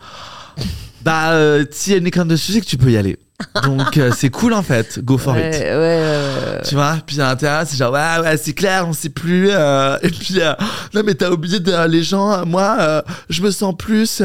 [1.03, 3.19] Bah, euh, s'il y a une licorne dessus, c'est que tu peux y aller.
[3.65, 5.55] Donc euh, c'est cool en fait, go for ouais, it.
[5.55, 6.63] ouais, ouais, ouais.
[6.67, 9.49] Tu vois, puis à l'intérieur, c'est genre, ouais, ouais, c'est clair, on sait plus.
[9.51, 10.53] euh, et puis, euh,
[10.95, 14.23] non, mais t'as oublié de, les gens, moi, je me sens plus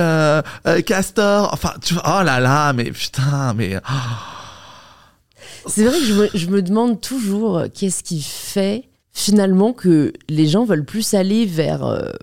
[0.86, 1.50] castor.
[1.54, 3.78] Enfin, tu vois, oh là là, mais putain, mais.
[3.78, 3.94] oh.
[5.68, 10.48] C'est vrai que je me, je me demande toujours qu'est-ce qui fait finalement que les
[10.48, 12.14] gens veulent plus aller vers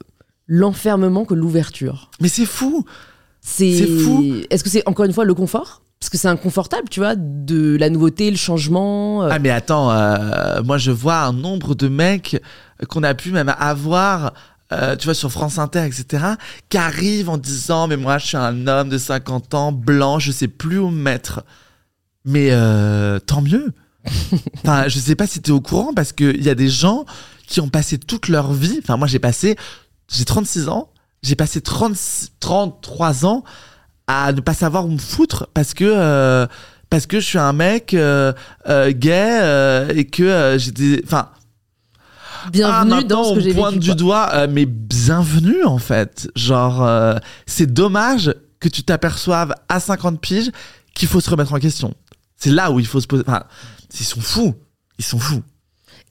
[0.46, 2.10] l'enfermement que l'ouverture?
[2.20, 2.84] mais c'est fou.
[3.40, 4.24] C'est C'est fou.
[4.48, 5.82] Est-ce que c'est encore une fois le confort?
[6.04, 9.22] Parce que c'est inconfortable, tu vois, de la nouveauté, le changement.
[9.22, 12.42] euh, Ah, mais attends, euh, moi, je vois un nombre de mecs
[12.90, 14.34] qu'on a pu même avoir.
[14.72, 16.22] euh, tu vois, sur France Inter, etc.,
[16.68, 20.30] qui arrivent en disant, mais moi, je suis un homme de 50 ans, blanc, je
[20.30, 21.42] sais plus où me mettre.
[22.26, 23.72] Mais euh, tant mieux.
[24.62, 27.06] enfin, je sais pas si tu es au courant, parce qu'il y a des gens
[27.46, 29.56] qui ont passé toute leur vie, enfin, moi, j'ai passé,
[30.12, 30.90] j'ai 36 ans,
[31.22, 33.42] j'ai passé 36, 33 ans
[34.06, 35.84] à ne pas savoir où me foutre, parce que...
[35.84, 36.46] euh,
[36.90, 38.32] parce que je suis un mec euh,
[38.68, 41.30] euh, gay et que j'étais enfin
[42.52, 43.88] Bienvenue ah, dans ce que j'ai on pointe vécu.
[43.88, 46.28] du doigt, mais bienvenue en fait.
[46.36, 46.86] Genre,
[47.46, 50.52] c'est dommage que tu t'aperçoives à 50 piges
[50.94, 51.94] qu'il faut se remettre en question.
[52.36, 53.24] C'est là où il faut se poser.
[53.26, 53.44] Enfin,
[53.98, 54.54] ils sont fous.
[54.98, 55.42] Ils sont fous.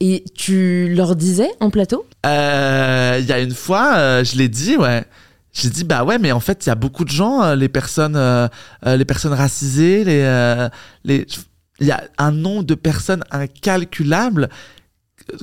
[0.01, 2.05] Et tu leur disais en plateau?
[2.25, 5.05] Il y a une fois, je l'ai dit, ouais.
[5.53, 7.69] J'ai dit bah ouais, mais en fait, il y a beaucoup de gens, euh, les
[7.69, 8.47] personnes, euh,
[8.87, 10.67] euh, les personnes racisées, les, euh,
[11.05, 11.27] les,
[11.79, 14.49] il y a un nombre de personnes incalculables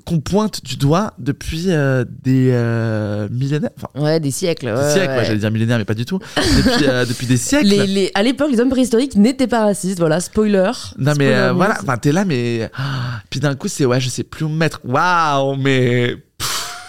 [0.05, 4.67] qu'on pointe du doigt depuis euh, des euh, millénaires, enfin Ouais, des siècles.
[4.67, 5.17] des ouais, siècles, ouais.
[5.19, 7.67] ouais, j'allais dire millénaires, mais pas du tout, depuis, euh, depuis des siècles.
[7.69, 9.99] Les, les- à l'époque, les hommes préhistoriques n'étaient pas racistes.
[9.99, 10.71] Voilà, spoiler.
[10.99, 14.11] Non mais Spoiler voilà, enfin t'es là, mais ah, puis d'un coup c'est ouais, je
[14.11, 14.81] sais plus où me mettre.
[14.85, 16.17] Waouh, mais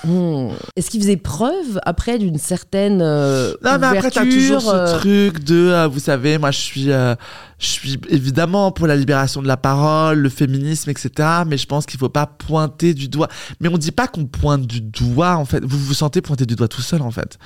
[0.04, 0.50] Hmm.
[0.76, 5.00] Est-ce qu'ils faisaient preuve après d'une certaine euh, Non, mais après, t'as toujours ce euh,
[5.00, 7.16] truc de, euh, vous savez, moi, je suis, euh,
[7.60, 11.12] je suis évidemment pour la libération de la parole, le féminisme, etc.
[11.46, 13.28] Mais je pense qu'il faut pas pointer du doigt.
[13.60, 15.64] Mais on dit pas qu'on pointe du doigt, en fait.
[15.64, 17.38] Vous vous sentez pointer du doigt tout seul, en fait.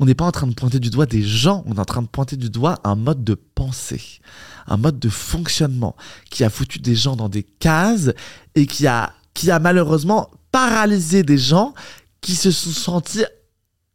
[0.00, 2.00] On n'est pas en train de pointer du doigt des gens, on est en train
[2.00, 4.00] de pointer du doigt un mode de pensée,
[4.66, 5.94] un mode de fonctionnement
[6.30, 8.10] qui a foutu des gens dans des cases
[8.54, 11.74] et qui a, qui a malheureusement paralysé des gens
[12.20, 13.24] qui se sont sentis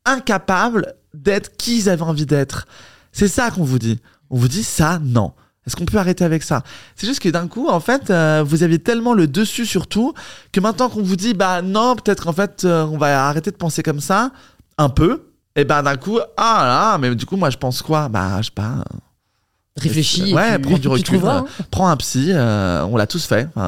[0.06, 2.68] incapables d'être qui ils avaient envie d'être.
[3.12, 4.00] C'est ça qu'on vous dit.
[4.30, 5.34] On vous dit ça, non.
[5.66, 6.64] Est-ce qu'on peut arrêter avec ça?
[6.96, 10.14] C'est juste que d'un coup, en fait, euh, vous aviez tellement le dessus sur tout
[10.52, 13.56] que maintenant qu'on vous dit, bah non, peut-être qu'en fait, euh, on va arrêter de
[13.56, 14.32] penser comme ça,
[14.78, 15.32] un peu.
[15.56, 18.10] Et ben d'un coup, ah là, mais du coup, moi, je pense quoi?
[18.10, 18.84] Bah, je sais pas.
[19.78, 20.32] Réfléchis.
[20.32, 21.04] et Ouais, prends du recul.
[21.04, 21.46] trouveras, hein.
[21.72, 23.48] Prends un psy, euh, on l'a tous fait.
[23.56, 23.64] Ouais.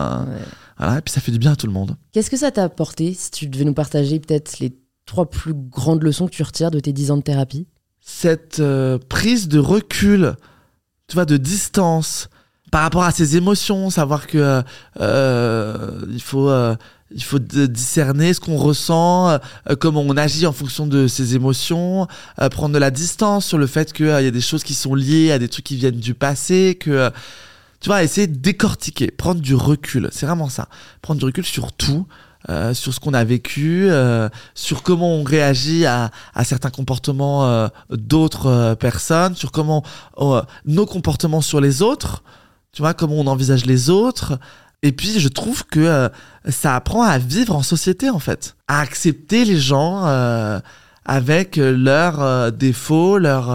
[0.78, 1.96] Voilà, et puis ça fait du bien à tout le monde.
[2.12, 6.04] Qu'est-ce que ça t'a apporté si tu devais nous partager peut-être les trois plus grandes
[6.04, 7.68] leçons que tu retires de tes 10 ans de thérapie?
[8.02, 10.36] Cette euh, prise de recul,
[11.08, 12.30] tu vois, de distance
[12.72, 14.62] par rapport à ses émotions, savoir que
[15.00, 16.76] euh, il faut euh,
[17.12, 19.38] il faut discerner ce qu'on ressent, euh,
[19.80, 22.08] comment on agit en fonction de ses émotions,
[22.42, 24.96] euh, prendre de la distance sur le fait qu'il y a des choses qui sont
[24.96, 27.10] liées à des trucs qui viennent du passé, que euh,
[27.80, 30.68] tu vois, essayer de décortiquer, prendre du recul, c'est vraiment ça,
[31.02, 32.06] prendre du recul sur tout.
[32.50, 37.46] euh, sur ce qu'on a vécu, euh, sur comment on réagit à, à certains comportements
[37.46, 39.84] euh, d'autres euh, personnes, sur comment
[40.20, 42.24] euh, nos comportements sur les autres,
[42.72, 44.40] tu vois, comment on envisage les autres.
[44.84, 46.10] Et puis, je trouve que euh,
[46.48, 50.06] ça apprend à vivre en société, en fait, à accepter les gens
[51.04, 53.50] avec leurs défauts, leurs,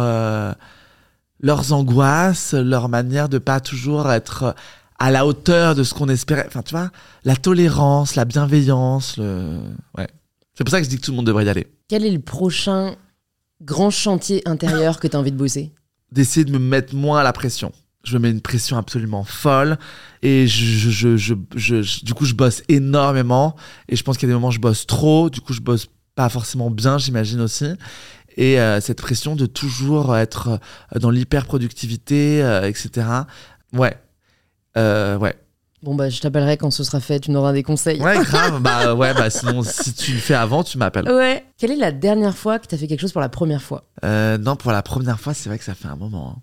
[1.42, 4.54] leurs angoisses, leur manière de pas toujours être
[4.98, 6.44] à la hauteur de ce qu'on espérait.
[6.46, 6.90] Enfin, tu vois,
[7.24, 9.58] la tolérance, la bienveillance, le...
[9.98, 10.06] ouais.
[10.54, 11.66] C'est pour ça que je dis que tout le monde devrait y aller.
[11.88, 12.94] Quel est le prochain
[13.62, 15.72] grand chantier intérieur que tu as envie de bosser?
[16.12, 17.72] D'essayer de me mettre moins la pression.
[18.04, 19.78] Je me mets une pression absolument folle
[20.22, 23.54] et je, je- je- je- du coup je bosse énormément
[23.88, 25.60] et je pense qu'il y a des moments où je bosse trop, du coup je
[25.60, 25.86] bosse
[26.16, 27.66] pas forcément bien j'imagine aussi
[28.36, 30.58] et euh, cette pression de toujours être
[30.94, 33.06] euh, dans l'hyper-productivité, euh, etc.
[33.72, 33.96] Ouais.
[34.76, 35.34] Euh, ouais.
[35.82, 38.00] Bon, bah, je t'appellerai quand ce sera fait, tu n'auras des conseils.
[38.00, 38.60] Ouais, grave.
[38.60, 41.08] bah ouais, bah sinon, si tu le fais avant, tu m'appelles.
[41.10, 41.44] Ouais.
[41.58, 43.84] Quelle est la dernière fois que tu as fait quelque chose pour la première fois?
[44.04, 46.42] Non, pour la première fois, c'est vrai que ça fait un moment hein,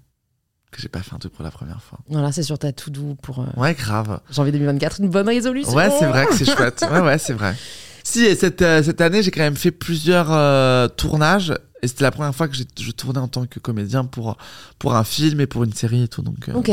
[0.71, 1.99] que j'ai pas fait un truc pour la première fois.
[2.09, 4.19] Voilà, c'est sur ta to-do pour euh, Ouais, grave.
[4.29, 5.73] janvier 2024, une bonne résolution.
[5.73, 6.85] Ouais, c'est vrai que c'est chouette.
[6.91, 7.55] Ouais, ouais, c'est vrai.
[8.01, 11.53] Si, et cette, euh, cette année, j'ai quand même fait plusieurs euh, tournages.
[11.81, 14.37] Et c'était la première fois que je tournais en tant que comédien pour,
[14.79, 16.21] pour un film et pour une série et tout.
[16.21, 16.71] Donc, euh, Ok.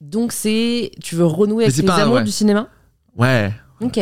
[0.00, 0.90] Donc c'est.
[1.02, 2.24] Tu veux renouer avec c'est un- amours ouais.
[2.24, 2.68] du cinéma?
[3.16, 3.98] Ouais, Ok.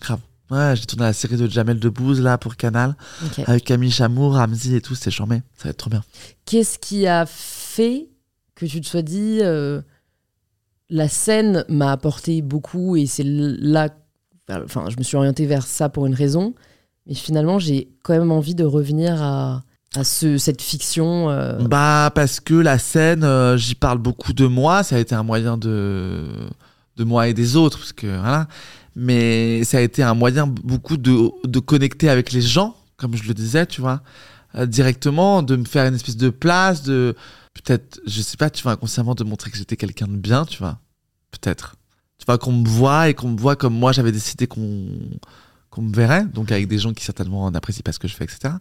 [0.00, 0.20] grave.
[0.50, 3.40] Ouais, j'ai tourné la série de Jamel Debbouze là pour Canal ok.
[3.46, 4.94] avec Camille Chamour, Ramzi et tout.
[4.94, 5.42] C'était charmé.
[5.56, 6.02] Ça va être trop bien.
[6.44, 8.08] Qu'est-ce qui a fait
[8.56, 9.80] que tu te sois dit euh,
[10.88, 13.90] la scène m'a apporté beaucoup et c'est là.
[14.48, 16.54] Enfin, je me suis orientée vers ça pour une raison,
[17.06, 19.62] mais finalement j'ai quand même envie de revenir à,
[20.02, 21.30] ce, cette fiction.
[21.30, 24.82] euh, Bah, parce que la scène, euh, j'y parle beaucoup de moi.
[24.82, 26.24] Ça a été un moyen de,
[26.96, 27.78] de moi et des autres.
[27.78, 28.46] Parce que, voilà.
[28.94, 33.26] Mais ça a été un moyen beaucoup de, de connecter avec les gens, comme je
[33.26, 34.02] le disais, tu vois,
[34.54, 37.14] euh, directement, de me faire une espèce de place, de
[37.54, 40.58] peut-être, je sais pas, tu vois, inconsciemment de montrer que j'étais quelqu'un de bien, tu
[40.58, 40.78] vois.
[41.30, 41.76] Peut-être.
[42.18, 44.88] Tu vois, qu'on me voit et qu'on me voit comme moi j'avais décidé qu'on
[45.76, 48.24] qu'on me verrait, donc avec des gens qui certainement n'apprécient pas ce que je fais,
[48.24, 48.54] etc.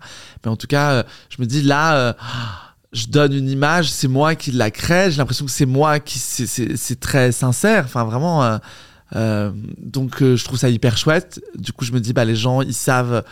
[0.44, 2.14] Mais en tout cas, euh, je me dis là, euh,
[2.94, 6.20] je donne une image, c'est moi qui la crée, j'ai l'impression que c'est moi qui,
[6.20, 8.60] c'est- très sincère, enfin vraiment.
[9.16, 9.52] euh,
[9.82, 11.42] donc je trouve ça hyper chouette.
[11.58, 13.24] Du coup, je me dis, bah les gens, ils savent.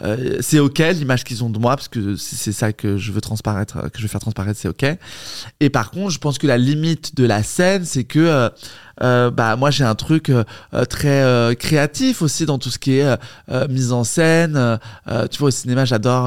[0.00, 3.20] Euh, c'est ok l'image qu'ils ont de moi parce que c'est ça que je veux
[3.20, 4.84] transparaître que je veux faire transparaître c'est ok.
[5.60, 8.48] Et par contre je pense que la limite de la scène c'est que euh,
[9.02, 10.32] euh, bah moi j'ai un truc
[10.88, 13.18] très créatif aussi dans tout ce qui est
[13.68, 14.78] mise en scène.
[15.30, 16.26] Tu vois au cinéma j'adore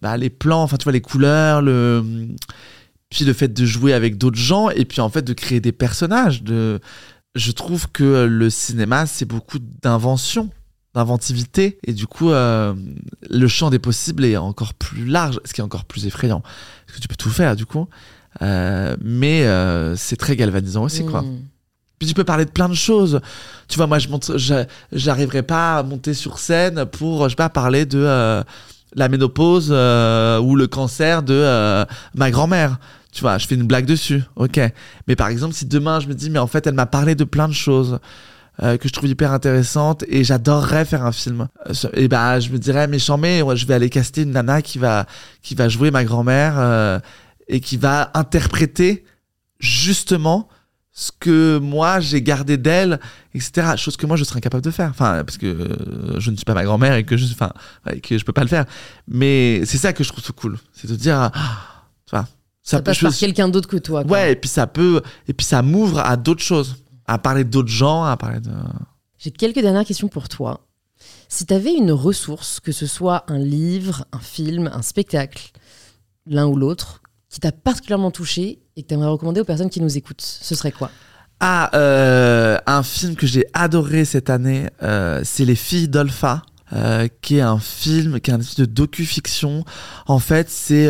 [0.00, 2.04] bah, les plans enfin tu vois les couleurs le
[3.10, 5.72] puis le fait de jouer avec d'autres gens et puis en fait de créer des
[5.72, 6.80] personnages de
[7.34, 10.50] je trouve que le cinéma c'est beaucoup d'invention
[10.94, 12.74] d'inventivité et du coup euh,
[13.30, 16.40] le champ des possibles est encore plus large ce qui est encore plus effrayant
[16.86, 17.88] parce que tu peux tout faire du coup
[18.40, 21.38] Euh, mais euh, c'est très galvanisant aussi quoi Mm.
[21.98, 23.20] puis tu peux parler de plein de choses.
[23.68, 24.32] Tu vois, moi, je monte,
[24.90, 28.42] j'arriverai pas à monter sur scène pour, je sais pas, parler de
[28.94, 32.78] la ménopause ou le cancer de ma grand-mère.
[33.12, 34.58] Tu vois, je fais une blague dessus, ok.
[35.06, 37.24] Mais par exemple, si demain je me dis, mais en fait, elle m'a parlé de
[37.24, 37.98] plein de choses
[38.62, 41.48] euh, que je trouve hyper intéressantes et j'adorerais faire un film.
[41.68, 45.06] Euh, et bah, je me dirais, mais je vais aller caster une nana qui va,
[45.42, 46.98] qui va jouer ma grand-mère euh,
[47.48, 49.04] et qui va interpréter
[49.58, 50.48] justement
[50.94, 53.00] ce que moi j'ai gardé d'elle,
[53.34, 53.76] etc.
[53.76, 54.90] Chose que moi je serais incapable de faire.
[54.90, 57.50] Enfin, parce que euh, je ne suis pas ma grand-mère et que je, enfin,
[57.86, 58.66] ouais, que je peux pas le faire.
[59.08, 61.32] Mais c'est ça que je trouve cool, c'est de dire, ah,
[62.06, 62.26] tu vois,
[62.62, 64.02] Ça, peut- passe je- par quelqu'un d'autre que toi.
[64.04, 64.12] quoi.
[64.12, 67.68] Ouais, et puis ça peut, et puis ça m'ouvre à d'autres choses, à parler d'autres
[67.68, 68.52] gens, à parler de.
[69.18, 70.66] J'ai quelques dernières questions pour toi.
[71.28, 75.50] Si tu avais une ressource, que ce soit un livre, un film, un spectacle,
[76.26, 79.80] l'un ou l'autre, qui t'a particulièrement touché et que tu aimerais recommander aux personnes qui
[79.80, 80.90] nous écoutent, ce serait quoi?
[81.40, 86.42] Ah, euh, un film que j'ai adoré cette année, euh, c'est Les Filles d'Olpha.
[86.74, 89.64] euh, qui est un film, qui est un espèce de docu-fiction.
[90.06, 90.88] En fait, c'est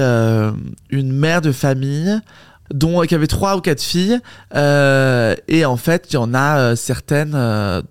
[0.90, 2.20] une mère de famille
[2.72, 4.18] dont qui avait trois ou quatre filles,
[4.54, 7.82] euh, et en fait, il y en a euh, certaines, euh,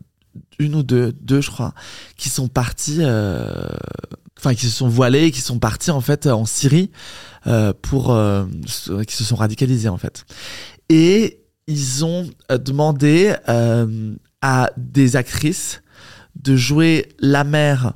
[0.60, 1.74] une ou deux, deux je crois,
[2.18, 6.92] qui sont parties, enfin qui se sont voilées, qui sont parties en fait en Syrie
[7.82, 8.16] pour,
[9.08, 10.24] qui se sont radicalisées en fait.
[10.90, 13.34] Et ils ont demandé
[14.42, 15.82] à des actrices
[16.36, 17.94] de jouer la mère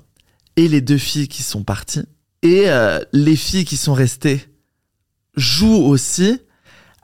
[0.56, 2.06] et les deux filles qui sont parties.
[2.42, 2.66] Et
[3.14, 4.44] les filles qui sont restées
[5.36, 6.42] jouent aussi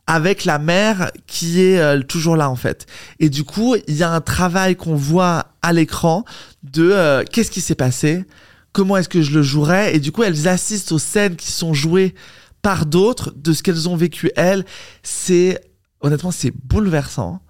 [0.08, 2.86] avec la mère qui est euh, toujours là en fait.
[3.20, 6.26] Et du coup, il y a un travail qu'on voit à l'écran
[6.64, 8.26] de euh, qu'est-ce qui s'est passé,
[8.74, 11.74] comment est-ce que je le jouerais, et du coup, elles assistent aux scènes qui sont
[11.74, 12.16] jouées
[12.62, 14.66] par d'autres, de ce qu'elles ont vécu elles.
[15.04, 15.60] C'est
[16.02, 17.42] honnêtement, c'est bouleversant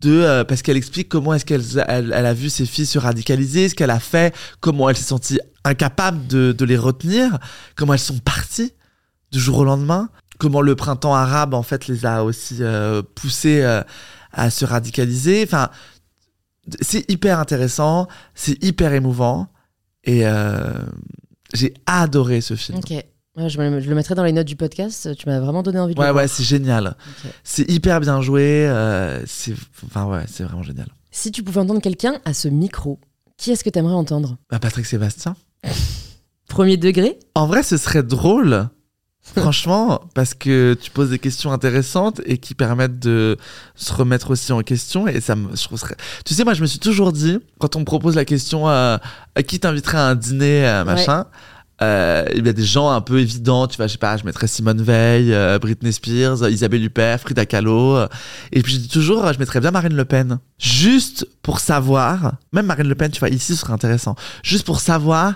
[0.00, 3.68] de euh, parce qu'elle explique comment est-ce qu'elle elle, a vu ses filles se radicaliser,
[3.68, 7.38] ce qu'elle a fait, comment elle s'est sentie incapable de, de les retenir,
[7.74, 8.72] comment elles sont parties
[9.32, 13.62] du jour au lendemain, comment le printemps arabe en fait les a aussi euh, poussées
[13.62, 13.82] euh,
[14.32, 15.42] à se radicaliser.
[15.44, 15.70] Enfin,
[16.80, 19.48] c'est hyper intéressant, c'est hyper émouvant
[20.04, 20.72] et euh,
[21.54, 22.78] j'ai adoré ce film.
[22.78, 22.90] Ok.
[22.90, 25.14] Ouais, je, me- je le mettrai dans les notes du podcast.
[25.16, 26.28] Tu m'as vraiment donné envie de Ouais, le ouais, voir.
[26.34, 26.96] c'est génial.
[27.44, 28.66] C'est hyper bien joué.
[29.26, 29.54] c'est,
[29.84, 30.88] enfin, ouais, c'est vraiment génial.
[31.10, 32.98] Si tu pouvais entendre quelqu'un à ce micro,
[33.36, 34.38] qui est-ce que tu aimerais entendre?
[34.50, 35.36] Bah, Patrick Sébastien.
[36.48, 37.18] Premier degré?
[37.34, 38.68] En vrai, ce serait drôle.
[39.34, 43.36] Franchement, parce que tu poses des questions intéressantes et qui permettent de
[43.74, 45.08] se remettre aussi en question.
[45.08, 45.82] Et ça me, je trouve,
[46.24, 49.00] Tu sais, moi, je me suis toujours dit, quand on me propose la question, à
[49.46, 51.26] qui t'inviterait à un dîner, euh, machin,
[51.82, 54.24] euh, il y a des gens un peu évidents, tu vois, je sais pas, je
[54.24, 57.96] mettrais Simone Veil, euh, Britney Spears, Isabelle Huppert, Frida Kahlo.
[57.96, 58.08] euh,
[58.52, 60.38] et puis je dis toujours, je mettrais bien Marine Le Pen.
[60.58, 64.14] Juste pour savoir, même Marine Le Pen, tu vois, ici, ce serait intéressant.
[64.42, 65.34] Juste pour savoir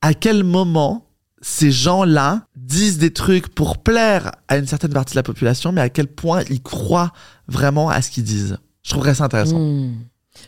[0.00, 1.06] à quel moment
[1.42, 5.80] ces gens-là disent des trucs pour plaire à une certaine partie de la population, mais
[5.80, 7.12] à quel point ils croient
[7.48, 8.58] vraiment à ce qu'ils disent.
[8.82, 9.58] Je trouverais ça intéressant.
[9.58, 9.94] Hmm.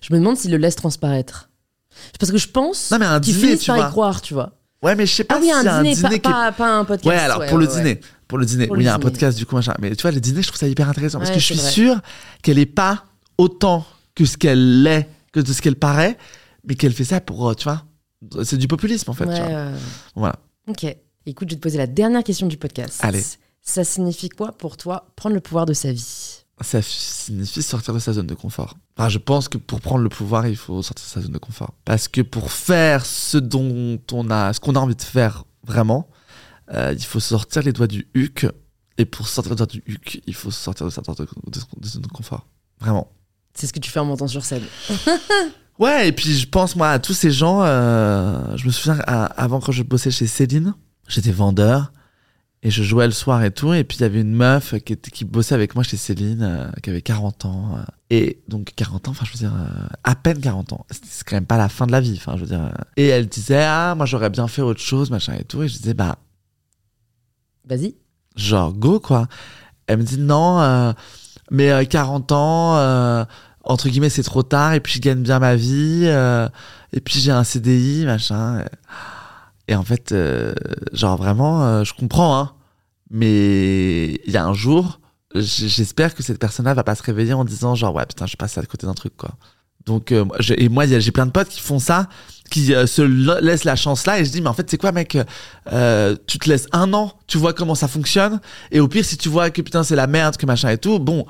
[0.02, 1.51] Je me demande s'il le laisse transparaître.
[2.19, 4.52] Parce que je pense un qu'ils dîner, finissent par y croire, tu vois.
[4.82, 6.52] Ouais, mais je sais pas Ah oui, y a un dîner, pas, qui est- pas,
[6.52, 7.06] pas un podcast.
[7.06, 8.01] Ouais, alors pour le ouais, dîner.
[8.28, 8.66] Pour le dîner.
[8.69, 9.10] Pour oui, il y le a un dîner.
[9.10, 9.74] podcast du coup, machin.
[9.81, 11.19] Mais tu vois, les dîners, je trouve ça hyper intéressant.
[11.19, 11.70] parce que je suis vrai.
[11.70, 12.01] sûr
[12.43, 13.05] qu'elle est pas
[13.39, 13.85] autant
[14.15, 16.16] que ce qu'elle est, que de ce qu'elle paraît,
[16.65, 17.82] mais qu'elle fait ça pour, euh, tu vois,
[18.44, 19.24] c'est du populisme en fait.
[19.27, 19.70] Tu vois.
[20.15, 20.36] Voilà.
[20.69, 20.85] Ok.
[21.27, 23.01] Écoute, je vais te poser la dernière question du podcast.
[23.03, 23.23] Allez.
[23.62, 26.45] Ça signifie quoi pour toi prendre le pouvoir de sa vie?
[26.61, 28.77] Ça signifie sortir de sa zone de confort.
[28.97, 31.39] Enfin, je pense que pour prendre le pouvoir, il faut sortir de sa zone de
[31.39, 31.74] confort.
[31.85, 36.09] Parce que pour faire ce dont on a, ce qu'on a envie de faire vraiment,
[36.73, 38.47] euh, il faut sortir les doigts du huc.
[38.97, 41.61] Et pour sortir les doigts du huc, il faut sortir de sa zone de, de-
[41.81, 42.47] de zone de confort.
[42.81, 43.12] Vraiment.
[43.55, 44.65] C'est ce que tu fais en montant sur scène.
[45.78, 47.62] Ouais, et puis je pense, moi, à tous ces gens.
[47.62, 50.74] euh, je me souviens, à- avant quand je bossais chez Céline,
[51.06, 51.92] j'étais vendeur
[52.64, 53.72] et je jouais le soir et tout.
[53.72, 56.42] Et puis il y avait une meuf qui, était, qui bossait avec moi chez Céline,
[56.42, 57.76] euh, qui avait 40 ans.
[57.76, 60.84] euh, et donc 40 ans, enfin, je veux dire, euh, à peine 40 ans.
[60.90, 62.62] C'est- C'est quand même pas la fin de la vie, enfin, je veux dire.
[62.64, 62.70] euh.
[62.96, 65.62] Et elle disait, ah, moi, j'aurais bien fait autre chose, machin et tout.
[65.62, 66.16] Et je disais, bah,
[67.64, 67.94] Vas-y.
[68.34, 69.28] genre go quoi.
[69.86, 70.92] Elle me dit non, euh,
[71.50, 73.24] mais euh, 40 ans, euh,
[73.69, 76.49] entre guillemets c'est trop tard et puis je gagne bien ma vie euh,
[76.93, 78.65] et puis j'ai un CDI machin.
[79.69, 80.55] Et en fait, euh,
[80.95, 82.53] genre vraiment, euh, je comprends hein,
[83.11, 85.01] mais il y a un jour,
[85.35, 88.57] j'espère que cette personne-là va pas se réveiller en disant genre ouais putain je passe
[88.59, 89.31] à côté d'un truc quoi.
[89.85, 92.09] Donc et moi j'ai plein de potes qui font ça,
[92.51, 94.93] qui se la- laissent la chance là et je dis mais en fait c'est quoi
[94.93, 95.16] mec
[96.27, 98.40] tu te laisses un an, tu vois comment ça fonctionne,
[98.70, 100.99] et au pire, si tu vois que putain, c'est la merde, que machin et tout,
[100.99, 101.27] bon,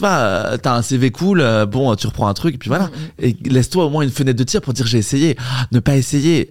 [0.00, 2.68] tu vois, euh, t'as un CV cool, euh, bon, tu reprends un truc, et puis
[2.68, 2.88] voilà.
[3.18, 5.36] Et laisse-toi au moins une fenêtre de tir pour dire j'ai essayé.
[5.72, 6.50] Ne pas essayer,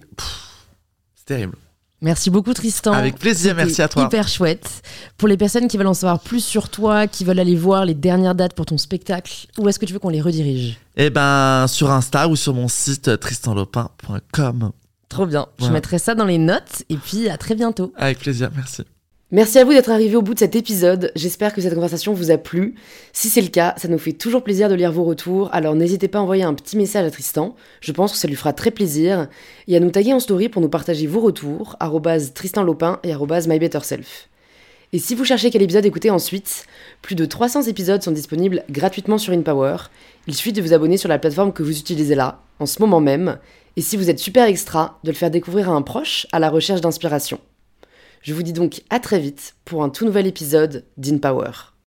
[1.16, 1.56] c'est terrible.
[2.00, 2.92] Merci beaucoup Tristan.
[2.92, 4.04] Avec plaisir, merci à toi.
[4.04, 4.82] Hyper chouette.
[5.18, 7.94] Pour les personnes qui veulent en savoir plus sur toi, qui veulent aller voir les
[7.94, 10.78] dernières dates pour ton spectacle, où est-ce que tu veux qu'on les redirige?
[10.96, 14.70] Et ben, sur Insta ou sur mon site euh, tristanlopin.com.
[15.08, 15.48] Trop bien.
[15.58, 17.92] Je mettrai ça dans les notes et puis à très bientôt.
[17.96, 18.84] Avec plaisir, merci.
[19.32, 21.12] Merci à vous d'être arrivé au bout de cet épisode.
[21.14, 22.74] J'espère que cette conversation vous a plu.
[23.12, 25.50] Si c'est le cas, ça nous fait toujours plaisir de lire vos retours.
[25.52, 27.54] Alors n'hésitez pas à envoyer un petit message à Tristan.
[27.80, 29.28] Je pense que ça lui fera très plaisir.
[29.68, 31.76] Et à nous taguer en story pour nous partager vos retours.
[31.78, 34.28] arrobase Tristan Lopin et MyBetterSelf.
[34.92, 36.64] Et si vous cherchez quel épisode écouter ensuite,
[37.00, 39.76] plus de 300 épisodes sont disponibles gratuitement sur InPower.
[40.26, 43.00] Il suffit de vous abonner sur la plateforme que vous utilisez là, en ce moment
[43.00, 43.38] même.
[43.76, 46.50] Et si vous êtes super extra, de le faire découvrir à un proche à la
[46.50, 47.38] recherche d'inspiration.
[48.22, 51.70] Je vous dis donc à très vite pour un tout nouvel épisode d'InPower.